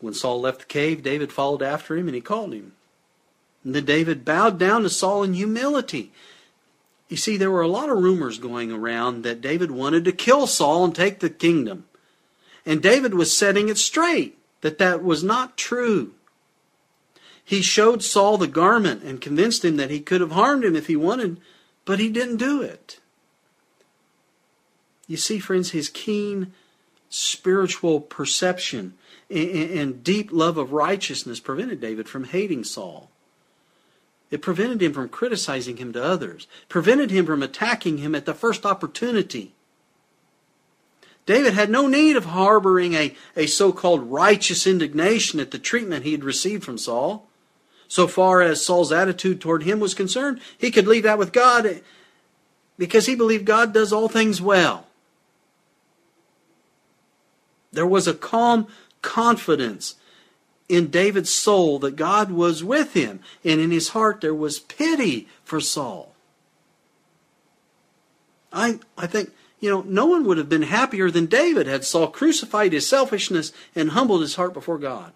When 0.00 0.14
Saul 0.14 0.40
left 0.40 0.60
the 0.60 0.64
cave, 0.64 1.02
David 1.02 1.30
followed 1.30 1.62
after 1.62 1.94
him 1.94 2.08
and 2.08 2.14
he 2.14 2.22
called 2.22 2.54
him. 2.54 2.72
And 3.64 3.74
then 3.74 3.84
David 3.84 4.24
bowed 4.24 4.58
down 4.58 4.82
to 4.82 4.88
Saul 4.88 5.22
in 5.24 5.34
humility. 5.34 6.10
You 7.10 7.18
see, 7.18 7.36
there 7.36 7.50
were 7.50 7.60
a 7.60 7.68
lot 7.68 7.90
of 7.90 7.98
rumors 7.98 8.38
going 8.38 8.72
around 8.72 9.24
that 9.24 9.42
David 9.42 9.70
wanted 9.70 10.06
to 10.06 10.12
kill 10.12 10.46
Saul 10.46 10.86
and 10.86 10.94
take 10.94 11.20
the 11.20 11.28
kingdom. 11.28 11.84
And 12.64 12.82
David 12.82 13.12
was 13.12 13.36
setting 13.36 13.68
it 13.68 13.76
straight 13.76 14.38
that 14.62 14.78
that 14.78 15.04
was 15.04 15.22
not 15.22 15.58
true. 15.58 16.14
He 17.44 17.60
showed 17.60 18.02
Saul 18.02 18.38
the 18.38 18.46
garment 18.46 19.02
and 19.02 19.20
convinced 19.20 19.64
him 19.64 19.76
that 19.76 19.90
he 19.90 20.00
could 20.00 20.20
have 20.20 20.32
harmed 20.32 20.64
him 20.64 20.74
if 20.74 20.86
he 20.86 20.96
wanted, 20.96 21.40
but 21.84 21.98
he 21.98 22.08
didn't 22.08 22.38
do 22.38 22.62
it. 22.62 23.00
You 25.06 25.18
see, 25.18 25.38
friends, 25.38 25.70
his 25.70 25.90
keen 25.90 26.52
spiritual 27.10 28.00
perception 28.00 28.94
and 29.30 30.02
deep 30.02 30.30
love 30.32 30.56
of 30.56 30.72
righteousness 30.72 31.40
prevented 31.40 31.80
David 31.80 32.08
from 32.08 32.24
hating 32.24 32.64
Saul. 32.64 33.10
It 34.30 34.42
prevented 34.42 34.82
him 34.82 34.92
from 34.92 35.08
criticizing 35.10 35.76
him 35.76 35.92
to 35.92 36.02
others, 36.02 36.48
prevented 36.68 37.10
him 37.10 37.26
from 37.26 37.42
attacking 37.42 37.98
him 37.98 38.14
at 38.14 38.24
the 38.24 38.34
first 38.34 38.64
opportunity. 38.64 39.52
David 41.26 41.54
had 41.54 41.70
no 41.70 41.86
need 41.86 42.16
of 42.16 42.26
harboring 42.26 42.94
a, 42.94 43.14
a 43.36 43.46
so 43.46 43.72
called 43.72 44.10
righteous 44.10 44.66
indignation 44.66 45.40
at 45.40 45.50
the 45.50 45.58
treatment 45.58 46.04
he 46.04 46.12
had 46.12 46.24
received 46.24 46.64
from 46.64 46.78
Saul. 46.78 47.28
So 47.88 48.06
far 48.06 48.40
as 48.42 48.64
Saul's 48.64 48.92
attitude 48.92 49.40
toward 49.40 49.62
him 49.62 49.80
was 49.80 49.94
concerned, 49.94 50.40
he 50.58 50.70
could 50.70 50.86
leave 50.86 51.02
that 51.04 51.18
with 51.18 51.32
God 51.32 51.80
because 52.78 53.06
he 53.06 53.14
believed 53.14 53.44
God 53.44 53.72
does 53.72 53.92
all 53.92 54.08
things 54.08 54.40
well. 54.40 54.86
There 57.72 57.86
was 57.86 58.06
a 58.06 58.14
calm 58.14 58.68
confidence 59.02 59.96
in 60.68 60.88
David's 60.88 61.30
soul 61.32 61.78
that 61.80 61.96
God 61.96 62.30
was 62.30 62.64
with 62.64 62.94
him, 62.94 63.20
and 63.44 63.60
in 63.60 63.70
his 63.70 63.90
heart 63.90 64.20
there 64.20 64.34
was 64.34 64.58
pity 64.58 65.28
for 65.44 65.60
Saul. 65.60 66.14
I, 68.52 68.78
I 68.96 69.06
think, 69.06 69.30
you 69.60 69.68
know, 69.68 69.82
no 69.82 70.06
one 70.06 70.24
would 70.24 70.38
have 70.38 70.48
been 70.48 70.62
happier 70.62 71.10
than 71.10 71.26
David 71.26 71.66
had 71.66 71.84
Saul 71.84 72.06
crucified 72.06 72.72
his 72.72 72.88
selfishness 72.88 73.52
and 73.74 73.90
humbled 73.90 74.22
his 74.22 74.36
heart 74.36 74.54
before 74.54 74.78
God. 74.78 75.12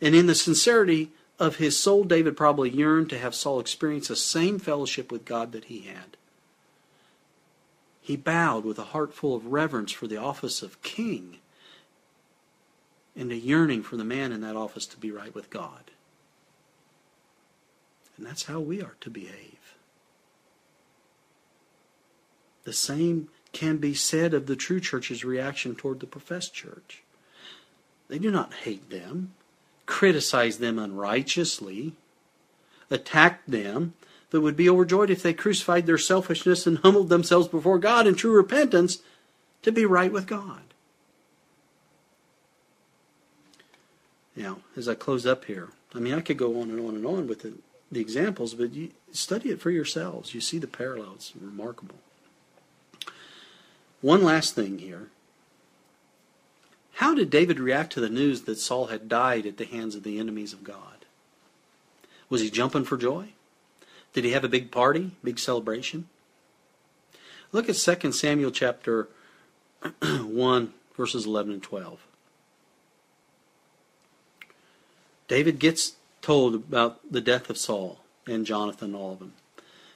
And 0.00 0.14
in 0.14 0.26
the 0.26 0.34
sincerity 0.34 1.10
of 1.38 1.56
his 1.56 1.78
soul, 1.78 2.04
David 2.04 2.36
probably 2.36 2.70
yearned 2.70 3.10
to 3.10 3.18
have 3.18 3.34
Saul 3.34 3.60
experience 3.60 4.08
the 4.08 4.16
same 4.16 4.58
fellowship 4.58 5.10
with 5.10 5.24
God 5.24 5.52
that 5.52 5.64
he 5.64 5.80
had. 5.80 6.16
He 8.00 8.16
bowed 8.16 8.64
with 8.64 8.78
a 8.78 8.84
heart 8.84 9.12
full 9.14 9.34
of 9.34 9.46
reverence 9.46 9.92
for 9.92 10.06
the 10.06 10.16
office 10.16 10.62
of 10.62 10.82
king 10.82 11.38
and 13.16 13.32
a 13.32 13.36
yearning 13.36 13.82
for 13.82 13.96
the 13.96 14.04
man 14.04 14.30
in 14.30 14.42
that 14.42 14.56
office 14.56 14.86
to 14.86 14.96
be 14.96 15.10
right 15.10 15.34
with 15.34 15.50
God. 15.50 15.90
And 18.16 18.26
that's 18.26 18.44
how 18.44 18.60
we 18.60 18.80
are 18.82 18.96
to 19.00 19.10
behave. 19.10 19.74
The 22.64 22.72
same 22.72 23.28
can 23.52 23.78
be 23.78 23.94
said 23.94 24.34
of 24.34 24.46
the 24.46 24.56
true 24.56 24.80
church's 24.80 25.24
reaction 25.24 25.74
toward 25.74 26.00
the 26.00 26.06
professed 26.06 26.52
church. 26.52 27.02
They 28.08 28.18
do 28.18 28.30
not 28.30 28.54
hate 28.54 28.90
them, 28.90 29.32
criticize 29.86 30.58
them 30.58 30.78
unrighteously, 30.78 31.92
attack 32.90 33.46
them, 33.46 33.94
but 34.30 34.40
would 34.40 34.56
be 34.56 34.68
overjoyed 34.68 35.10
if 35.10 35.22
they 35.22 35.32
crucified 35.32 35.86
their 35.86 35.98
selfishness 35.98 36.66
and 36.66 36.78
humbled 36.78 37.08
themselves 37.08 37.48
before 37.48 37.78
God 37.78 38.06
in 38.06 38.14
true 38.14 38.32
repentance 38.32 38.98
to 39.62 39.72
be 39.72 39.86
right 39.86 40.12
with 40.12 40.26
God. 40.26 40.62
Now, 44.34 44.58
as 44.76 44.88
I 44.88 44.94
close 44.94 45.24
up 45.24 45.46
here, 45.46 45.70
I 45.94 45.98
mean, 45.98 46.12
I 46.12 46.20
could 46.20 46.36
go 46.36 46.60
on 46.60 46.68
and 46.70 46.80
on 46.80 46.94
and 46.94 47.06
on 47.06 47.26
with 47.26 47.40
the, 47.40 47.54
the 47.90 48.00
examples, 48.00 48.52
but 48.52 48.74
you 48.74 48.90
study 49.12 49.48
it 49.48 49.60
for 49.60 49.70
yourselves. 49.70 50.34
You 50.34 50.42
see 50.42 50.58
the 50.58 50.66
parallels. 50.66 51.32
Remarkable. 51.40 51.96
One 54.02 54.22
last 54.22 54.54
thing 54.54 54.78
here. 54.78 55.08
How 56.96 57.14
did 57.14 57.28
David 57.28 57.60
react 57.60 57.92
to 57.92 58.00
the 58.00 58.08
news 58.08 58.42
that 58.42 58.58
Saul 58.58 58.86
had 58.86 59.06
died 59.06 59.44
at 59.44 59.58
the 59.58 59.66
hands 59.66 59.94
of 59.94 60.02
the 60.02 60.18
enemies 60.18 60.54
of 60.54 60.64
God? 60.64 61.04
Was 62.30 62.40
he 62.40 62.48
jumping 62.48 62.84
for 62.84 62.96
joy? 62.96 63.28
Did 64.14 64.24
he 64.24 64.30
have 64.30 64.44
a 64.44 64.48
big 64.48 64.70
party, 64.70 65.10
big 65.22 65.38
celebration? 65.38 66.08
Look 67.52 67.68
at 67.68 67.76
2 67.76 68.12
Samuel 68.12 68.50
chapter 68.50 69.08
1, 70.00 70.72
verses 70.96 71.26
11 71.26 71.52
and 71.52 71.62
12. 71.62 72.00
David 75.28 75.58
gets 75.58 75.96
told 76.22 76.54
about 76.54 77.00
the 77.12 77.20
death 77.20 77.50
of 77.50 77.58
Saul 77.58 78.00
and 78.26 78.46
Jonathan, 78.46 78.94
all 78.94 79.12
of 79.12 79.18
them. 79.18 79.34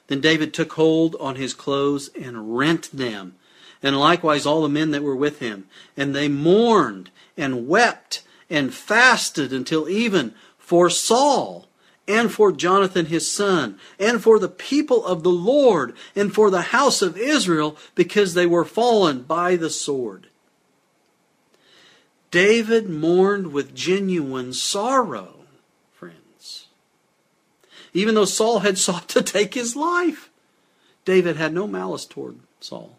Then 0.05 0.21
David 0.21 0.53
took 0.53 0.73
hold 0.73 1.15
on 1.19 1.35
his 1.35 1.55
clothes 1.55 2.11
and 2.19 2.55
rent 2.55 2.91
them, 2.93 3.37
and 3.83 3.99
likewise 3.99 4.45
all 4.45 4.61
the 4.61 4.69
men 4.69 4.91
that 4.91 5.03
were 5.03 5.15
with 5.15 5.39
him. 5.39 5.65
And 5.97 6.15
they 6.15 6.27
mourned 6.27 7.09
and 7.37 7.67
wept 7.67 8.23
and 8.49 8.73
fasted 8.73 9.51
until 9.51 9.89
even 9.89 10.33
for 10.57 10.89
Saul 10.89 11.67
and 12.07 12.31
for 12.31 12.51
Jonathan 12.51 13.05
his 13.05 13.31
son, 13.31 13.77
and 13.99 14.21
for 14.21 14.39
the 14.39 14.49
people 14.49 15.05
of 15.05 15.23
the 15.23 15.31
Lord, 15.31 15.95
and 16.15 16.33
for 16.33 16.49
the 16.49 16.63
house 16.63 17.01
of 17.01 17.17
Israel, 17.17 17.77
because 17.95 18.33
they 18.33 18.45
were 18.45 18.65
fallen 18.65 19.21
by 19.21 19.55
the 19.55 19.69
sword. 19.69 20.27
David 22.31 22.89
mourned 22.89 23.53
with 23.53 23.75
genuine 23.75 24.51
sorrow, 24.51 25.45
friends. 25.93 26.67
Even 27.93 28.15
though 28.15 28.25
Saul 28.25 28.59
had 28.59 28.77
sought 28.79 29.07
to 29.09 29.21
take 29.21 29.53
his 29.53 29.75
life, 29.75 30.29
David 31.05 31.35
had 31.37 31.53
no 31.53 31.67
malice 31.67 32.05
toward 32.05 32.39
Saul. 32.59 32.97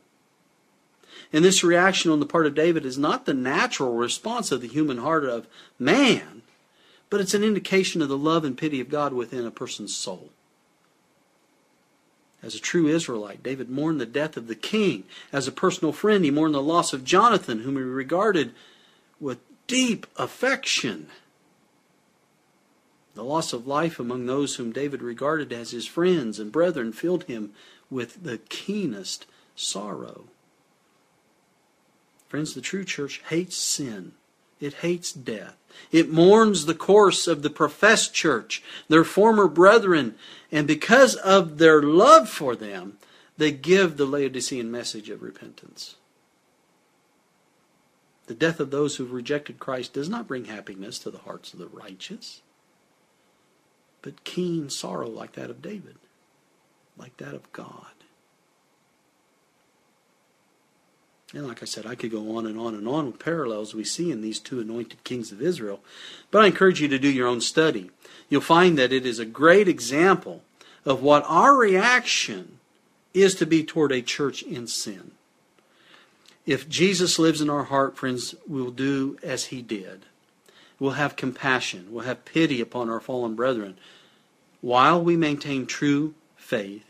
And 1.33 1.45
this 1.45 1.65
reaction 1.65 2.11
on 2.11 2.21
the 2.21 2.27
part 2.27 2.47
of 2.47 2.55
David 2.55 2.85
is 2.85 2.99
not 2.99 3.25
the 3.25 3.35
natural 3.35 3.95
response 3.95 4.53
of 4.53 4.61
the 4.61 4.69
human 4.69 4.99
heart 4.99 5.25
of 5.25 5.47
man, 5.79 6.43
but 7.09 7.21
it's 7.21 7.35
an 7.35 7.43
indication 7.43 8.03
of 8.03 8.09
the 8.09 8.19
love 8.19 8.45
and 8.45 8.57
pity 8.57 8.81
of 8.81 8.91
God 8.91 9.13
within 9.13 9.47
a 9.47 9.51
person's 9.51 9.97
soul. 9.97 10.31
As 12.43 12.55
a 12.55 12.61
true 12.61 12.89
Israelite, 12.89 13.43
David 13.43 13.71
mourned 13.71 14.01
the 14.01 14.07
death 14.07 14.37
of 14.37 14.49
the 14.49 14.57
king. 14.57 15.05
As 15.33 15.47
a 15.47 15.53
personal 15.53 15.93
friend, 15.93 16.25
he 16.25 16.31
mourned 16.31 16.55
the 16.55 16.63
loss 16.63 16.93
of 16.93 17.05
Jonathan, 17.05 17.61
whom 17.61 17.77
he 17.77 17.83
regarded 17.83 18.53
with 19.21 19.39
deep 19.69 20.07
affection. 20.17 21.07
The 23.15 23.23
loss 23.23 23.53
of 23.53 23.67
life 23.67 24.01
among 24.01 24.27
those 24.27 24.57
whom 24.57 24.73
David 24.73 25.03
regarded 25.03 25.53
as 25.53 25.71
his 25.71 25.87
friends 25.87 26.41
and 26.41 26.51
brethren 26.51 26.93
filled 26.93 27.25
him 27.25 27.53
with 27.91 28.25
the 28.25 28.39
keenest 28.49 29.27
sorrow. 29.55 30.25
Friends, 32.33 32.55
the 32.55 32.63
true 32.63 32.87
church 32.87 33.21
hates 33.29 33.59
sin. 33.59 34.13
It 34.59 34.73
hates 34.77 35.13
death. 35.13 35.59
It 35.91 36.11
mourns 36.11 36.65
the 36.65 36.75
course 36.75 37.27
of 37.27 37.43
the 37.43 37.51
professed 37.51 38.15
church, 38.15 38.63
their 38.89 39.05
former 39.05 39.49
brethren, 39.49 40.15
and 40.51 40.67
because 40.67 41.15
of 41.17 41.59
their 41.59 41.83
love 41.83 42.31
for 42.31 42.57
them, 42.57 42.97
they 43.37 43.53
give 43.53 43.99
the 43.99 44.07
Laodicean 44.07 44.71
message 44.71 45.11
of 45.11 45.23
repentance. 45.23 45.97
The 48.29 48.35
death 48.35 48.61
of 48.61 48.71
those 48.71 48.97
who've 48.97 49.13
rejected 49.13 49.59
Christ 49.59 49.93
does 49.93 50.09
not 50.09 50.27
bring 50.27 50.47
happiness 50.47 50.99
to 51.01 51.11
the 51.11 51.19
hearts 51.19 51.53
of 51.53 51.59
the 51.59 51.67
righteous, 51.67 52.41
but 54.01 54.25
keen 54.25 54.71
sorrow 54.71 55.11
like 55.11 55.33
that 55.33 55.51
of 55.51 55.61
David, 55.61 55.97
like 56.97 57.19
that 57.19 57.35
of 57.35 57.53
God. 57.53 57.93
And 61.33 61.47
like 61.47 61.63
I 61.63 61.67
said, 61.67 61.87
I 61.87 61.95
could 61.95 62.11
go 62.11 62.37
on 62.37 62.47
and 62.47 62.59
on 62.59 62.75
and 62.75 62.87
on 62.87 63.07
with 63.07 63.19
parallels 63.19 63.75
we 63.75 63.85
see 63.85 64.11
in 64.11 64.21
these 64.21 64.39
two 64.39 64.61
anointed 64.61 65.03
kings 65.03 65.33
of 65.33 65.41
Israel. 65.41 65.81
But 66.31 66.43
I 66.43 66.47
encourage 66.47 66.81
you 66.81 66.89
to 66.89 66.99
do 66.99 67.11
your 67.11 67.27
own 67.27 67.41
study. 67.41 67.91
You'll 68.29 68.43
find 68.43 68.79
that 68.79 68.93
it 68.93 69.07
is 69.07 69.19
a 69.19 69.25
great 69.25 69.67
example 69.67 70.43
of 70.85 71.03
what 71.03 71.25
our 71.27 71.57
reaction 71.57 72.59
is 73.15 73.35
to 73.37 73.47
be 73.47 73.65
toward 73.65 73.93
a 73.93 74.03
church 74.03 74.43
in 74.43 74.67
sin. 74.67 75.13
If 76.45 76.69
Jesus 76.69 77.19
lives 77.19 77.41
in 77.41 77.49
our 77.49 77.65
heart, 77.65 77.97
friends, 77.97 78.35
we'll 78.47 78.71
do 78.71 79.17
as 79.23 79.47
he 79.47 79.63
did. 79.63 80.07
We'll 80.79 80.93
have 80.93 81.17
compassion. 81.17 81.89
We'll 81.91 82.05
have 82.05 82.25
pity 82.25 82.61
upon 82.61 82.91
our 82.91 83.01
fallen 83.01 83.37
brethren 83.37 83.79
while 84.61 85.03
we 85.03 85.17
maintain 85.17 85.67
true 85.67 86.15
faith 86.37 86.85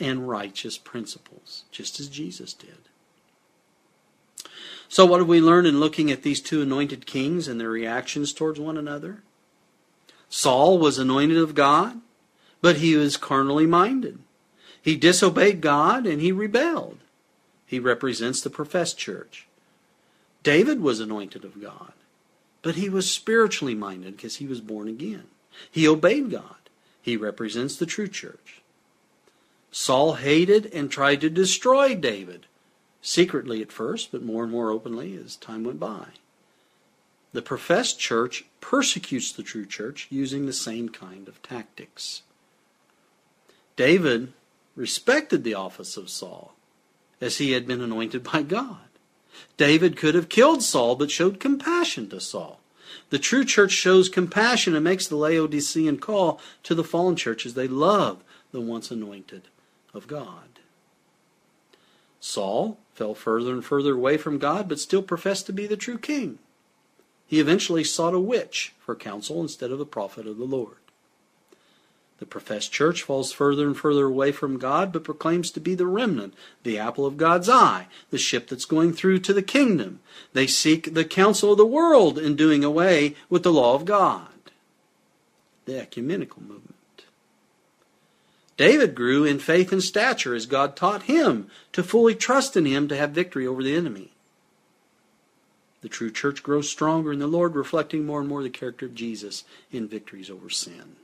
and 0.00 0.28
righteous 0.28 0.78
principles, 0.78 1.64
just 1.70 2.00
as 2.00 2.08
Jesus 2.08 2.52
did. 2.52 2.87
So, 4.88 5.04
what 5.04 5.20
have 5.20 5.28
we 5.28 5.40
learned 5.40 5.66
in 5.66 5.80
looking 5.80 6.10
at 6.10 6.22
these 6.22 6.40
two 6.40 6.62
anointed 6.62 7.06
kings 7.06 7.46
and 7.46 7.60
their 7.60 7.70
reactions 7.70 8.32
towards 8.32 8.58
one 8.58 8.78
another? 8.78 9.22
Saul 10.30 10.78
was 10.78 10.98
anointed 10.98 11.36
of 11.36 11.54
God, 11.54 12.00
but 12.60 12.76
he 12.76 12.96
was 12.96 13.16
carnally 13.16 13.66
minded. 13.66 14.18
He 14.80 14.96
disobeyed 14.96 15.60
God 15.60 16.06
and 16.06 16.20
he 16.20 16.32
rebelled. 16.32 16.98
He 17.66 17.78
represents 17.78 18.40
the 18.40 18.50
professed 18.50 18.96
church. 18.96 19.46
David 20.42 20.80
was 20.80 21.00
anointed 21.00 21.44
of 21.44 21.60
God, 21.60 21.92
but 22.62 22.76
he 22.76 22.88
was 22.88 23.10
spiritually 23.10 23.74
minded 23.74 24.16
because 24.16 24.36
he 24.36 24.46
was 24.46 24.60
born 24.60 24.88
again. 24.88 25.24
He 25.70 25.86
obeyed 25.86 26.30
God. 26.30 26.56
He 27.02 27.16
represents 27.16 27.76
the 27.76 27.86
true 27.86 28.08
church. 28.08 28.62
Saul 29.70 30.14
hated 30.14 30.72
and 30.72 30.90
tried 30.90 31.20
to 31.20 31.28
destroy 31.28 31.94
David, 31.94 32.46
secretly 33.08 33.62
at 33.62 33.72
first, 33.72 34.12
but 34.12 34.22
more 34.22 34.42
and 34.42 34.52
more 34.52 34.70
openly 34.70 35.16
as 35.16 35.34
time 35.36 35.64
went 35.64 35.80
by. 35.80 36.08
The 37.32 37.40
professed 37.40 37.98
church 37.98 38.44
persecutes 38.60 39.32
the 39.32 39.42
true 39.42 39.64
church 39.64 40.06
using 40.10 40.44
the 40.44 40.52
same 40.52 40.90
kind 40.90 41.26
of 41.26 41.42
tactics. 41.42 42.22
David 43.76 44.34
respected 44.76 45.42
the 45.42 45.54
office 45.54 45.96
of 45.96 46.10
Saul, 46.10 46.52
as 47.20 47.38
he 47.38 47.52
had 47.52 47.66
been 47.66 47.80
anointed 47.80 48.22
by 48.22 48.42
God. 48.42 48.88
David 49.56 49.96
could 49.96 50.14
have 50.14 50.28
killed 50.28 50.62
Saul, 50.62 50.94
but 50.94 51.10
showed 51.10 51.40
compassion 51.40 52.10
to 52.10 52.20
Saul. 52.20 52.60
The 53.10 53.18
true 53.18 53.44
church 53.44 53.72
shows 53.72 54.08
compassion 54.08 54.74
and 54.74 54.84
makes 54.84 55.06
the 55.06 55.16
Laodicean 55.16 55.98
call 55.98 56.40
to 56.62 56.74
the 56.74 56.84
fallen 56.84 57.16
churches. 57.16 57.54
They 57.54 57.68
love 57.68 58.22
the 58.52 58.60
once 58.60 58.90
anointed 58.90 59.48
of 59.94 60.06
God. 60.06 60.60
Saul 62.20 62.78
fell 62.98 63.14
further 63.14 63.52
and 63.52 63.64
further 63.64 63.94
away 63.94 64.16
from 64.16 64.38
God, 64.38 64.68
but 64.68 64.80
still 64.80 65.02
professed 65.02 65.46
to 65.46 65.52
be 65.52 65.68
the 65.68 65.76
true 65.76 65.98
king. 65.98 66.40
He 67.28 67.38
eventually 67.38 67.84
sought 67.84 68.12
a 68.12 68.18
witch 68.18 68.74
for 68.80 68.96
counsel 68.96 69.40
instead 69.40 69.70
of 69.70 69.78
the 69.78 69.86
prophet 69.86 70.26
of 70.26 70.36
the 70.36 70.44
Lord. 70.44 70.78
The 72.18 72.26
professed 72.26 72.72
church 72.72 73.04
falls 73.04 73.30
further 73.32 73.68
and 73.68 73.76
further 73.76 74.06
away 74.06 74.32
from 74.32 74.58
God, 74.58 74.92
but 74.92 75.04
proclaims 75.04 75.52
to 75.52 75.60
be 75.60 75.76
the 75.76 75.86
remnant, 75.86 76.34
the 76.64 76.76
apple 76.76 77.06
of 77.06 77.16
God's 77.16 77.48
eye, 77.48 77.86
the 78.10 78.18
ship 78.18 78.48
that's 78.48 78.64
going 78.64 78.92
through 78.92 79.20
to 79.20 79.32
the 79.32 79.42
kingdom. 79.42 80.00
They 80.32 80.48
seek 80.48 80.94
the 80.94 81.04
counsel 81.04 81.52
of 81.52 81.58
the 81.58 81.64
world 81.64 82.18
in 82.18 82.34
doing 82.34 82.64
away 82.64 83.14
with 83.30 83.44
the 83.44 83.52
law 83.52 83.76
of 83.76 83.84
God. 83.84 84.26
The 85.66 85.78
ecumenical 85.78 86.42
movement. 86.42 86.74
David 88.58 88.96
grew 88.96 89.24
in 89.24 89.38
faith 89.38 89.72
and 89.72 89.82
stature 89.82 90.34
as 90.34 90.44
God 90.44 90.74
taught 90.74 91.04
him 91.04 91.48
to 91.72 91.82
fully 91.82 92.16
trust 92.16 92.56
in 92.56 92.66
him 92.66 92.88
to 92.88 92.96
have 92.96 93.12
victory 93.12 93.46
over 93.46 93.62
the 93.62 93.74
enemy. 93.74 94.10
The 95.80 95.88
true 95.88 96.10
church 96.10 96.42
grows 96.42 96.68
stronger 96.68 97.12
in 97.12 97.20
the 97.20 97.28
Lord, 97.28 97.54
reflecting 97.54 98.04
more 98.04 98.18
and 98.18 98.28
more 98.28 98.42
the 98.42 98.50
character 98.50 98.86
of 98.86 98.96
Jesus 98.96 99.44
in 99.70 99.86
victories 99.86 100.28
over 100.28 100.50
sin. 100.50 100.96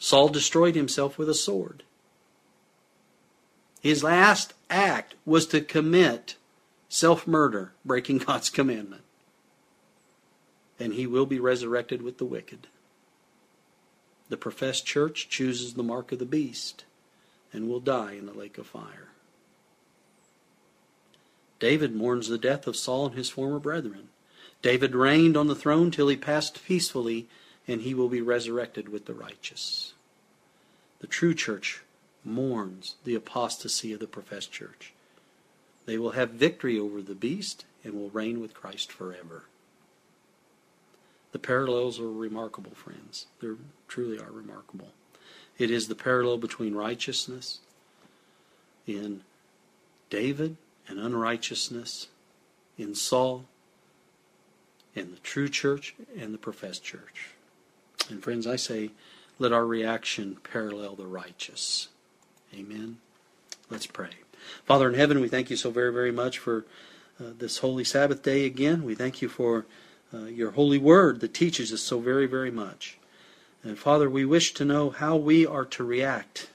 Saul 0.00 0.28
destroyed 0.28 0.74
himself 0.74 1.16
with 1.16 1.28
a 1.28 1.34
sword. 1.34 1.84
His 3.80 4.02
last 4.02 4.54
act 4.68 5.14
was 5.24 5.46
to 5.46 5.60
commit 5.60 6.34
self 6.88 7.24
murder, 7.24 7.72
breaking 7.84 8.18
God's 8.26 8.50
commandment. 8.50 9.02
And 10.80 10.94
he 10.94 11.06
will 11.06 11.26
be 11.26 11.38
resurrected 11.38 12.02
with 12.02 12.18
the 12.18 12.24
wicked. 12.24 12.66
The 14.32 14.38
professed 14.38 14.86
church 14.86 15.28
chooses 15.28 15.74
the 15.74 15.82
mark 15.82 16.10
of 16.10 16.18
the 16.18 16.24
beast 16.24 16.86
and 17.52 17.68
will 17.68 17.80
die 17.80 18.12
in 18.12 18.24
the 18.24 18.32
lake 18.32 18.56
of 18.56 18.66
fire. 18.66 19.10
David 21.60 21.94
mourns 21.94 22.28
the 22.28 22.38
death 22.38 22.66
of 22.66 22.74
Saul 22.74 23.08
and 23.08 23.14
his 23.14 23.28
former 23.28 23.58
brethren. 23.58 24.08
David 24.62 24.94
reigned 24.94 25.36
on 25.36 25.48
the 25.48 25.54
throne 25.54 25.90
till 25.90 26.08
he 26.08 26.16
passed 26.16 26.64
peacefully, 26.64 27.28
and 27.68 27.82
he 27.82 27.92
will 27.92 28.08
be 28.08 28.22
resurrected 28.22 28.88
with 28.88 29.04
the 29.04 29.12
righteous. 29.12 29.92
The 31.00 31.06
true 31.06 31.34
church 31.34 31.82
mourns 32.24 32.94
the 33.04 33.14
apostasy 33.14 33.92
of 33.92 34.00
the 34.00 34.06
professed 34.06 34.50
church. 34.50 34.94
They 35.84 35.98
will 35.98 36.12
have 36.12 36.30
victory 36.30 36.78
over 36.78 37.02
the 37.02 37.14
beast 37.14 37.66
and 37.84 37.92
will 37.92 38.08
reign 38.08 38.40
with 38.40 38.54
Christ 38.54 38.90
forever. 38.90 39.44
The 41.32 41.38
parallels 41.38 42.00
are 42.00 42.10
remarkable, 42.10 42.72
friends. 42.74 43.26
They 43.40 43.48
truly 43.92 44.18
are 44.18 44.32
remarkable. 44.32 44.88
It 45.58 45.70
is 45.70 45.86
the 45.86 45.94
parallel 45.94 46.38
between 46.38 46.74
righteousness 46.74 47.58
in 48.86 49.20
David 50.08 50.56
and 50.88 50.98
unrighteousness 50.98 52.08
in 52.78 52.94
Saul, 52.94 53.44
and 54.96 55.12
the 55.12 55.20
true 55.20 55.50
church 55.50 55.94
and 56.18 56.32
the 56.32 56.38
professed 56.38 56.82
church. 56.82 57.32
And 58.08 58.22
friends, 58.22 58.46
I 58.46 58.56
say, 58.56 58.92
let 59.38 59.52
our 59.52 59.66
reaction 59.66 60.38
parallel 60.42 60.94
the 60.94 61.06
righteous. 61.06 61.88
Amen. 62.54 62.96
Let's 63.68 63.86
pray. 63.86 64.12
Father 64.64 64.88
in 64.88 64.94
heaven, 64.94 65.20
we 65.20 65.28
thank 65.28 65.50
you 65.50 65.56
so 65.56 65.70
very, 65.70 65.92
very 65.92 66.12
much 66.12 66.38
for 66.38 66.64
uh, 67.20 67.32
this 67.38 67.58
holy 67.58 67.84
Sabbath 67.84 68.22
day 68.22 68.46
again. 68.46 68.84
We 68.84 68.94
thank 68.94 69.20
you 69.20 69.28
for 69.28 69.66
uh, 70.14 70.24
your 70.24 70.52
holy 70.52 70.78
word 70.78 71.20
that 71.20 71.34
teaches 71.34 71.74
us 71.74 71.82
so 71.82 72.00
very, 72.00 72.26
very 72.26 72.50
much. 72.50 72.96
And 73.62 73.78
Father, 73.78 74.10
we 74.10 74.24
wish 74.24 74.54
to 74.54 74.64
know 74.64 74.90
how 74.90 75.16
we 75.16 75.46
are 75.46 75.64
to 75.66 75.84
react 75.84 76.50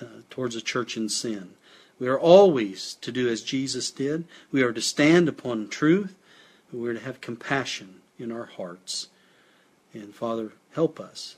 uh, 0.00 0.06
towards 0.30 0.56
a 0.56 0.60
church 0.60 0.96
in 0.96 1.08
sin. 1.08 1.50
We 1.98 2.08
are 2.08 2.18
always 2.18 2.94
to 3.00 3.12
do 3.12 3.28
as 3.28 3.42
Jesus 3.42 3.90
did. 3.90 4.24
We 4.50 4.62
are 4.62 4.72
to 4.72 4.82
stand 4.82 5.28
upon 5.28 5.68
truth. 5.68 6.16
We 6.72 6.88
are 6.88 6.94
to 6.94 7.00
have 7.00 7.20
compassion 7.20 8.00
in 8.18 8.30
our 8.32 8.46
hearts. 8.46 9.08
And 9.92 10.14
Father, 10.14 10.52
help 10.74 10.98
us 10.98 11.36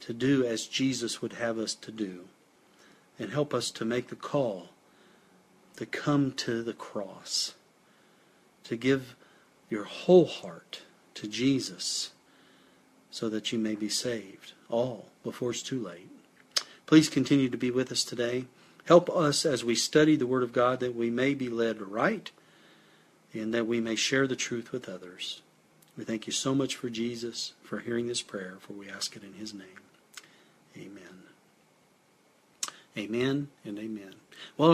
to 0.00 0.12
do 0.12 0.44
as 0.44 0.66
Jesus 0.66 1.20
would 1.20 1.34
have 1.34 1.58
us 1.58 1.74
to 1.74 1.92
do. 1.92 2.24
And 3.18 3.30
help 3.30 3.52
us 3.52 3.70
to 3.72 3.84
make 3.84 4.08
the 4.08 4.16
call 4.16 4.70
to 5.78 5.86
come 5.86 6.32
to 6.32 6.64
the 6.64 6.72
cross, 6.72 7.54
to 8.64 8.76
give 8.76 9.14
your 9.70 9.84
whole 9.84 10.26
heart 10.26 10.82
to 11.14 11.28
Jesus 11.28 12.10
so 13.10 13.28
that 13.28 13.52
you 13.52 13.58
may 13.58 13.74
be 13.74 13.88
saved, 13.88 14.52
all 14.68 15.06
before 15.22 15.50
it's 15.50 15.62
too 15.62 15.80
late. 15.80 16.08
Please 16.86 17.08
continue 17.08 17.48
to 17.48 17.56
be 17.56 17.70
with 17.70 17.92
us 17.92 18.04
today. 18.04 18.46
Help 18.86 19.10
us 19.10 19.44
as 19.44 19.64
we 19.64 19.74
study 19.74 20.16
the 20.16 20.26
Word 20.26 20.42
of 20.42 20.52
God 20.52 20.80
that 20.80 20.94
we 20.94 21.10
may 21.10 21.34
be 21.34 21.48
led 21.48 21.80
right 21.80 22.30
and 23.34 23.52
that 23.52 23.66
we 23.66 23.80
may 23.80 23.94
share 23.94 24.26
the 24.26 24.36
truth 24.36 24.72
with 24.72 24.88
others. 24.88 25.42
We 25.96 26.04
thank 26.04 26.26
you 26.26 26.32
so 26.32 26.54
much 26.54 26.76
for 26.76 26.88
Jesus, 26.88 27.52
for 27.62 27.80
hearing 27.80 28.06
this 28.06 28.22
prayer, 28.22 28.56
for 28.60 28.72
we 28.72 28.88
ask 28.88 29.16
it 29.16 29.22
in 29.22 29.34
His 29.34 29.52
name. 29.52 29.66
Amen. 30.76 31.24
Amen 32.96 33.48
and 33.64 33.78
amen. 33.78 34.14
Well, 34.56 34.66